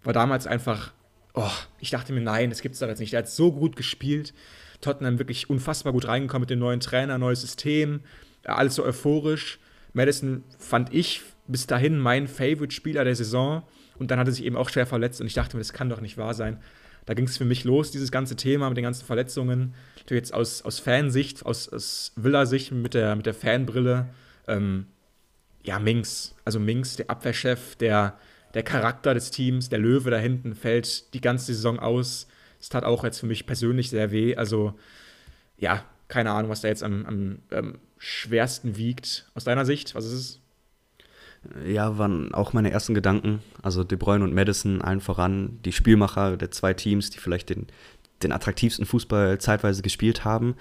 war 0.02 0.12
damals 0.12 0.46
einfach, 0.46 0.92
oh, 1.34 1.50
ich 1.78 1.90
dachte 1.90 2.12
mir, 2.12 2.20
nein, 2.20 2.50
das 2.50 2.62
gibt's 2.62 2.78
doch 2.78 2.88
jetzt 2.88 3.00
nicht. 3.00 3.12
Der 3.12 3.20
hat 3.20 3.28
so 3.28 3.52
gut 3.52 3.76
gespielt. 3.76 4.34
Tottenham 4.80 5.18
wirklich 5.18 5.50
unfassbar 5.50 5.92
gut 5.92 6.08
reingekommen 6.08 6.42
mit 6.42 6.50
dem 6.50 6.58
neuen 6.58 6.80
Trainer, 6.80 7.18
neues 7.18 7.42
System, 7.42 8.00
alles 8.44 8.74
so 8.74 8.84
euphorisch. 8.84 9.58
Madison 9.92 10.44
fand 10.58 10.94
ich 10.94 11.22
bis 11.46 11.66
dahin 11.66 11.98
mein 11.98 12.28
Favorite-Spieler 12.28 13.04
der 13.04 13.14
Saison 13.14 13.62
und 13.98 14.10
dann 14.10 14.18
hat 14.18 14.28
er 14.28 14.32
sich 14.32 14.44
eben 14.44 14.56
auch 14.56 14.68
schwer 14.68 14.86
verletzt 14.86 15.20
und 15.20 15.26
ich 15.26 15.34
dachte 15.34 15.56
mir, 15.56 15.60
das 15.60 15.72
kann 15.72 15.90
doch 15.90 16.00
nicht 16.00 16.16
wahr 16.16 16.34
sein. 16.34 16.58
Da 17.06 17.14
ging 17.14 17.26
es 17.26 17.36
für 17.36 17.44
mich 17.44 17.64
los, 17.64 17.90
dieses 17.90 18.12
ganze 18.12 18.36
Thema 18.36 18.68
mit 18.68 18.76
den 18.76 18.84
ganzen 18.84 19.04
Verletzungen. 19.04 19.74
Natürlich 19.96 20.22
jetzt 20.22 20.34
aus, 20.34 20.62
aus 20.62 20.78
Fansicht, 20.78 21.44
aus, 21.44 21.68
aus 21.68 22.12
Villa-Sicht 22.16 22.72
mit 22.72 22.94
der, 22.94 23.16
mit 23.16 23.26
der 23.26 23.34
Fanbrille. 23.34 24.08
Ähm, 24.46 24.86
ja, 25.62 25.78
Minks, 25.78 26.34
also 26.44 26.60
Minks, 26.60 26.96
der 26.96 27.10
Abwehrchef, 27.10 27.76
der, 27.76 28.18
der 28.54 28.62
Charakter 28.62 29.14
des 29.14 29.30
Teams, 29.30 29.68
der 29.68 29.78
Löwe 29.78 30.10
da 30.10 30.18
hinten 30.18 30.54
fällt 30.54 31.14
die 31.14 31.20
ganze 31.20 31.46
Saison 31.46 31.78
aus. 31.78 32.26
Das 32.58 32.68
tat 32.68 32.84
auch 32.84 33.04
jetzt 33.04 33.20
für 33.20 33.26
mich 33.26 33.46
persönlich 33.46 33.90
sehr 33.90 34.10
weh. 34.10 34.36
Also, 34.36 34.74
ja, 35.56 35.84
keine 36.08 36.32
Ahnung, 36.32 36.50
was 36.50 36.60
da 36.60 36.68
jetzt 36.68 36.82
am, 36.82 37.06
am 37.06 37.38
ähm, 37.50 37.78
schwersten 37.98 38.76
wiegt. 38.76 39.30
Aus 39.34 39.44
deiner 39.44 39.64
Sicht, 39.64 39.94
was 39.94 40.04
ist 40.06 40.12
es? 40.12 40.40
Ja, 41.66 41.96
waren 41.96 42.34
auch 42.34 42.52
meine 42.52 42.70
ersten 42.70 42.94
Gedanken. 42.94 43.42
Also 43.62 43.84
De 43.84 43.96
Bruyne 43.96 44.24
und 44.24 44.34
Madison 44.34 44.82
allen 44.82 45.00
voran, 45.00 45.58
die 45.64 45.72
Spielmacher 45.72 46.36
der 46.36 46.50
zwei 46.50 46.74
Teams, 46.74 47.10
die 47.10 47.18
vielleicht 47.18 47.48
den, 47.48 47.68
den 48.22 48.32
attraktivsten 48.32 48.84
Fußball 48.84 49.38
zeitweise 49.38 49.80
gespielt 49.82 50.24
haben. 50.24 50.54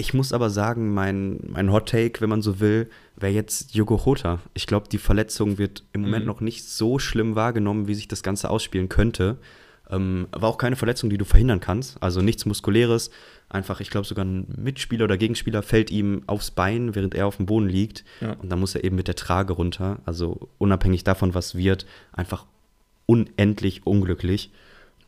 Ich 0.00 0.14
muss 0.14 0.32
aber 0.32 0.48
sagen, 0.48 0.94
mein, 0.94 1.40
mein 1.48 1.72
Hot 1.72 1.88
Take, 1.88 2.20
wenn 2.20 2.30
man 2.30 2.40
so 2.40 2.60
will, 2.60 2.88
wäre 3.16 3.32
jetzt 3.32 3.74
Jogo 3.74 3.96
Rota. 3.96 4.38
Ich 4.54 4.68
glaube, 4.68 4.88
die 4.88 4.98
Verletzung 4.98 5.58
wird 5.58 5.82
im 5.92 6.02
Moment 6.02 6.24
mhm. 6.24 6.28
noch 6.28 6.40
nicht 6.40 6.68
so 6.68 7.00
schlimm 7.00 7.34
wahrgenommen, 7.34 7.88
wie 7.88 7.96
sich 7.96 8.06
das 8.06 8.22
Ganze 8.22 8.48
ausspielen 8.48 8.88
könnte. 8.88 9.38
Ähm, 9.90 10.28
war 10.30 10.50
auch 10.50 10.58
keine 10.58 10.76
Verletzung, 10.76 11.10
die 11.10 11.18
du 11.18 11.24
verhindern 11.24 11.58
kannst. 11.58 12.00
Also 12.00 12.22
nichts 12.22 12.46
Muskuläres. 12.46 13.10
Einfach, 13.48 13.80
ich 13.80 13.90
glaube, 13.90 14.06
sogar 14.06 14.24
ein 14.24 14.46
Mitspieler 14.56 15.04
oder 15.04 15.16
Gegenspieler 15.16 15.62
fällt 15.62 15.90
ihm 15.90 16.22
aufs 16.28 16.52
Bein, 16.52 16.94
während 16.94 17.16
er 17.16 17.26
auf 17.26 17.38
dem 17.38 17.46
Boden 17.46 17.68
liegt. 17.68 18.04
Ja. 18.20 18.34
Und 18.34 18.52
dann 18.52 18.60
muss 18.60 18.76
er 18.76 18.84
eben 18.84 18.94
mit 18.94 19.08
der 19.08 19.16
Trage 19.16 19.54
runter. 19.54 19.98
Also 20.04 20.48
unabhängig 20.58 21.02
davon, 21.02 21.34
was 21.34 21.56
wird, 21.56 21.86
einfach 22.12 22.46
unendlich 23.06 23.84
unglücklich. 23.84 24.52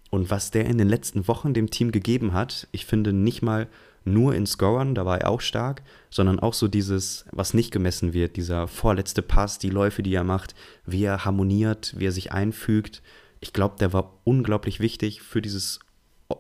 Und 0.08 0.30
was 0.30 0.50
der 0.50 0.64
in 0.66 0.78
den 0.78 0.88
letzten 0.88 1.28
Wochen 1.28 1.54
dem 1.54 1.70
Team 1.70 1.92
gegeben 1.92 2.32
hat, 2.32 2.66
ich 2.72 2.86
finde 2.86 3.12
nicht 3.12 3.42
mal 3.42 3.68
nur 4.04 4.34
in 4.34 4.46
Scorern, 4.46 4.94
da 4.94 5.04
war 5.04 5.20
er 5.20 5.30
auch 5.30 5.40
stark, 5.40 5.82
sondern 6.08 6.40
auch 6.40 6.54
so 6.54 6.68
dieses, 6.68 7.26
was 7.32 7.54
nicht 7.54 7.70
gemessen 7.70 8.12
wird, 8.12 8.36
dieser 8.36 8.66
vorletzte 8.66 9.22
Pass, 9.22 9.58
die 9.58 9.70
Läufe, 9.70 10.02
die 10.02 10.14
er 10.14 10.24
macht, 10.24 10.54
wie 10.86 11.04
er 11.04 11.24
harmoniert, 11.24 11.94
wie 11.96 12.06
er 12.06 12.12
sich 12.12 12.32
einfügt 12.32 13.02
ich 13.40 13.52
glaube, 13.52 13.76
der 13.80 13.92
war 13.92 14.18
unglaublich 14.24 14.80
wichtig 14.80 15.22
für 15.22 15.42
dieses, 15.42 15.80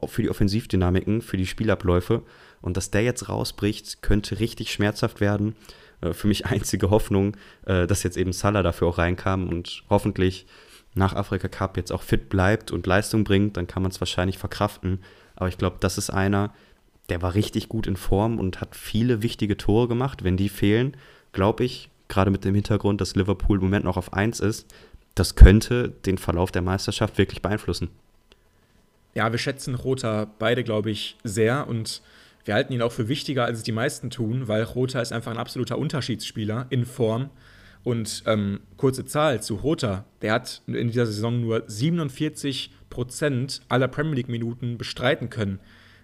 für 0.06 0.22
die 0.22 0.30
Offensivdynamiken, 0.30 1.22
für 1.22 1.38
die 1.38 1.46
Spielabläufe. 1.46 2.22
Und 2.60 2.76
dass 2.76 2.90
der 2.90 3.02
jetzt 3.02 3.28
rausbricht, 3.28 4.02
könnte 4.02 4.38
richtig 4.38 4.70
schmerzhaft 4.70 5.20
werden. 5.20 5.56
Äh, 6.02 6.12
für 6.12 6.28
mich 6.28 6.46
einzige 6.46 6.90
Hoffnung, 6.90 7.36
äh, 7.64 7.86
dass 7.86 8.02
jetzt 8.02 8.18
eben 8.18 8.32
Salah 8.32 8.62
dafür 8.62 8.88
auch 8.88 8.98
reinkam 8.98 9.48
und 9.48 9.82
hoffentlich 9.88 10.46
nach 10.94 11.14
Afrika 11.14 11.48
Cup 11.48 11.76
jetzt 11.76 11.92
auch 11.92 12.02
fit 12.02 12.28
bleibt 12.28 12.70
und 12.70 12.86
Leistung 12.86 13.24
bringt, 13.24 13.56
dann 13.56 13.66
kann 13.66 13.82
man 13.82 13.92
es 13.92 14.00
wahrscheinlich 14.00 14.38
verkraften. 14.38 15.00
Aber 15.36 15.48
ich 15.48 15.56
glaube, 15.56 15.76
das 15.80 15.96
ist 15.96 16.10
einer, 16.10 16.52
der 17.10 17.22
war 17.22 17.34
richtig 17.34 17.68
gut 17.68 17.86
in 17.86 17.96
Form 17.96 18.38
und 18.38 18.60
hat 18.60 18.74
viele 18.74 19.22
wichtige 19.22 19.56
Tore 19.56 19.88
gemacht. 19.88 20.24
Wenn 20.24 20.36
die 20.36 20.48
fehlen, 20.48 20.96
glaube 21.32 21.64
ich, 21.64 21.90
gerade 22.08 22.30
mit 22.30 22.44
dem 22.44 22.54
Hintergrund, 22.54 23.00
dass 23.00 23.16
Liverpool 23.16 23.58
im 23.58 23.64
Moment 23.64 23.84
noch 23.84 23.96
auf 23.96 24.12
1 24.12 24.40
ist, 24.40 24.72
das 25.14 25.34
könnte 25.34 25.90
den 26.06 26.18
Verlauf 26.18 26.52
der 26.52 26.62
Meisterschaft 26.62 27.18
wirklich 27.18 27.42
beeinflussen. 27.42 27.88
Ja, 29.14 29.30
wir 29.32 29.38
schätzen 29.38 29.74
Rota 29.74 30.28
beide, 30.38 30.62
glaube 30.62 30.90
ich, 30.90 31.16
sehr 31.24 31.66
und 31.66 32.00
wir 32.44 32.54
halten 32.54 32.72
ihn 32.72 32.82
auch 32.82 32.92
für 32.92 33.08
wichtiger, 33.08 33.44
als 33.44 33.58
es 33.58 33.64
die 33.64 33.72
meisten 33.72 34.10
tun, 34.10 34.48
weil 34.48 34.62
Rota 34.62 35.00
ist 35.00 35.12
einfach 35.12 35.30
ein 35.30 35.38
absoluter 35.38 35.78
Unterschiedsspieler 35.78 36.66
in 36.70 36.86
Form. 36.86 37.30
Und 37.82 38.24
ähm, 38.26 38.60
kurze 38.76 39.06
Zahl 39.06 39.42
zu 39.42 39.56
Rota, 39.56 40.04
der 40.22 40.34
hat 40.34 40.62
in 40.66 40.88
dieser 40.88 41.06
Saison 41.06 41.40
nur 41.40 41.64
47 41.66 42.70
Prozent 42.90 43.62
aller 43.68 43.88
Premier 43.88 44.16
League-Minuten 44.16 44.78
bestreiten 44.78 45.30
können. 45.30 45.60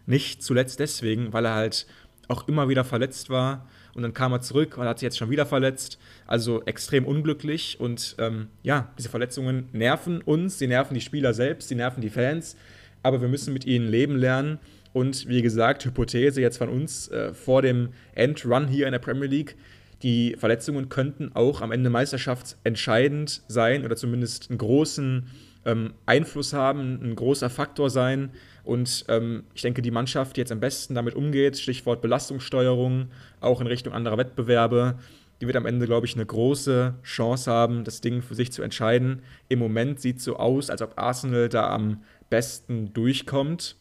Nicht 0.07 0.43
zuletzt 0.43 0.81
deswegen, 0.81 1.33
weil 1.33 1.45
er 1.45 1.55
halt 1.55 1.87
auch 2.29 2.49
immer 2.49 2.69
wieder 2.69 2.85
verletzt 2.85 3.31
war 3.31 3.69
und 3.95 4.03
dann 4.03 4.13
kam 4.13 4.33
er 4.33 4.41
zurück 4.41 4.77
und 4.79 4.87
hat 4.87 4.99
sich 4.99 5.07
jetzt 5.07 5.19
schon 5.19 5.31
wieder 5.31 5.47
verletzt. 5.47 5.99
Also 6.27 6.63
extrem 6.65 7.07
unglücklich 7.07 7.79
und 7.81 8.17
ähm, 8.19 8.49
ja, 8.63 8.93
diese 8.99 9.09
Verletzungen 9.09 9.69
nerven 9.73 10.23
uns, 10.23 10.59
sie 10.59 10.67
nerven 10.67 10.95
die 10.95 11.01
Spieler 11.01 11.33
selbst, 11.33 11.69
sie 11.69 11.77
nerven 11.77 12.01
die 12.01 12.11
Fans, 12.11 12.57
aber 13.03 13.21
wir 13.21 13.29
müssen 13.29 13.53
mit 13.53 13.65
ihnen 13.65 13.89
leben 13.89 14.17
lernen. 14.17 14.59
Und 14.93 15.29
wie 15.29 15.43
gesagt, 15.43 15.85
Hypothese 15.85 16.41
jetzt 16.41 16.59
von 16.59 16.69
uns 16.69 17.09
äh, 17.09 17.35
vor 17.35 17.63
dem 17.63 17.91
Endrun 18.15 18.67
hier 18.69 18.87
in 18.87 18.93
der 18.93 18.99
Premier 18.99 19.29
League, 19.29 19.57
Die 20.03 20.37
Verletzungen 20.39 20.89
könnten 20.89 21.33
auch 21.35 21.63
am 21.63 21.73
Ende 21.73 21.89
meisterschaftsentscheidend 21.91 23.43
sein 23.49 23.85
oder 23.85 23.97
zumindest 23.97 24.51
einen 24.51 24.59
großen 24.59 25.27
ähm, 25.67 25.95
Einfluss 26.07 26.53
haben, 26.53 27.01
ein 27.03 27.17
großer 27.17 27.51
Faktor 27.51 27.91
sein. 27.91 28.31
Und 28.65 29.05
ähm, 29.09 29.45
ich 29.55 29.63
denke, 29.63 29.83
die 29.83 29.91
Mannschaft, 29.91 30.37
die 30.37 30.41
jetzt 30.41 30.53
am 30.53 30.61
besten 30.61 30.95
damit 30.95 31.15
umgeht, 31.15 31.59
Stichwort 31.59 32.01
Belastungssteuerung, 32.01 33.11
auch 33.41 33.61
in 33.61 33.67
Richtung 33.67 33.93
anderer 33.93 34.17
Wettbewerbe, 34.17 34.99
die 35.41 35.47
wird 35.47 35.57
am 35.57 35.67
Ende, 35.67 35.87
glaube 35.87 36.07
ich, 36.07 36.15
eine 36.15 36.25
große 36.25 36.95
Chance 37.03 37.51
haben, 37.51 37.85
das 37.85 38.01
Ding 38.01 38.23
für 38.23 38.35
sich 38.35 38.53
zu 38.53 38.63
entscheiden. 38.63 39.23
Im 39.49 39.59
Moment 39.59 40.01
sieht 40.01 40.19
es 40.19 40.25
so 40.25 40.37
aus, 40.37 40.71
als 40.71 40.81
ob 40.81 40.99
Arsenal 40.99 41.49
da 41.49 41.69
am 41.69 42.03
besten 42.31 42.95
durchkommt, 42.95 43.77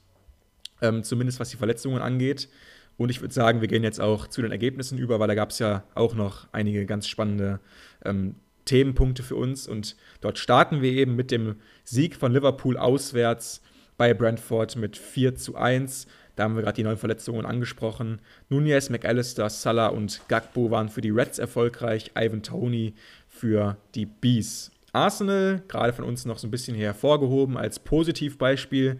ähm, 0.81 1.03
zumindest 1.03 1.39
was 1.39 1.49
die 1.49 1.57
Verletzungen 1.57 2.01
angeht. 2.01 2.49
Und 2.97 3.09
ich 3.09 3.21
würde 3.21 3.33
sagen, 3.33 3.61
wir 3.61 3.67
gehen 3.67 3.83
jetzt 3.83 4.01
auch 4.01 4.27
zu 4.27 4.41
den 4.41 4.51
Ergebnissen 4.51 4.97
über, 4.97 5.19
weil 5.19 5.27
da 5.27 5.35
gab 5.35 5.51
es 5.51 5.59
ja 5.59 5.83
auch 5.95 6.15
noch 6.15 6.47
einige 6.51 6.85
ganz 6.85 7.07
spannende 7.07 7.59
ähm, 8.03 8.35
Themenpunkte 8.65 9.23
für 9.23 9.35
uns. 9.35 9.67
Und 9.67 9.95
dort 10.21 10.37
starten 10.37 10.81
wir 10.81 10.91
eben 10.91 11.15
mit 11.15 11.31
dem 11.31 11.55
Sieg 11.83 12.15
von 12.15 12.33
Liverpool 12.33 12.77
auswärts 12.77 13.61
bei 13.97 14.13
Brentford 14.13 14.75
mit 14.75 14.97
4 14.97 15.35
zu 15.35 15.55
1. 15.55 16.07
Da 16.35 16.43
haben 16.43 16.55
wir 16.55 16.63
gerade 16.63 16.75
die 16.75 16.83
neuen 16.83 16.97
Verletzungen 16.97 17.45
angesprochen. 17.45 18.19
Nunez, 18.49 18.89
McAllister, 18.89 19.49
Salah 19.49 19.87
und 19.87 20.21
Gagbo 20.27 20.69
waren 20.69 20.89
für 20.89 21.01
die 21.01 21.11
Reds 21.11 21.39
erfolgreich. 21.39 22.11
Ivan 22.17 22.43
Tony 22.43 22.93
für 23.29 23.77
die 23.95 24.05
Bees. 24.05 24.71
Arsenal, 24.91 25.61
gerade 25.67 25.93
von 25.93 26.05
uns 26.05 26.25
noch 26.25 26.37
so 26.37 26.47
ein 26.47 26.51
bisschen 26.51 26.75
hervorgehoben 26.75 27.57
als 27.57 27.79
Positivbeispiel, 27.79 28.99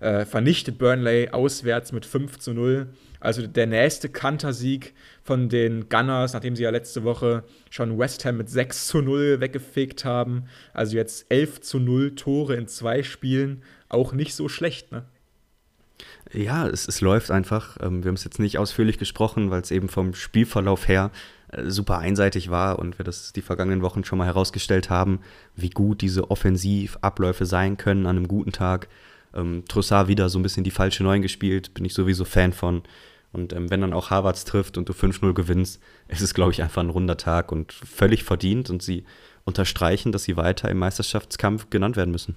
äh, 0.00 0.24
vernichtet 0.24 0.78
Burnley 0.78 1.30
auswärts 1.30 1.92
mit 1.92 2.06
5 2.06 2.38
zu 2.38 2.52
0. 2.52 2.88
Also 3.20 3.46
der 3.46 3.66
nächste 3.66 4.08
Kantersieg 4.08 4.94
von 5.22 5.48
den 5.48 5.88
Gunners, 5.88 6.32
nachdem 6.32 6.56
sie 6.56 6.62
ja 6.62 6.70
letzte 6.70 7.04
Woche 7.04 7.44
schon 7.68 7.98
West 7.98 8.24
Ham 8.24 8.38
mit 8.38 8.48
6 8.48 8.86
zu 8.88 9.02
0 9.02 9.40
weggefegt 9.40 10.04
haben. 10.04 10.44
Also 10.72 10.96
jetzt 10.96 11.26
11 11.28 11.60
zu 11.60 11.78
0 11.78 12.14
Tore 12.14 12.56
in 12.56 12.66
zwei 12.66 13.02
Spielen. 13.02 13.62
Auch 13.88 14.12
nicht 14.12 14.34
so 14.34 14.48
schlecht, 14.48 14.90
ne? 14.92 15.04
Ja, 16.32 16.66
es, 16.68 16.86
es 16.86 17.00
läuft 17.00 17.30
einfach. 17.30 17.76
Ähm, 17.80 18.02
wir 18.02 18.08
haben 18.08 18.14
es 18.14 18.24
jetzt 18.24 18.38
nicht 18.38 18.58
ausführlich 18.58 18.98
gesprochen, 18.98 19.50
weil 19.50 19.62
es 19.62 19.70
eben 19.70 19.88
vom 19.88 20.14
Spielverlauf 20.14 20.88
her 20.88 21.10
äh, 21.48 21.68
super 21.68 21.98
einseitig 21.98 22.50
war 22.50 22.78
und 22.78 22.98
wir 22.98 23.04
das 23.04 23.32
die 23.32 23.42
vergangenen 23.42 23.82
Wochen 23.82 24.04
schon 24.04 24.18
mal 24.18 24.26
herausgestellt 24.26 24.90
haben, 24.90 25.20
wie 25.56 25.70
gut 25.70 26.00
diese 26.00 26.30
Offensivabläufe 26.30 27.46
sein 27.46 27.76
können 27.76 28.06
an 28.06 28.16
einem 28.16 28.28
guten 28.28 28.52
Tag. 28.52 28.88
Ähm, 29.34 29.64
Trossard 29.68 30.08
wieder 30.08 30.28
so 30.28 30.38
ein 30.38 30.42
bisschen 30.42 30.64
die 30.64 30.70
falsche 30.70 31.02
Neun 31.02 31.22
gespielt, 31.22 31.74
bin 31.74 31.84
ich 31.84 31.94
sowieso 31.94 32.24
Fan 32.24 32.52
von. 32.52 32.82
Und 33.32 33.52
ähm, 33.52 33.70
wenn 33.70 33.80
dann 33.80 33.92
auch 33.92 34.10
Harvards 34.10 34.44
trifft 34.44 34.76
und 34.76 34.88
du 34.88 34.92
5-0 34.92 35.32
gewinnst, 35.34 35.80
ist 36.08 36.20
es, 36.20 36.34
glaube 36.34 36.52
ich, 36.52 36.62
einfach 36.62 36.82
ein 36.82 36.90
runder 36.90 37.16
Tag 37.16 37.52
und 37.52 37.72
völlig 37.72 38.24
verdient. 38.24 38.70
Und 38.70 38.82
sie 38.82 39.04
unterstreichen, 39.44 40.12
dass 40.12 40.24
sie 40.24 40.36
weiter 40.36 40.68
im 40.68 40.78
Meisterschaftskampf 40.78 41.70
genannt 41.70 41.96
werden 41.96 42.10
müssen. 42.10 42.36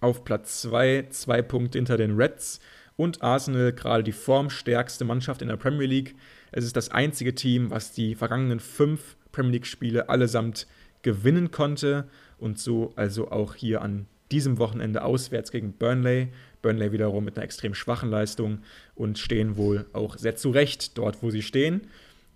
Auf 0.00 0.24
Platz 0.24 0.62
2, 0.62 0.70
zwei, 0.70 1.08
zwei 1.10 1.42
Punkte 1.42 1.78
hinter 1.78 1.96
den 1.96 2.16
Reds 2.16 2.60
und 2.96 3.22
Arsenal 3.22 3.72
gerade 3.72 4.02
die 4.02 4.12
formstärkste 4.12 5.04
Mannschaft 5.04 5.42
in 5.42 5.48
der 5.48 5.56
Premier 5.56 5.86
League. 5.86 6.14
Es 6.50 6.64
ist 6.64 6.76
das 6.76 6.90
einzige 6.90 7.34
Team, 7.34 7.70
was 7.70 7.92
die 7.92 8.14
vergangenen 8.14 8.60
fünf 8.60 9.16
Premier 9.30 9.52
League-Spiele 9.52 10.08
allesamt 10.08 10.66
gewinnen 11.02 11.50
konnte 11.50 12.08
und 12.38 12.58
so 12.58 12.92
also 12.96 13.30
auch 13.30 13.54
hier 13.54 13.82
an 13.82 14.06
diesem 14.30 14.58
Wochenende 14.58 15.04
auswärts 15.04 15.50
gegen 15.50 15.72
Burnley. 15.72 16.28
Burnley 16.62 16.92
wiederum 16.92 17.24
mit 17.24 17.36
einer 17.36 17.44
extrem 17.44 17.74
schwachen 17.74 18.10
Leistung 18.10 18.60
und 18.94 19.18
stehen 19.18 19.56
wohl 19.56 19.86
auch 19.92 20.16
sehr 20.16 20.36
zurecht 20.36 20.96
dort, 20.96 21.22
wo 21.22 21.30
sie 21.30 21.42
stehen. 21.42 21.82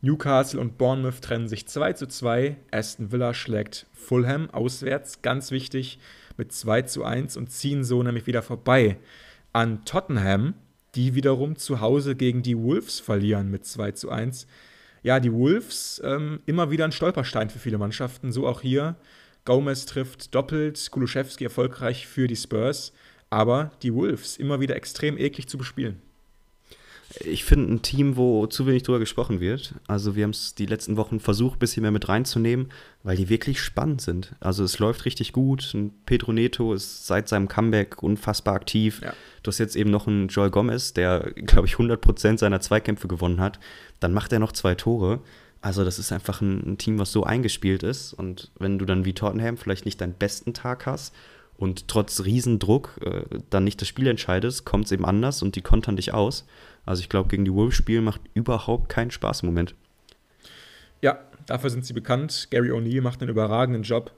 Newcastle 0.03 0.61
und 0.61 0.77
Bournemouth 0.77 1.23
trennen 1.23 1.49
sich 1.49 1.67
2 1.67 1.95
zu 1.95 2.07
2. 2.07 2.57
Aston 2.71 3.13
Villa 3.13 3.33
schlägt 3.33 3.87
Fulham 3.95 4.51
auswärts, 4.51 5.23
ganz 5.23 5.51
wichtig, 5.51 5.99
mit 6.37 6.53
2 6.53 6.83
zu 6.83 7.05
1 7.05 7.37
und 7.37 7.51
ziehen 7.51 7.83
so 7.83 8.03
nämlich 8.03 8.27
wieder 8.27 8.43
vorbei 8.43 8.99
an 9.53 9.85
Tottenham, 9.87 10.55
die 10.95 11.15
wiederum 11.15 11.57
zu 11.57 11.81
Hause 11.81 12.15
gegen 12.15 12.43
die 12.43 12.59
Wolves 12.59 13.01
verlieren 13.01 13.51
mit 13.51 13.65
2 13.65 13.93
zu 13.93 14.11
1. 14.11 14.47
Ja, 15.03 15.19
die 15.21 15.33
Wolves 15.33 16.01
ähm, 16.05 16.41
immer 16.47 16.71
wieder 16.71 16.85
ein 16.85 16.93
Stolperstein 16.93 17.49
für 17.49 17.59
viele 17.59 17.79
Mannschaften, 17.79 18.33
so 18.33 18.47
auch 18.47 18.61
hier. 18.61 18.97
Gomez 19.45 19.87
trifft 19.87 20.35
doppelt, 20.35 20.91
Kuluszewski 20.91 21.45
erfolgreich 21.45 22.07
für 22.07 22.27
die 22.27 22.37
Spurs, 22.37 22.93
aber 23.31 23.73
die 23.83 23.95
Wolves 23.95 24.37
immer 24.37 24.61
wieder 24.61 24.77
extrem 24.77 25.19
eklig 25.19 25.49
zu 25.49 25.59
bespielen. 25.59 26.01
Ich 27.21 27.45
finde 27.45 27.73
ein 27.73 27.83
Team, 27.83 28.17
wo 28.17 28.47
zu 28.47 28.67
wenig 28.67 28.83
drüber 28.83 28.99
gesprochen 28.99 29.41
wird. 29.41 29.75
Also 29.87 30.17
wir 30.17 30.25
haben 30.25 30.31
es 30.31 30.55
die 30.55 30.67
letzten 30.67 30.97
Wochen 30.97 31.21
versucht, 31.21 31.57
ein 31.57 31.59
bisschen 31.61 31.83
mehr 31.83 31.93
mit 31.93 32.09
reinzunehmen, 32.09 32.71
weil 33.05 33.17
die 33.17 33.29
wirklich 33.29 33.61
spannend 33.61 34.01
sind. 34.01 34.35
Also 34.41 34.65
es 34.65 34.79
läuft 34.81 35.05
richtig 35.05 35.33
gut. 35.33 35.75
Pedro 36.05 36.33
Neto 36.33 36.75
ist 36.75 37.07
seit 37.07 37.29
seinem 37.29 37.49
Comeback 37.49 38.03
unfassbar 38.03 38.55
aktiv. 38.55 39.01
Ja. 39.03 39.15
Du 39.43 39.51
hast 39.51 39.59
jetzt 39.59 39.77
eben 39.77 39.91
noch 39.91 40.09
einen 40.09 40.29
Joel 40.29 40.51
Gomez, 40.51 40.95
der, 40.95 41.33
glaube 41.37 41.69
ich, 41.69 41.75
100% 41.75 42.39
seiner 42.39 42.61
Zweikämpfe 42.61 43.07
gewonnen 43.07 43.41
hat. 43.41 43.61
Dann 44.01 44.13
macht 44.13 44.33
er 44.33 44.41
noch 44.41 44.53
zwei 44.53 44.75
Tore. 44.75 45.21
Also 45.61 45.85
das 45.85 45.99
ist 45.99 46.13
einfach 46.13 46.41
ein, 46.41 46.73
ein 46.73 46.79
Team, 46.79 46.99
was 46.99 47.13
so 47.13 47.23
eingespielt 47.23 47.83
ist. 47.85 48.15
Und 48.15 48.51
wenn 48.59 48.79
du 48.79 48.85
dann 48.85 49.05
wie 49.05 49.15
Tottenham 49.15 49.57
vielleicht 49.57 49.85
nicht 49.85 50.01
deinen 50.01 50.15
besten 50.15 50.55
Tag 50.55 50.87
hast 50.87 51.15
und 51.57 51.89
trotz 51.89 52.25
Riesendruck 52.25 52.99
äh, 53.03 53.23
dann 53.51 53.65
nicht 53.65 53.81
das 53.81 53.89
Spiel 53.89 54.07
entscheidest, 54.07 54.65
kommt 54.65 54.87
es 54.87 54.93
eben 54.93 55.05
anders 55.05 55.43
und 55.43 55.57
die 55.57 55.63
kontern 55.63 55.97
dich 55.97 56.13
aus. 56.13 56.47
Also 56.85 57.01
ich 57.01 57.09
glaube, 57.09 57.29
gegen 57.29 57.45
die 57.45 57.53
Wolves 57.53 57.75
spielen 57.77 58.05
macht 58.05 58.21
überhaupt 58.35 58.89
keinen 58.89 59.11
Spaß 59.11 59.43
im 59.43 59.47
Moment. 59.49 59.75
Ja, 61.03 61.19
dafür 61.47 61.71
sind 61.71 61.85
sie 61.85 61.93
bekannt. 61.93 62.49
Gary 62.51 62.71
O'Neill 62.71 63.03
macht 63.03 63.21
einen 63.21 63.31
überragenden 63.31 63.83
Job 63.83 64.13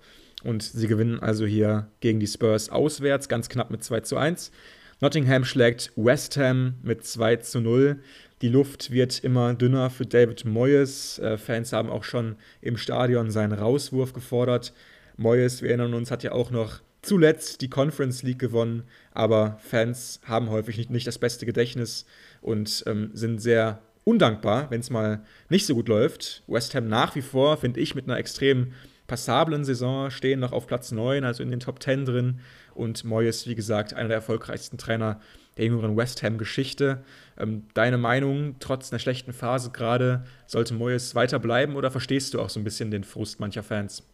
und 0.44 0.62
sie 0.62 0.86
gewinnen 0.86 1.20
also 1.20 1.46
hier 1.46 1.88
gegen 2.00 2.20
die 2.20 2.26
Spurs 2.26 2.70
auswärts, 2.70 3.28
ganz 3.28 3.48
knapp 3.48 3.70
mit 3.70 3.82
2 3.82 4.00
zu 4.00 4.16
1. 4.16 4.52
Nottingham 5.00 5.44
schlägt 5.44 5.92
West 5.96 6.36
Ham 6.36 6.74
mit 6.82 7.04
2 7.04 7.36
zu 7.36 7.60
0. 7.60 8.00
Die 8.42 8.48
Luft 8.48 8.90
wird 8.90 9.18
immer 9.20 9.54
dünner 9.54 9.90
für 9.90 10.06
David 10.06 10.44
Moyes. 10.44 11.18
Äh, 11.18 11.38
Fans 11.38 11.72
haben 11.72 11.88
auch 11.88 12.04
schon 12.04 12.36
im 12.60 12.76
Stadion 12.76 13.30
seinen 13.30 13.52
Rauswurf 13.52 14.12
gefordert. 14.12 14.72
Moyes, 15.16 15.62
wir 15.62 15.70
erinnern 15.70 15.94
uns, 15.94 16.10
hat 16.10 16.22
ja 16.22 16.32
auch 16.32 16.50
noch 16.50 16.80
zuletzt 17.08 17.60
die 17.62 17.70
Conference 17.70 18.22
League 18.22 18.38
gewonnen, 18.38 18.84
aber 19.12 19.58
Fans 19.60 20.20
haben 20.24 20.50
häufig 20.50 20.76
nicht, 20.76 20.90
nicht 20.90 21.06
das 21.06 21.18
beste 21.18 21.46
Gedächtnis 21.46 22.06
und 22.40 22.84
ähm, 22.86 23.10
sind 23.14 23.40
sehr 23.40 23.80
undankbar, 24.04 24.70
wenn 24.70 24.80
es 24.80 24.90
mal 24.90 25.22
nicht 25.48 25.66
so 25.66 25.74
gut 25.74 25.88
läuft. 25.88 26.42
West 26.46 26.74
Ham 26.74 26.88
nach 26.88 27.14
wie 27.14 27.22
vor, 27.22 27.56
finde 27.56 27.80
ich, 27.80 27.94
mit 27.94 28.06
einer 28.06 28.18
extrem 28.18 28.72
passablen 29.06 29.64
Saison, 29.64 30.10
stehen 30.10 30.40
noch 30.40 30.52
auf 30.52 30.66
Platz 30.66 30.92
9, 30.92 31.24
also 31.24 31.42
in 31.42 31.50
den 31.50 31.60
Top 31.60 31.82
10 31.82 32.04
drin. 32.04 32.40
Und 32.74 33.04
Moyes, 33.04 33.46
wie 33.46 33.54
gesagt, 33.54 33.94
einer 33.94 34.08
der 34.08 34.18
erfolgreichsten 34.18 34.78
Trainer 34.78 35.20
der 35.56 35.64
jüngeren 35.64 35.96
West 35.96 36.22
Ham-Geschichte. 36.22 37.02
Ähm, 37.38 37.64
deine 37.74 37.98
Meinung, 37.98 38.56
trotz 38.60 38.92
einer 38.92 38.98
schlechten 38.98 39.32
Phase 39.32 39.70
gerade, 39.70 40.24
sollte 40.46 40.74
Moyes 40.74 41.14
weiterbleiben 41.14 41.74
oder 41.74 41.90
verstehst 41.90 42.34
du 42.34 42.40
auch 42.40 42.50
so 42.50 42.60
ein 42.60 42.64
bisschen 42.64 42.90
den 42.90 43.04
Frust 43.04 43.40
mancher 43.40 43.62
Fans? 43.62 44.04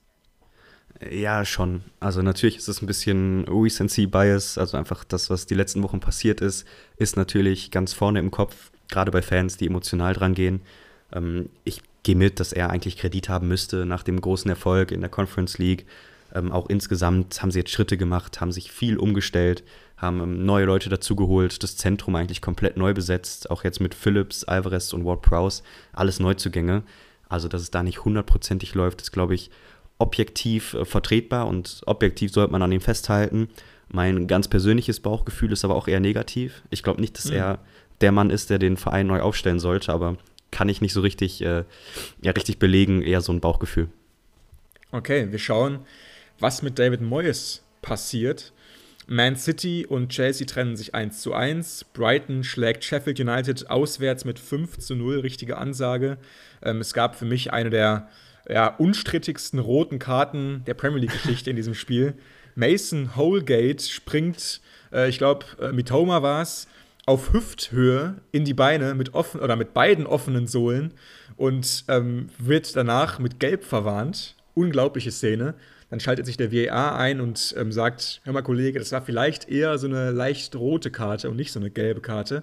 Ja, 1.11 1.45
schon. 1.45 1.83
Also 2.01 2.23
natürlich 2.23 2.57
ist 2.57 2.69
es 2.69 2.81
ein 2.81 2.87
bisschen 2.87 3.47
Recency-Bias, 3.49 4.59
also 4.59 4.77
einfach 4.77 5.05
das, 5.05 5.29
was 5.29 5.47
die 5.47 5.55
letzten 5.55 5.83
Wochen 5.83 6.01
passiert 6.01 6.41
ist, 6.41 6.67
ist 6.97 7.17
natürlich 7.17 7.71
ganz 7.71 7.93
vorne 7.93 8.21
im 8.21 8.31
Kopf, 8.31 8.71
gerade 8.89 9.11
bei 9.11 9.23
Fans, 9.23 9.57
die 9.57 9.67
emotional 9.67 10.15
dran 10.15 10.35
gehen. 10.35 10.63
Ähm, 11.13 11.49
ich 11.65 11.83
gehe 12.05 12.17
mit, 12.17 12.39
dass 12.39 12.53
er 12.53 12.71
eigentlich 12.71 12.97
Kredit 12.97 13.29
haben 13.29 13.49
müsste 13.49 13.87
nach 13.87 14.03
dem 14.03 14.21
großen 14.21 14.49
Erfolg 14.49 14.93
in 14.93 15.01
der 15.01 15.11
Conference 15.11 15.59
League. 15.59 15.87
Ähm, 16.33 16.53
auch 16.53 16.69
insgesamt 16.69 17.43
haben 17.43 17.51
sie 17.51 17.61
jetzt 17.61 17.71
Schritte 17.71 17.97
gemacht, 17.97 18.41
haben 18.41 18.53
sich 18.53 18.71
viel 18.71 18.97
umgestellt, 18.97 19.65
haben 19.97 20.21
ähm, 20.21 20.47
neue 20.47 20.65
Leute 20.65 20.91
dazugeholt, 20.91 21.63
das 21.63 21.77
Zentrum 21.77 22.15
eigentlich 22.15 22.41
komplett 22.41 22.77
neu 22.77 22.95
besetzt, 22.95 23.51
auch 23.51 23.65
jetzt 23.65 23.81
mit 23.81 23.95
Phillips, 23.95 24.45
Alvarez 24.45 24.93
und 24.93 25.05
Ward 25.05 25.23
Prowse, 25.23 25.63
alles 25.93 26.21
Neuzugänge. 26.21 26.83
Also, 27.29 27.49
dass 27.49 27.63
es 27.63 27.71
da 27.71 27.83
nicht 27.83 28.05
hundertprozentig 28.05 28.75
läuft, 28.75 29.03
ist, 29.03 29.11
glaube 29.11 29.35
ich, 29.35 29.51
objektiv 29.99 30.75
äh, 30.75 30.85
vertretbar 30.85 31.47
und 31.47 31.83
objektiv 31.87 32.33
sollte 32.33 32.53
man 32.53 32.63
an 32.63 32.73
ihm 32.73 32.81
festhalten. 32.81 33.49
Mein 33.89 34.27
ganz 34.27 34.49
persönliches 34.49 35.01
Bauchgefühl 35.01 35.53
ist 35.53 35.65
aber 35.65 35.77
auch 35.77 35.89
eher 35.89 36.01
negativ. 36.01 36.63
Ich 36.71 36.83
glaube 36.83 37.01
nicht, 37.01 37.17
dass 37.17 37.27
mhm. 37.27 37.37
er 37.37 37.59
der 38.01 38.13
Mann 38.13 38.31
ist, 38.31 38.51
der 38.51 38.59
den 38.59 38.77
Verein 38.77 39.07
neu 39.07 39.21
aufstellen 39.21 39.61
sollte, 39.61 39.93
aber 39.93 40.17
kann 40.51 40.69
ich 40.69 40.81
nicht 40.81 40.93
so 40.93 41.01
richtig, 41.01 41.43
äh, 41.43 41.65
ja, 42.23 42.33
richtig 42.33 42.59
belegen, 42.59 43.03
eher 43.03 43.21
so 43.21 43.33
ein 43.33 43.41
Bauchgefühl. 43.41 43.89
Okay, 44.91 45.33
wir 45.33 45.39
schauen, 45.39 45.81
was 46.39 46.63
mit 46.63 46.79
David 46.79 47.01
Moyes 47.01 47.63
passiert. 47.83 48.53
Man 49.07 49.37
City 49.37 49.85
und 49.85 50.09
Chelsea 50.09 50.47
trennen 50.47 50.77
sich 50.77 50.95
1 50.95 51.21
zu 51.21 51.35
1. 51.35 51.87
Brighton 51.93 52.43
schlägt 52.43 52.85
Sheffield 52.85 53.21
United 53.21 53.69
auswärts 53.69 54.25
mit 54.25 54.39
5 54.39 54.79
zu 54.79 54.95
0, 54.95 55.21
richtige 55.21 55.59
Ansage. 55.59 56.17
Ähm, 56.63 56.81
es 56.81 56.95
gab 56.95 57.17
für 57.17 57.27
mich 57.27 57.53
eine 57.53 57.71
der 57.71 58.09
ja, 58.49 58.69
unstrittigsten 58.69 59.59
roten 59.59 59.99
Karten 59.99 60.63
der 60.67 60.75
Premier 60.75 61.01
League-Geschichte 61.01 61.51
in 61.51 61.57
diesem 61.57 61.75
Spiel. 61.75 62.15
Mason 62.55 63.17
Holgate 63.17 63.83
springt, 63.83 64.61
äh, 64.93 65.09
ich 65.09 65.19
glaube, 65.19 65.47
äh, 65.61 65.73
Mitoma 65.73 66.23
war 66.23 66.43
es, 66.43 66.69
auf 67.07 67.33
Hüfthöhe 67.33 68.17
in 68.33 68.45
die 68.45 68.55
Beine 68.55 68.95
mit 68.95 69.15
offen 69.15 69.41
oder 69.41 69.57
mit 69.57 69.75
beiden 69.75 70.07
offenen 70.07 70.47
Sohlen 70.47 70.95
und 71.37 71.85
ähm, 71.89 72.31
wird 72.39 72.77
danach 72.77 73.19
mit 73.19 73.41
Gelb 73.41 73.65
verwarnt. 73.65 74.37
Unglaubliche 74.55 75.11
Szene. 75.11 75.55
Dann 75.91 76.01
schaltet 76.01 76.27
sich 76.27 76.37
der 76.37 76.53
VAR 76.53 76.97
ein 76.97 77.21
und 77.21 77.55
ähm, 77.59 77.73
sagt: 77.73 78.21
Hör 78.25 78.33
mal, 78.33 78.43
Kollege, 78.43 78.79
das 78.79 78.93
war 78.93 79.03
vielleicht 79.03 79.49
eher 79.49 79.77
so 79.79 79.87
eine 79.87 80.13
leicht 80.13 80.57
rote 80.57 80.91
Karte 80.91 81.29
und 81.29 81.37
nicht 81.37 81.53
so 81.53 81.61
eine 81.61 81.71
gelbe 81.71 82.01
Karte. 82.01 82.43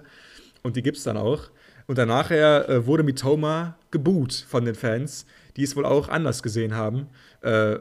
Und 0.62 0.76
die 0.76 0.82
gibt 0.82 0.98
es 0.98 1.04
dann 1.04 1.16
auch. 1.16 1.50
Und 1.86 1.98
danach 1.98 2.30
äh, 2.30 2.86
wurde 2.86 3.02
Mitoma 3.02 3.76
geboot 3.90 4.32
von 4.32 4.64
den 4.64 4.74
Fans, 4.76 5.26
die 5.56 5.64
es 5.64 5.76
wohl 5.76 5.84
auch 5.84 6.08
anders 6.08 6.42
gesehen 6.42 6.74
haben. 6.74 7.08
Äh, 7.42 7.78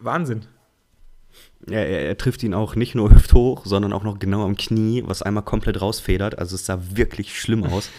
Wahnsinn. 0.00 0.42
Ja, 1.68 1.78
er, 1.78 2.06
er, 2.06 2.16
trifft 2.16 2.42
ihn 2.42 2.54
auch 2.54 2.76
nicht 2.76 2.94
nur 2.94 3.10
hüfthoch, 3.14 3.66
sondern 3.66 3.92
auch 3.92 4.04
noch 4.04 4.18
genau 4.18 4.44
am 4.44 4.56
Knie, 4.56 5.02
was 5.06 5.22
einmal 5.22 5.44
komplett 5.44 5.80
rausfedert. 5.80 6.38
Also 6.38 6.54
es 6.54 6.66
sah 6.66 6.80
wirklich 6.92 7.38
schlimm 7.38 7.64
aus. 7.72 7.90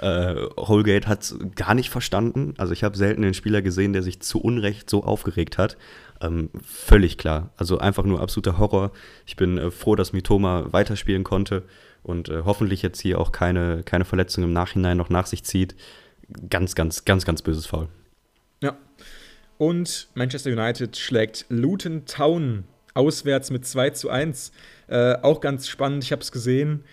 äh, 0.00 0.34
Holgate 0.56 1.06
hat 1.06 1.22
es 1.22 1.38
gar 1.54 1.74
nicht 1.74 1.90
verstanden. 1.90 2.54
Also 2.58 2.72
ich 2.72 2.84
habe 2.84 2.96
selten 2.96 3.24
einen 3.24 3.34
Spieler 3.34 3.62
gesehen, 3.62 3.92
der 3.92 4.02
sich 4.02 4.20
zu 4.20 4.40
Unrecht 4.40 4.88
so 4.88 5.04
aufgeregt 5.04 5.58
hat. 5.58 5.76
Ähm, 6.20 6.50
völlig 6.64 7.18
klar. 7.18 7.50
Also 7.56 7.78
einfach 7.78 8.04
nur 8.04 8.20
absoluter 8.20 8.58
Horror. 8.58 8.92
Ich 9.26 9.36
bin 9.36 9.58
äh, 9.58 9.70
froh, 9.70 9.96
dass 9.96 10.12
Mitoma 10.12 10.66
weiterspielen 10.72 11.24
konnte 11.24 11.64
und 12.02 12.28
äh, 12.28 12.42
hoffentlich 12.44 12.82
jetzt 12.82 13.00
hier 13.00 13.20
auch 13.20 13.32
keine, 13.32 13.82
keine 13.84 14.04
Verletzung 14.04 14.44
im 14.44 14.52
Nachhinein 14.52 14.96
noch 14.96 15.10
nach 15.10 15.26
sich 15.26 15.44
zieht. 15.44 15.76
Ganz, 16.48 16.74
ganz, 16.74 17.04
ganz, 17.04 17.24
ganz 17.24 17.42
böses 17.42 17.66
Foul. 17.66 17.88
Und 19.58 20.08
Manchester 20.14 20.50
United 20.50 20.96
schlägt 20.96 21.46
Luton 21.48 22.04
Town 22.06 22.64
auswärts 22.94 23.50
mit 23.50 23.66
2 23.66 23.90
zu 23.90 24.10
1. 24.10 24.52
Äh, 24.88 25.14
auch 25.22 25.40
ganz 25.40 25.68
spannend, 25.68 26.04
ich 26.04 26.12
habe 26.12 26.22
es 26.22 26.32
gesehen. 26.32 26.84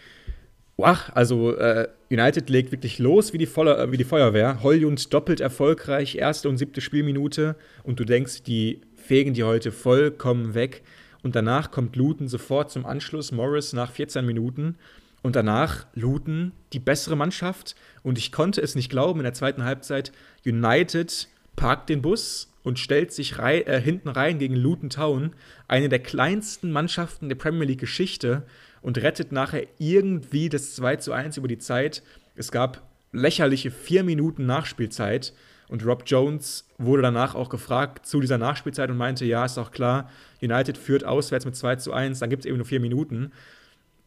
Ach, 0.81 1.09
also 1.13 1.55
äh, 1.55 1.89
United 2.09 2.49
legt 2.49 2.71
wirklich 2.71 2.99
los 2.99 3.33
wie 3.33 3.37
die, 3.37 3.45
Voller, 3.45 3.79
äh, 3.79 3.91
wie 3.91 3.97
die 3.97 4.03
Feuerwehr. 4.03 4.63
Holjund 4.63 5.13
doppelt 5.13 5.41
erfolgreich, 5.41 6.15
erste 6.15 6.47
und 6.49 6.57
siebte 6.57 6.81
Spielminute. 6.81 7.55
Und 7.83 7.99
du 7.99 8.05
denkst, 8.05 8.43
die 8.43 8.81
fegen 8.95 9.33
die 9.33 9.43
heute 9.43 9.71
vollkommen 9.71 10.53
weg. 10.53 10.83
Und 11.21 11.35
danach 11.35 11.71
kommt 11.71 11.95
Luton 11.95 12.27
sofort 12.27 12.71
zum 12.71 12.85
Anschluss. 12.85 13.31
Morris 13.31 13.73
nach 13.73 13.91
14 13.91 14.25
Minuten. 14.25 14.77
Und 15.21 15.35
danach 15.35 15.85
Luton 15.95 16.53
die 16.71 16.79
bessere 16.79 17.17
Mannschaft. 17.17 17.75
Und 18.03 18.17
ich 18.17 18.31
konnte 18.31 18.61
es 18.61 18.75
nicht 18.75 18.89
glauben 18.89 19.19
in 19.19 19.25
der 19.25 19.33
zweiten 19.33 19.65
Halbzeit. 19.65 20.13
United 20.45 21.27
parkt 21.59 21.89
den 21.89 22.01
Bus 22.01 22.49
und 22.63 22.79
stellt 22.79 23.11
sich 23.11 23.37
rei 23.37 23.61
äh, 23.63 23.81
hinten 23.81 24.07
rein 24.07 24.39
gegen 24.39 24.55
Luton 24.55 24.89
Town, 24.89 25.31
eine 25.67 25.89
der 25.89 25.99
kleinsten 25.99 26.71
Mannschaften 26.71 27.27
der 27.27 27.35
Premier 27.35 27.65
League 27.67 27.81
Geschichte 27.81 28.43
und 28.81 28.97
rettet 28.97 29.33
nachher 29.33 29.67
irgendwie 29.77 30.47
das 30.47 30.73
2 30.75 30.95
zu 30.95 31.11
1 31.11 31.35
über 31.35 31.49
die 31.49 31.57
Zeit. 31.57 32.01
Es 32.35 32.53
gab 32.53 32.81
lächerliche 33.11 33.71
vier 33.71 34.05
Minuten 34.05 34.45
Nachspielzeit 34.45 35.33
und 35.67 35.85
Rob 35.85 36.03
Jones 36.05 36.65
wurde 36.77 37.01
danach 37.01 37.35
auch 37.35 37.49
gefragt 37.49 38.05
zu 38.05 38.21
dieser 38.21 38.37
Nachspielzeit 38.37 38.89
und 38.89 38.95
meinte, 38.95 39.25
ja, 39.25 39.43
ist 39.43 39.57
auch 39.57 39.71
klar, 39.71 40.09
United 40.41 40.77
führt 40.77 41.03
auswärts 41.03 41.43
mit 41.43 41.57
2 41.57 41.75
zu 41.75 41.91
1, 41.91 42.19
dann 42.19 42.29
gibt 42.29 42.43
es 42.43 42.45
eben 42.45 42.55
nur 42.55 42.65
vier 42.65 42.79
Minuten. 42.79 43.33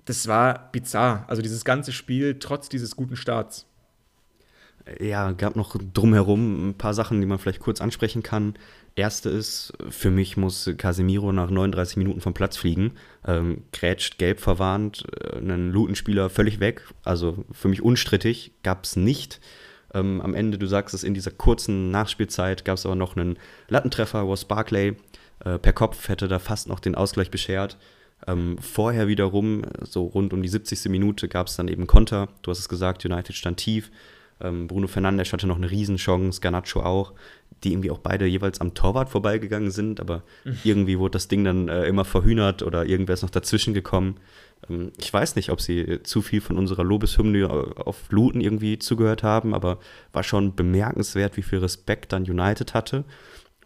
Das 0.06 0.26
war 0.26 0.70
bizarr, 0.72 1.26
also 1.28 1.42
dieses 1.42 1.66
ganze 1.66 1.92
Spiel 1.92 2.38
trotz 2.38 2.70
dieses 2.70 2.96
guten 2.96 3.16
Starts. 3.16 3.66
Ja, 5.00 5.30
gab 5.32 5.54
noch 5.56 5.76
drumherum 5.94 6.70
ein 6.70 6.74
paar 6.74 6.94
Sachen, 6.94 7.20
die 7.20 7.26
man 7.26 7.38
vielleicht 7.38 7.60
kurz 7.60 7.80
ansprechen 7.80 8.22
kann. 8.22 8.54
Erste 8.94 9.30
ist, 9.30 9.72
für 9.88 10.10
mich 10.10 10.36
muss 10.36 10.70
Casemiro 10.76 11.32
nach 11.32 11.50
39 11.50 11.96
Minuten 11.96 12.20
vom 12.20 12.34
Platz 12.34 12.56
fliegen. 12.56 12.92
Ähm, 13.26 13.62
grätscht 13.72 14.18
gelb 14.18 14.40
verwarnt, 14.40 15.04
äh, 15.20 15.38
einen 15.38 15.70
Lutenspieler 15.70 16.30
völlig 16.30 16.60
weg. 16.60 16.82
Also 17.04 17.44
für 17.52 17.68
mich 17.68 17.82
unstrittig, 17.82 18.52
gab 18.62 18.84
es 18.84 18.96
nicht. 18.96 19.40
Ähm, 19.94 20.20
am 20.20 20.34
Ende, 20.34 20.58
du 20.58 20.66
sagst 20.66 20.94
es, 20.94 21.04
in 21.04 21.14
dieser 21.14 21.30
kurzen 21.30 21.90
Nachspielzeit 21.90 22.64
gab 22.64 22.76
es 22.76 22.84
aber 22.84 22.96
noch 22.96 23.16
einen 23.16 23.38
Lattentreffer, 23.68 24.28
was 24.28 24.44
Barclay 24.44 24.96
äh, 25.44 25.58
per 25.58 25.72
Kopf 25.72 26.08
hätte 26.08 26.28
da 26.28 26.38
fast 26.38 26.68
noch 26.68 26.80
den 26.80 26.94
Ausgleich 26.94 27.30
beschert. 27.30 27.78
Ähm, 28.26 28.58
vorher 28.58 29.08
wiederum, 29.08 29.62
so 29.82 30.04
rund 30.04 30.32
um 30.32 30.42
die 30.42 30.48
70. 30.48 30.86
Minute, 30.86 31.28
gab 31.28 31.46
es 31.46 31.56
dann 31.56 31.68
eben 31.68 31.86
Konter. 31.86 32.28
Du 32.42 32.50
hast 32.50 32.58
es 32.58 32.68
gesagt, 32.68 33.04
United 33.04 33.34
stand 33.34 33.58
tief. 33.58 33.90
Ähm, 34.42 34.66
Bruno 34.66 34.86
Fernandes 34.86 35.32
hatte 35.32 35.46
noch 35.46 35.56
eine 35.56 35.70
Riesenchance, 35.70 36.40
Garnacho 36.40 36.80
auch, 36.80 37.12
die 37.64 37.72
irgendwie 37.72 37.90
auch 37.90 37.98
beide 37.98 38.26
jeweils 38.26 38.60
am 38.60 38.74
Torwart 38.74 39.08
vorbeigegangen 39.08 39.70
sind, 39.70 40.00
aber 40.00 40.22
mhm. 40.44 40.58
irgendwie 40.64 40.98
wurde 40.98 41.12
das 41.12 41.28
Ding 41.28 41.44
dann 41.44 41.68
äh, 41.68 41.84
immer 41.84 42.04
verhühnert 42.04 42.62
oder 42.62 42.84
irgendwer 42.84 43.14
ist 43.14 43.22
noch 43.22 43.30
dazwischen 43.30 43.72
gekommen. 43.72 44.16
Ähm, 44.68 44.92
ich 44.98 45.12
weiß 45.12 45.36
nicht, 45.36 45.50
ob 45.50 45.60
sie 45.60 46.02
zu 46.02 46.22
viel 46.22 46.40
von 46.40 46.58
unserer 46.58 46.84
Lobeshymne 46.84 47.48
auf 47.48 48.10
Luton 48.10 48.40
irgendwie 48.40 48.78
zugehört 48.78 49.22
haben, 49.22 49.54
aber 49.54 49.78
war 50.12 50.22
schon 50.22 50.54
bemerkenswert, 50.54 51.36
wie 51.36 51.42
viel 51.42 51.60
Respekt 51.60 52.12
dann 52.12 52.24
United 52.24 52.74
hatte 52.74 53.04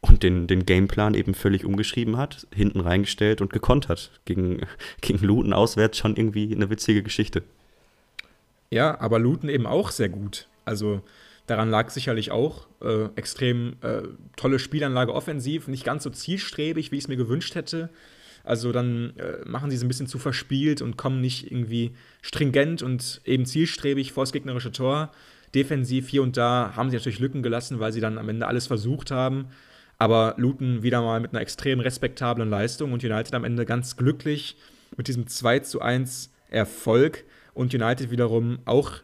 und 0.00 0.22
den, 0.22 0.46
den 0.46 0.66
Gameplan 0.66 1.14
eben 1.14 1.34
völlig 1.34 1.64
umgeschrieben 1.64 2.16
hat, 2.16 2.46
hinten 2.54 2.80
reingestellt 2.80 3.40
und 3.40 3.52
gekontert. 3.52 4.10
Gegen, 4.24 4.60
gegen 5.00 5.24
Luton 5.24 5.52
auswärts 5.52 5.98
schon 5.98 6.16
irgendwie 6.16 6.54
eine 6.54 6.70
witzige 6.70 7.02
Geschichte. 7.02 7.42
Ja, 8.70 9.00
aber 9.00 9.18
Luton 9.18 9.48
eben 9.48 9.66
auch 9.66 9.90
sehr 9.90 10.08
gut. 10.08 10.48
Also 10.66 11.02
daran 11.46 11.70
lag 11.70 11.88
sicherlich 11.88 12.30
auch 12.30 12.66
äh, 12.82 13.06
extrem 13.16 13.76
äh, 13.80 14.02
tolle 14.36 14.58
Spielanlage 14.58 15.14
offensiv, 15.14 15.68
nicht 15.68 15.84
ganz 15.84 16.02
so 16.02 16.10
zielstrebig, 16.10 16.92
wie 16.92 16.96
ich 16.96 17.04
es 17.04 17.08
mir 17.08 17.16
gewünscht 17.16 17.54
hätte. 17.54 17.88
Also 18.44 18.70
dann 18.72 19.14
äh, 19.16 19.38
machen 19.44 19.70
sie 19.70 19.76
es 19.76 19.82
ein 19.82 19.88
bisschen 19.88 20.06
zu 20.06 20.18
verspielt 20.18 20.82
und 20.82 20.96
kommen 20.96 21.20
nicht 21.20 21.50
irgendwie 21.50 21.92
stringent 22.22 22.82
und 22.82 23.20
eben 23.24 23.46
zielstrebig 23.46 24.12
vor 24.12 24.24
das 24.24 24.32
gegnerische 24.32 24.70
Tor. 24.70 25.10
Defensiv 25.54 26.08
hier 26.08 26.22
und 26.22 26.36
da 26.36 26.72
haben 26.76 26.90
sie 26.90 26.96
natürlich 26.96 27.18
Lücken 27.18 27.42
gelassen, 27.42 27.80
weil 27.80 27.92
sie 27.92 28.00
dann 28.00 28.18
am 28.18 28.28
Ende 28.28 28.46
alles 28.46 28.66
versucht 28.66 29.10
haben. 29.10 29.46
Aber 29.98 30.34
Luton 30.36 30.82
wieder 30.82 31.00
mal 31.00 31.20
mit 31.20 31.32
einer 31.32 31.40
extrem 31.40 31.80
respektablen 31.80 32.50
Leistung 32.50 32.92
und 32.92 33.02
United 33.02 33.34
am 33.34 33.44
Ende 33.44 33.64
ganz 33.64 33.96
glücklich 33.96 34.56
mit 34.96 35.08
diesem 35.08 35.26
2 35.26 35.60
zu 35.60 35.80
1 35.80 36.30
Erfolg 36.48 37.24
und 37.54 37.74
United 37.74 38.10
wiederum 38.10 38.58
auch 38.64 39.00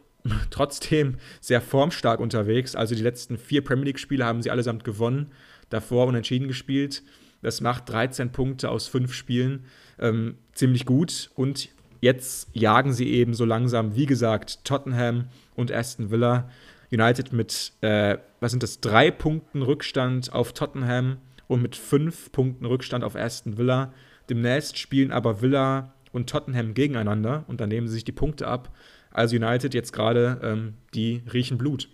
trotzdem 0.49 1.17
sehr 1.41 1.61
formstark 1.61 2.19
unterwegs. 2.19 2.75
Also 2.75 2.95
die 2.95 3.01
letzten 3.01 3.37
vier 3.37 3.63
Premier 3.63 3.85
League-Spiele 3.85 4.25
haben 4.25 4.41
sie 4.41 4.51
allesamt 4.51 4.83
gewonnen, 4.83 5.31
davor 5.69 6.07
unentschieden 6.07 6.47
gespielt. 6.47 7.03
Das 7.41 7.61
macht 7.61 7.89
13 7.89 8.31
Punkte 8.31 8.69
aus 8.69 8.87
fünf 8.87 9.13
Spielen. 9.13 9.65
Ähm, 9.99 10.37
ziemlich 10.53 10.85
gut. 10.85 11.29
Und 11.35 11.69
jetzt 11.99 12.47
jagen 12.53 12.93
sie 12.93 13.09
eben 13.09 13.33
so 13.33 13.45
langsam, 13.45 13.95
wie 13.95 14.05
gesagt, 14.05 14.63
Tottenham 14.63 15.25
und 15.55 15.71
Aston 15.71 16.09
Villa. 16.09 16.49
United 16.91 17.33
mit, 17.33 17.73
äh, 17.81 18.17
was 18.39 18.51
sind 18.51 18.63
das, 18.63 18.79
drei 18.79 19.09
Punkten 19.09 19.63
Rückstand 19.63 20.31
auf 20.31 20.53
Tottenham 20.53 21.17
und 21.47 21.61
mit 21.61 21.75
fünf 21.75 22.31
Punkten 22.31 22.65
Rückstand 22.65 23.03
auf 23.03 23.15
Aston 23.15 23.57
Villa. 23.57 23.91
Demnächst 24.29 24.77
spielen 24.77 25.11
aber 25.11 25.41
Villa 25.41 25.93
und 26.11 26.29
Tottenham 26.29 26.75
gegeneinander 26.75 27.43
und 27.47 27.59
dann 27.59 27.69
nehmen 27.69 27.87
sie 27.87 27.95
sich 27.95 28.05
die 28.05 28.11
Punkte 28.11 28.47
ab 28.47 28.71
als 29.13 29.31
United 29.31 29.73
jetzt 29.73 29.93
gerade, 29.93 30.39
ähm, 30.43 30.73
die 30.93 31.21
riechen 31.31 31.57
Blut. 31.57 31.87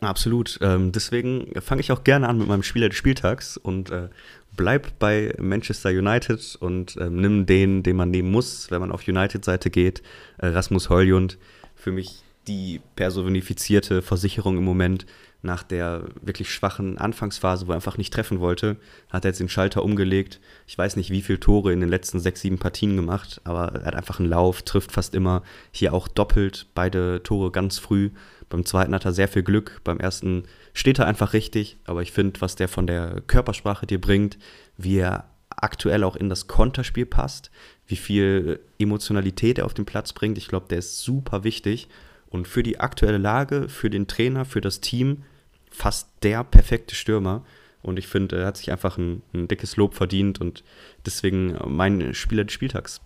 Absolut. 0.00 0.58
Ähm, 0.60 0.90
deswegen 0.90 1.52
fange 1.60 1.80
ich 1.80 1.92
auch 1.92 2.02
gerne 2.02 2.28
an 2.28 2.38
mit 2.38 2.48
meinem 2.48 2.64
Spieler 2.64 2.88
des 2.88 2.98
Spieltags 2.98 3.56
und 3.56 3.90
äh, 3.90 4.08
bleib 4.56 4.98
bei 4.98 5.32
Manchester 5.38 5.90
United 5.90 6.56
und 6.58 6.96
äh, 6.96 7.08
nimm 7.08 7.46
den, 7.46 7.84
den 7.84 7.96
man 7.96 8.10
nehmen 8.10 8.30
muss, 8.30 8.70
wenn 8.70 8.80
man 8.80 8.90
auf 8.90 9.06
United-Seite 9.06 9.70
geht. 9.70 10.02
Äh, 10.38 10.48
Rasmus 10.48 10.88
Højlund, 10.88 11.38
für 11.76 11.92
mich 11.92 12.22
die 12.48 12.80
personifizierte 12.96 14.02
Versicherung 14.02 14.58
im 14.58 14.64
Moment 14.64 15.06
nach 15.42 15.64
der 15.64 16.04
wirklich 16.20 16.52
schwachen 16.52 16.98
Anfangsphase, 16.98 17.66
wo 17.66 17.72
er 17.72 17.76
einfach 17.76 17.98
nicht 17.98 18.14
treffen 18.14 18.38
wollte, 18.38 18.76
hat 19.10 19.24
er 19.24 19.30
jetzt 19.30 19.40
den 19.40 19.48
Schalter 19.48 19.82
umgelegt. 19.82 20.40
Ich 20.66 20.78
weiß 20.78 20.96
nicht, 20.96 21.10
wie 21.10 21.22
viele 21.22 21.40
Tore 21.40 21.72
in 21.72 21.80
den 21.80 21.88
letzten 21.88 22.20
sechs, 22.20 22.40
sieben 22.40 22.58
Partien 22.58 22.96
gemacht, 22.96 23.40
aber 23.44 23.74
er 23.74 23.86
hat 23.86 23.96
einfach 23.96 24.20
einen 24.20 24.28
Lauf, 24.28 24.62
trifft 24.62 24.92
fast 24.92 25.14
immer. 25.14 25.42
Hier 25.72 25.94
auch 25.94 26.06
doppelt, 26.06 26.66
beide 26.74 27.22
Tore 27.24 27.50
ganz 27.50 27.78
früh. 27.78 28.10
Beim 28.48 28.64
zweiten 28.64 28.94
hat 28.94 29.04
er 29.04 29.12
sehr 29.12 29.28
viel 29.28 29.42
Glück, 29.42 29.80
beim 29.82 29.98
ersten 29.98 30.44
steht 30.74 31.00
er 31.00 31.06
einfach 31.06 31.32
richtig, 31.32 31.78
aber 31.86 32.02
ich 32.02 32.12
finde, 32.12 32.40
was 32.40 32.54
der 32.54 32.68
von 32.68 32.86
der 32.86 33.22
Körpersprache 33.26 33.86
dir 33.86 34.00
bringt, 34.00 34.38
wie 34.76 34.98
er 34.98 35.28
aktuell 35.48 36.04
auch 36.04 36.16
in 36.16 36.28
das 36.28 36.46
Konterspiel 36.46 37.06
passt, 37.06 37.50
wie 37.86 37.96
viel 37.96 38.60
Emotionalität 38.78 39.58
er 39.58 39.66
auf 39.66 39.74
den 39.74 39.86
Platz 39.86 40.12
bringt, 40.12 40.38
ich 40.38 40.48
glaube, 40.48 40.66
der 40.68 40.78
ist 40.78 41.00
super 41.00 41.44
wichtig. 41.44 41.88
Und 42.28 42.48
für 42.48 42.62
die 42.62 42.80
aktuelle 42.80 43.18
Lage, 43.18 43.68
für 43.68 43.90
den 43.90 44.06
Trainer, 44.06 44.46
für 44.46 44.62
das 44.62 44.80
Team 44.80 45.24
fast 45.72 46.08
der 46.22 46.44
perfekte 46.44 46.94
Stürmer. 46.94 47.44
Und 47.82 47.98
ich 47.98 48.06
finde, 48.06 48.38
er 48.40 48.46
hat 48.46 48.56
sich 48.56 48.70
einfach 48.70 48.96
ein, 48.96 49.22
ein, 49.34 49.48
dickes 49.48 49.76
Lob 49.76 49.94
verdient 49.94 50.40
und 50.40 50.62
deswegen 51.04 51.58
mein 51.66 52.14
Spieler 52.14 52.44
des 52.44 52.52
Spieltags. 52.52 53.00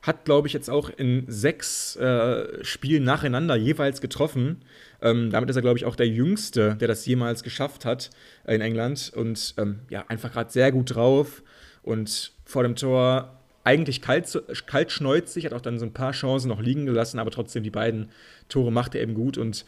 Hat, 0.00 0.24
glaube 0.24 0.48
ich, 0.48 0.54
jetzt 0.54 0.70
auch 0.70 0.88
in 0.88 1.24
sechs 1.26 1.96
äh, 1.96 2.64
Spielen 2.64 3.04
nacheinander 3.04 3.56
jeweils 3.56 4.00
getroffen. 4.00 4.62
Ähm, 5.02 5.30
damit 5.30 5.50
ist 5.50 5.56
er, 5.56 5.62
glaube 5.62 5.78
ich, 5.78 5.84
auch 5.84 5.96
der 5.96 6.08
Jüngste, 6.08 6.76
der 6.76 6.88
das 6.88 7.04
jemals 7.04 7.42
geschafft 7.42 7.84
hat 7.84 8.10
äh, 8.44 8.54
in 8.54 8.60
England. 8.60 9.12
Und 9.14 9.54
ähm, 9.58 9.80
ja, 9.90 10.04
einfach 10.08 10.32
gerade 10.32 10.50
sehr 10.50 10.72
gut 10.72 10.94
drauf. 10.94 11.42
Und 11.82 12.32
vor 12.44 12.62
dem 12.62 12.76
Tor 12.76 13.36
eigentlich 13.66 14.00
kalt, 14.00 14.42
kaltschneuzig, 14.66 15.44
hat 15.44 15.52
auch 15.52 15.60
dann 15.60 15.80
so 15.80 15.84
ein 15.84 15.92
paar 15.92 16.12
Chancen 16.12 16.48
noch 16.48 16.60
liegen 16.60 16.86
gelassen, 16.86 17.18
aber 17.18 17.32
trotzdem 17.32 17.64
die 17.64 17.70
beiden 17.70 18.10
Tore 18.48 18.70
macht 18.70 18.94
er 18.94 19.02
eben 19.02 19.14
gut. 19.14 19.38
Und 19.38 19.64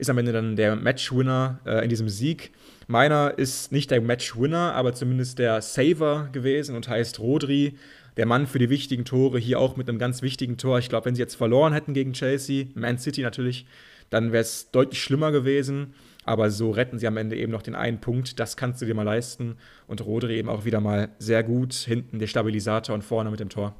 ist 0.00 0.10
am 0.10 0.18
Ende 0.18 0.32
dann 0.32 0.56
der 0.56 0.76
Matchwinner 0.76 1.60
äh, 1.64 1.84
in 1.84 1.90
diesem 1.90 2.08
Sieg. 2.08 2.52
Meiner 2.86 3.38
ist 3.38 3.70
nicht 3.70 3.90
der 3.90 4.00
Matchwinner, 4.00 4.74
aber 4.74 4.94
zumindest 4.94 5.38
der 5.38 5.62
Saver 5.62 6.28
gewesen 6.32 6.74
und 6.74 6.88
heißt 6.88 7.20
Rodri. 7.20 7.76
Der 8.16 8.26
Mann 8.26 8.46
für 8.46 8.58
die 8.58 8.70
wichtigen 8.70 9.04
Tore, 9.04 9.38
hier 9.38 9.60
auch 9.60 9.76
mit 9.76 9.88
einem 9.88 9.98
ganz 9.98 10.22
wichtigen 10.22 10.56
Tor. 10.56 10.78
Ich 10.78 10.88
glaube, 10.88 11.06
wenn 11.06 11.14
sie 11.14 11.22
jetzt 11.22 11.36
verloren 11.36 11.72
hätten 11.72 11.94
gegen 11.94 12.12
Chelsea, 12.12 12.66
Man 12.74 12.98
City 12.98 13.22
natürlich, 13.22 13.66
dann 14.10 14.32
wäre 14.32 14.42
es 14.42 14.70
deutlich 14.72 15.00
schlimmer 15.00 15.30
gewesen. 15.30 15.94
Aber 16.24 16.50
so 16.50 16.70
retten 16.70 16.98
sie 16.98 17.06
am 17.06 17.16
Ende 17.16 17.36
eben 17.36 17.52
noch 17.52 17.62
den 17.62 17.74
einen 17.74 18.00
Punkt. 18.00 18.40
Das 18.40 18.56
kannst 18.56 18.82
du 18.82 18.86
dir 18.86 18.94
mal 18.94 19.04
leisten. 19.04 19.56
Und 19.86 20.04
Rodri 20.04 20.38
eben 20.38 20.48
auch 20.48 20.64
wieder 20.64 20.80
mal 20.80 21.10
sehr 21.18 21.42
gut. 21.42 21.72
Hinten 21.74 22.18
der 22.18 22.26
Stabilisator 22.26 22.94
und 22.94 23.02
vorne 23.02 23.30
mit 23.30 23.40
dem 23.40 23.48
Tor. 23.48 23.74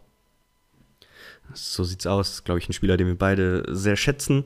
So 1.52 1.84
sieht's 1.84 2.06
aus. 2.06 2.44
Glaube 2.44 2.60
ich, 2.60 2.68
ein 2.68 2.72
Spieler, 2.72 2.96
den 2.96 3.08
wir 3.08 3.18
beide 3.18 3.64
sehr 3.68 3.96
schätzen. 3.96 4.44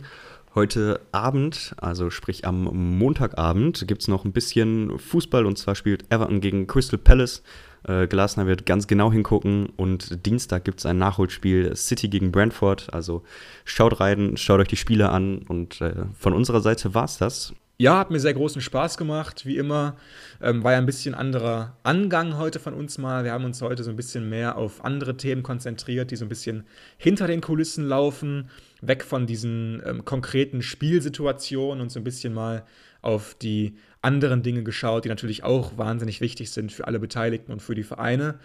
Heute 0.55 1.01
Abend, 1.11 1.75
also 1.79 2.11
sprich 2.11 2.47
am 2.47 2.97
Montagabend, 2.97 3.89
gibt 3.89 4.03
es 4.03 4.09
noch 4.09 4.25
ein 4.25 4.33
bisschen 4.33 5.01
Fußball 5.01 5.47
und 5.47 5.59
zwar 5.59 5.75
spielt 5.75 6.05
Everton 6.13 6.41
gegen 6.41 6.69
Crystal 6.69 6.97
Palace. 6.97 7.43
Äh, 7.83 8.07
Glasner 8.07 8.47
wird 8.47 8.65
ganz 8.65 8.87
genau 8.87 9.11
hingucken 9.11 9.71
und 9.77 10.25
Dienstag 10.25 10.65
gibt 10.65 10.79
es 10.79 10.87
ein 10.87 10.97
Nachholspiel 10.97 11.75
City 11.75 12.09
gegen 12.09 12.31
Brentford. 12.31 12.95
Also 12.95 13.25
schaut 13.65 13.99
rein, 13.99 14.37
schaut 14.37 14.61
euch 14.61 14.69
die 14.69 14.77
Spiele 14.77 15.09
an 15.09 15.39
und 15.39 15.81
äh, 15.81 16.05
von 16.17 16.33
unserer 16.33 16.61
Seite 16.61 16.95
war 16.95 17.07
es 17.07 17.19
das. 17.19 17.53
Ja, 17.77 17.99
hat 17.99 18.13
mir 18.13 18.21
sehr 18.21 18.35
großen 18.35 18.61
Spaß 18.63 18.97
gemacht, 18.97 19.47
wie 19.47 19.57
immer. 19.57 19.97
Ähm, 20.41 20.63
war 20.63 20.73
ja 20.73 20.79
ein 20.79 20.87
bisschen 20.87 21.13
anderer 21.17 21.77
Angang 21.83 22.39
heute 22.39 22.61
von 22.61 22.73
uns 22.73 22.99
mal. 22.99 23.25
Wir 23.25 23.33
haben 23.33 23.45
uns 23.45 23.61
heute 23.63 23.83
so 23.83 23.91
ein 23.91 23.97
bisschen 23.97 24.29
mehr 24.29 24.57
auf 24.57 24.85
andere 24.85 25.17
Themen 25.17 25.43
konzentriert, 25.43 26.13
die 26.13 26.17
so 26.17 26.25
ein 26.25 26.29
bisschen 26.29 26.65
hinter 26.99 27.27
den 27.27 27.41
Kulissen 27.41 27.85
laufen, 27.89 28.49
weg 28.87 29.05
von 29.05 29.27
diesen 29.27 29.83
ähm, 29.85 30.05
konkreten 30.05 30.63
Spielsituationen 30.63 31.81
und 31.81 31.91
so 31.91 32.01
ein 32.01 32.05
bisschen 32.05 32.35
mal 32.35 32.65
auf 33.03 33.35
die 33.35 33.77
anderen 34.01 34.43
Dinge 34.43 34.63
geschaut, 34.63 35.05
die 35.05 35.09
natürlich 35.09 35.45
auch 35.45 35.77
wahnsinnig 35.77 36.21
wichtig 36.21 36.51
sind 36.51 36.73
für 36.73 36.87
alle 36.87 36.99
Beteiligten 36.99 37.53
und 37.53 37.61
für 37.61 37.75
die 37.75 37.83
Vereine. 37.83 38.39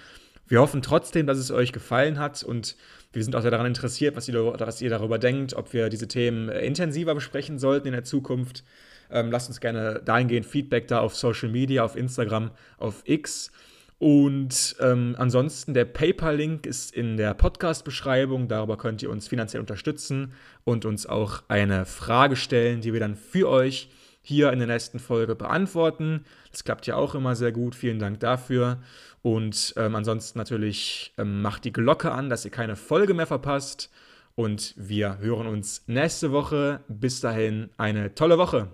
Wir 0.48 0.62
hoffen 0.62 0.82
trotzdem, 0.82 1.28
dass 1.28 1.38
es 1.38 1.52
euch 1.52 1.72
gefallen 1.72 2.18
hat 2.18 2.44
und 2.44 2.76
wir 3.14 3.24
sind 3.24 3.36
auch 3.36 3.42
sehr 3.42 3.52
daran 3.52 3.68
interessiert, 3.68 4.16
was 4.16 4.28
ihr, 4.28 4.44
was 4.44 4.82
ihr 4.82 4.90
darüber 4.90 5.20
denkt, 5.20 5.54
ob 5.54 5.74
wir 5.74 5.90
diese 5.90 6.08
Themen 6.08 6.50
äh, 6.50 6.66
intensiver 6.66 7.14
besprechen 7.14 7.60
sollten 7.60 7.88
in 7.88 7.94
der 7.94 8.04
Zukunft. 8.04 8.64
Ähm, 9.12 9.32
lasst 9.32 9.48
uns 9.48 9.60
gerne 9.60 10.02
dahingehend 10.04 10.46
Feedback 10.46 10.88
da 10.88 11.00
auf 11.00 11.16
Social 11.16 11.50
Media, 11.50 11.84
auf 11.84 11.96
Instagram, 11.96 12.52
auf 12.78 13.02
X. 13.06 13.52
Und 14.00 14.78
ähm, 14.80 15.16
ansonsten, 15.18 15.74
der 15.74 15.84
PayPal-Link 15.84 16.66
ist 16.66 16.96
in 16.96 17.18
der 17.18 17.34
Podcast-Beschreibung. 17.34 18.48
Darüber 18.48 18.78
könnt 18.78 19.04
ihr 19.04 19.10
uns 19.10 19.28
finanziell 19.28 19.60
unterstützen 19.60 20.34
und 20.64 20.86
uns 20.86 21.06
auch 21.06 21.44
eine 21.50 21.86
Frage 21.86 22.38
stellen, 22.38 22.80
die 22.80 22.94
wir 22.94 23.02
dann 23.02 23.16
für 23.16 23.50
euch 23.50 23.90
hier 24.22 24.54
in 24.54 24.60
der 24.60 24.70
nächsten 24.70 25.00
Folge 25.00 25.36
beantworten. 25.36 26.24
Das 26.52 26.64
klappt 26.64 26.88
ja 26.88 26.96
auch 26.96 27.14
immer 27.14 27.36
sehr 27.36 27.52
gut. 27.52 27.76
Vielen 27.76 28.00
Dank 28.00 28.22
dafür. 28.22 28.80
Und 29.22 29.74
ähm, 29.76 29.96
ansonsten 29.96 30.40
natürlich 30.40 31.14
ähm, 31.18 31.42
macht 31.42 31.66
die 31.66 31.74
Glocke 31.74 32.12
an, 32.12 32.30
dass 32.30 32.46
ihr 32.46 32.52
keine 32.52 32.78
Folge 32.78 33.14
mehr 33.14 33.28
verpasst. 33.28 33.92
Und 34.36 34.74
wir 34.78 35.18
hören 35.18 35.48
uns 35.48 35.84
nächste 35.88 36.32
Woche. 36.32 36.80
Bis 36.88 37.20
dahin 37.20 37.70
eine 37.76 38.16
tolle 38.16 38.38
Woche. 38.38 38.70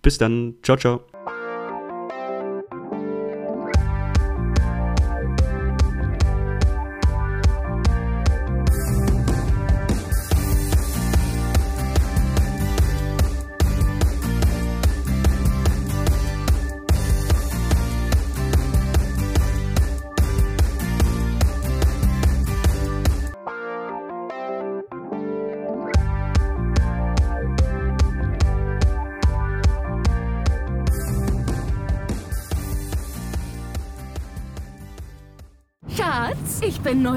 Bis 0.00 0.16
dann. 0.16 0.54
Ciao, 0.62 0.78
ciao. 0.78 1.13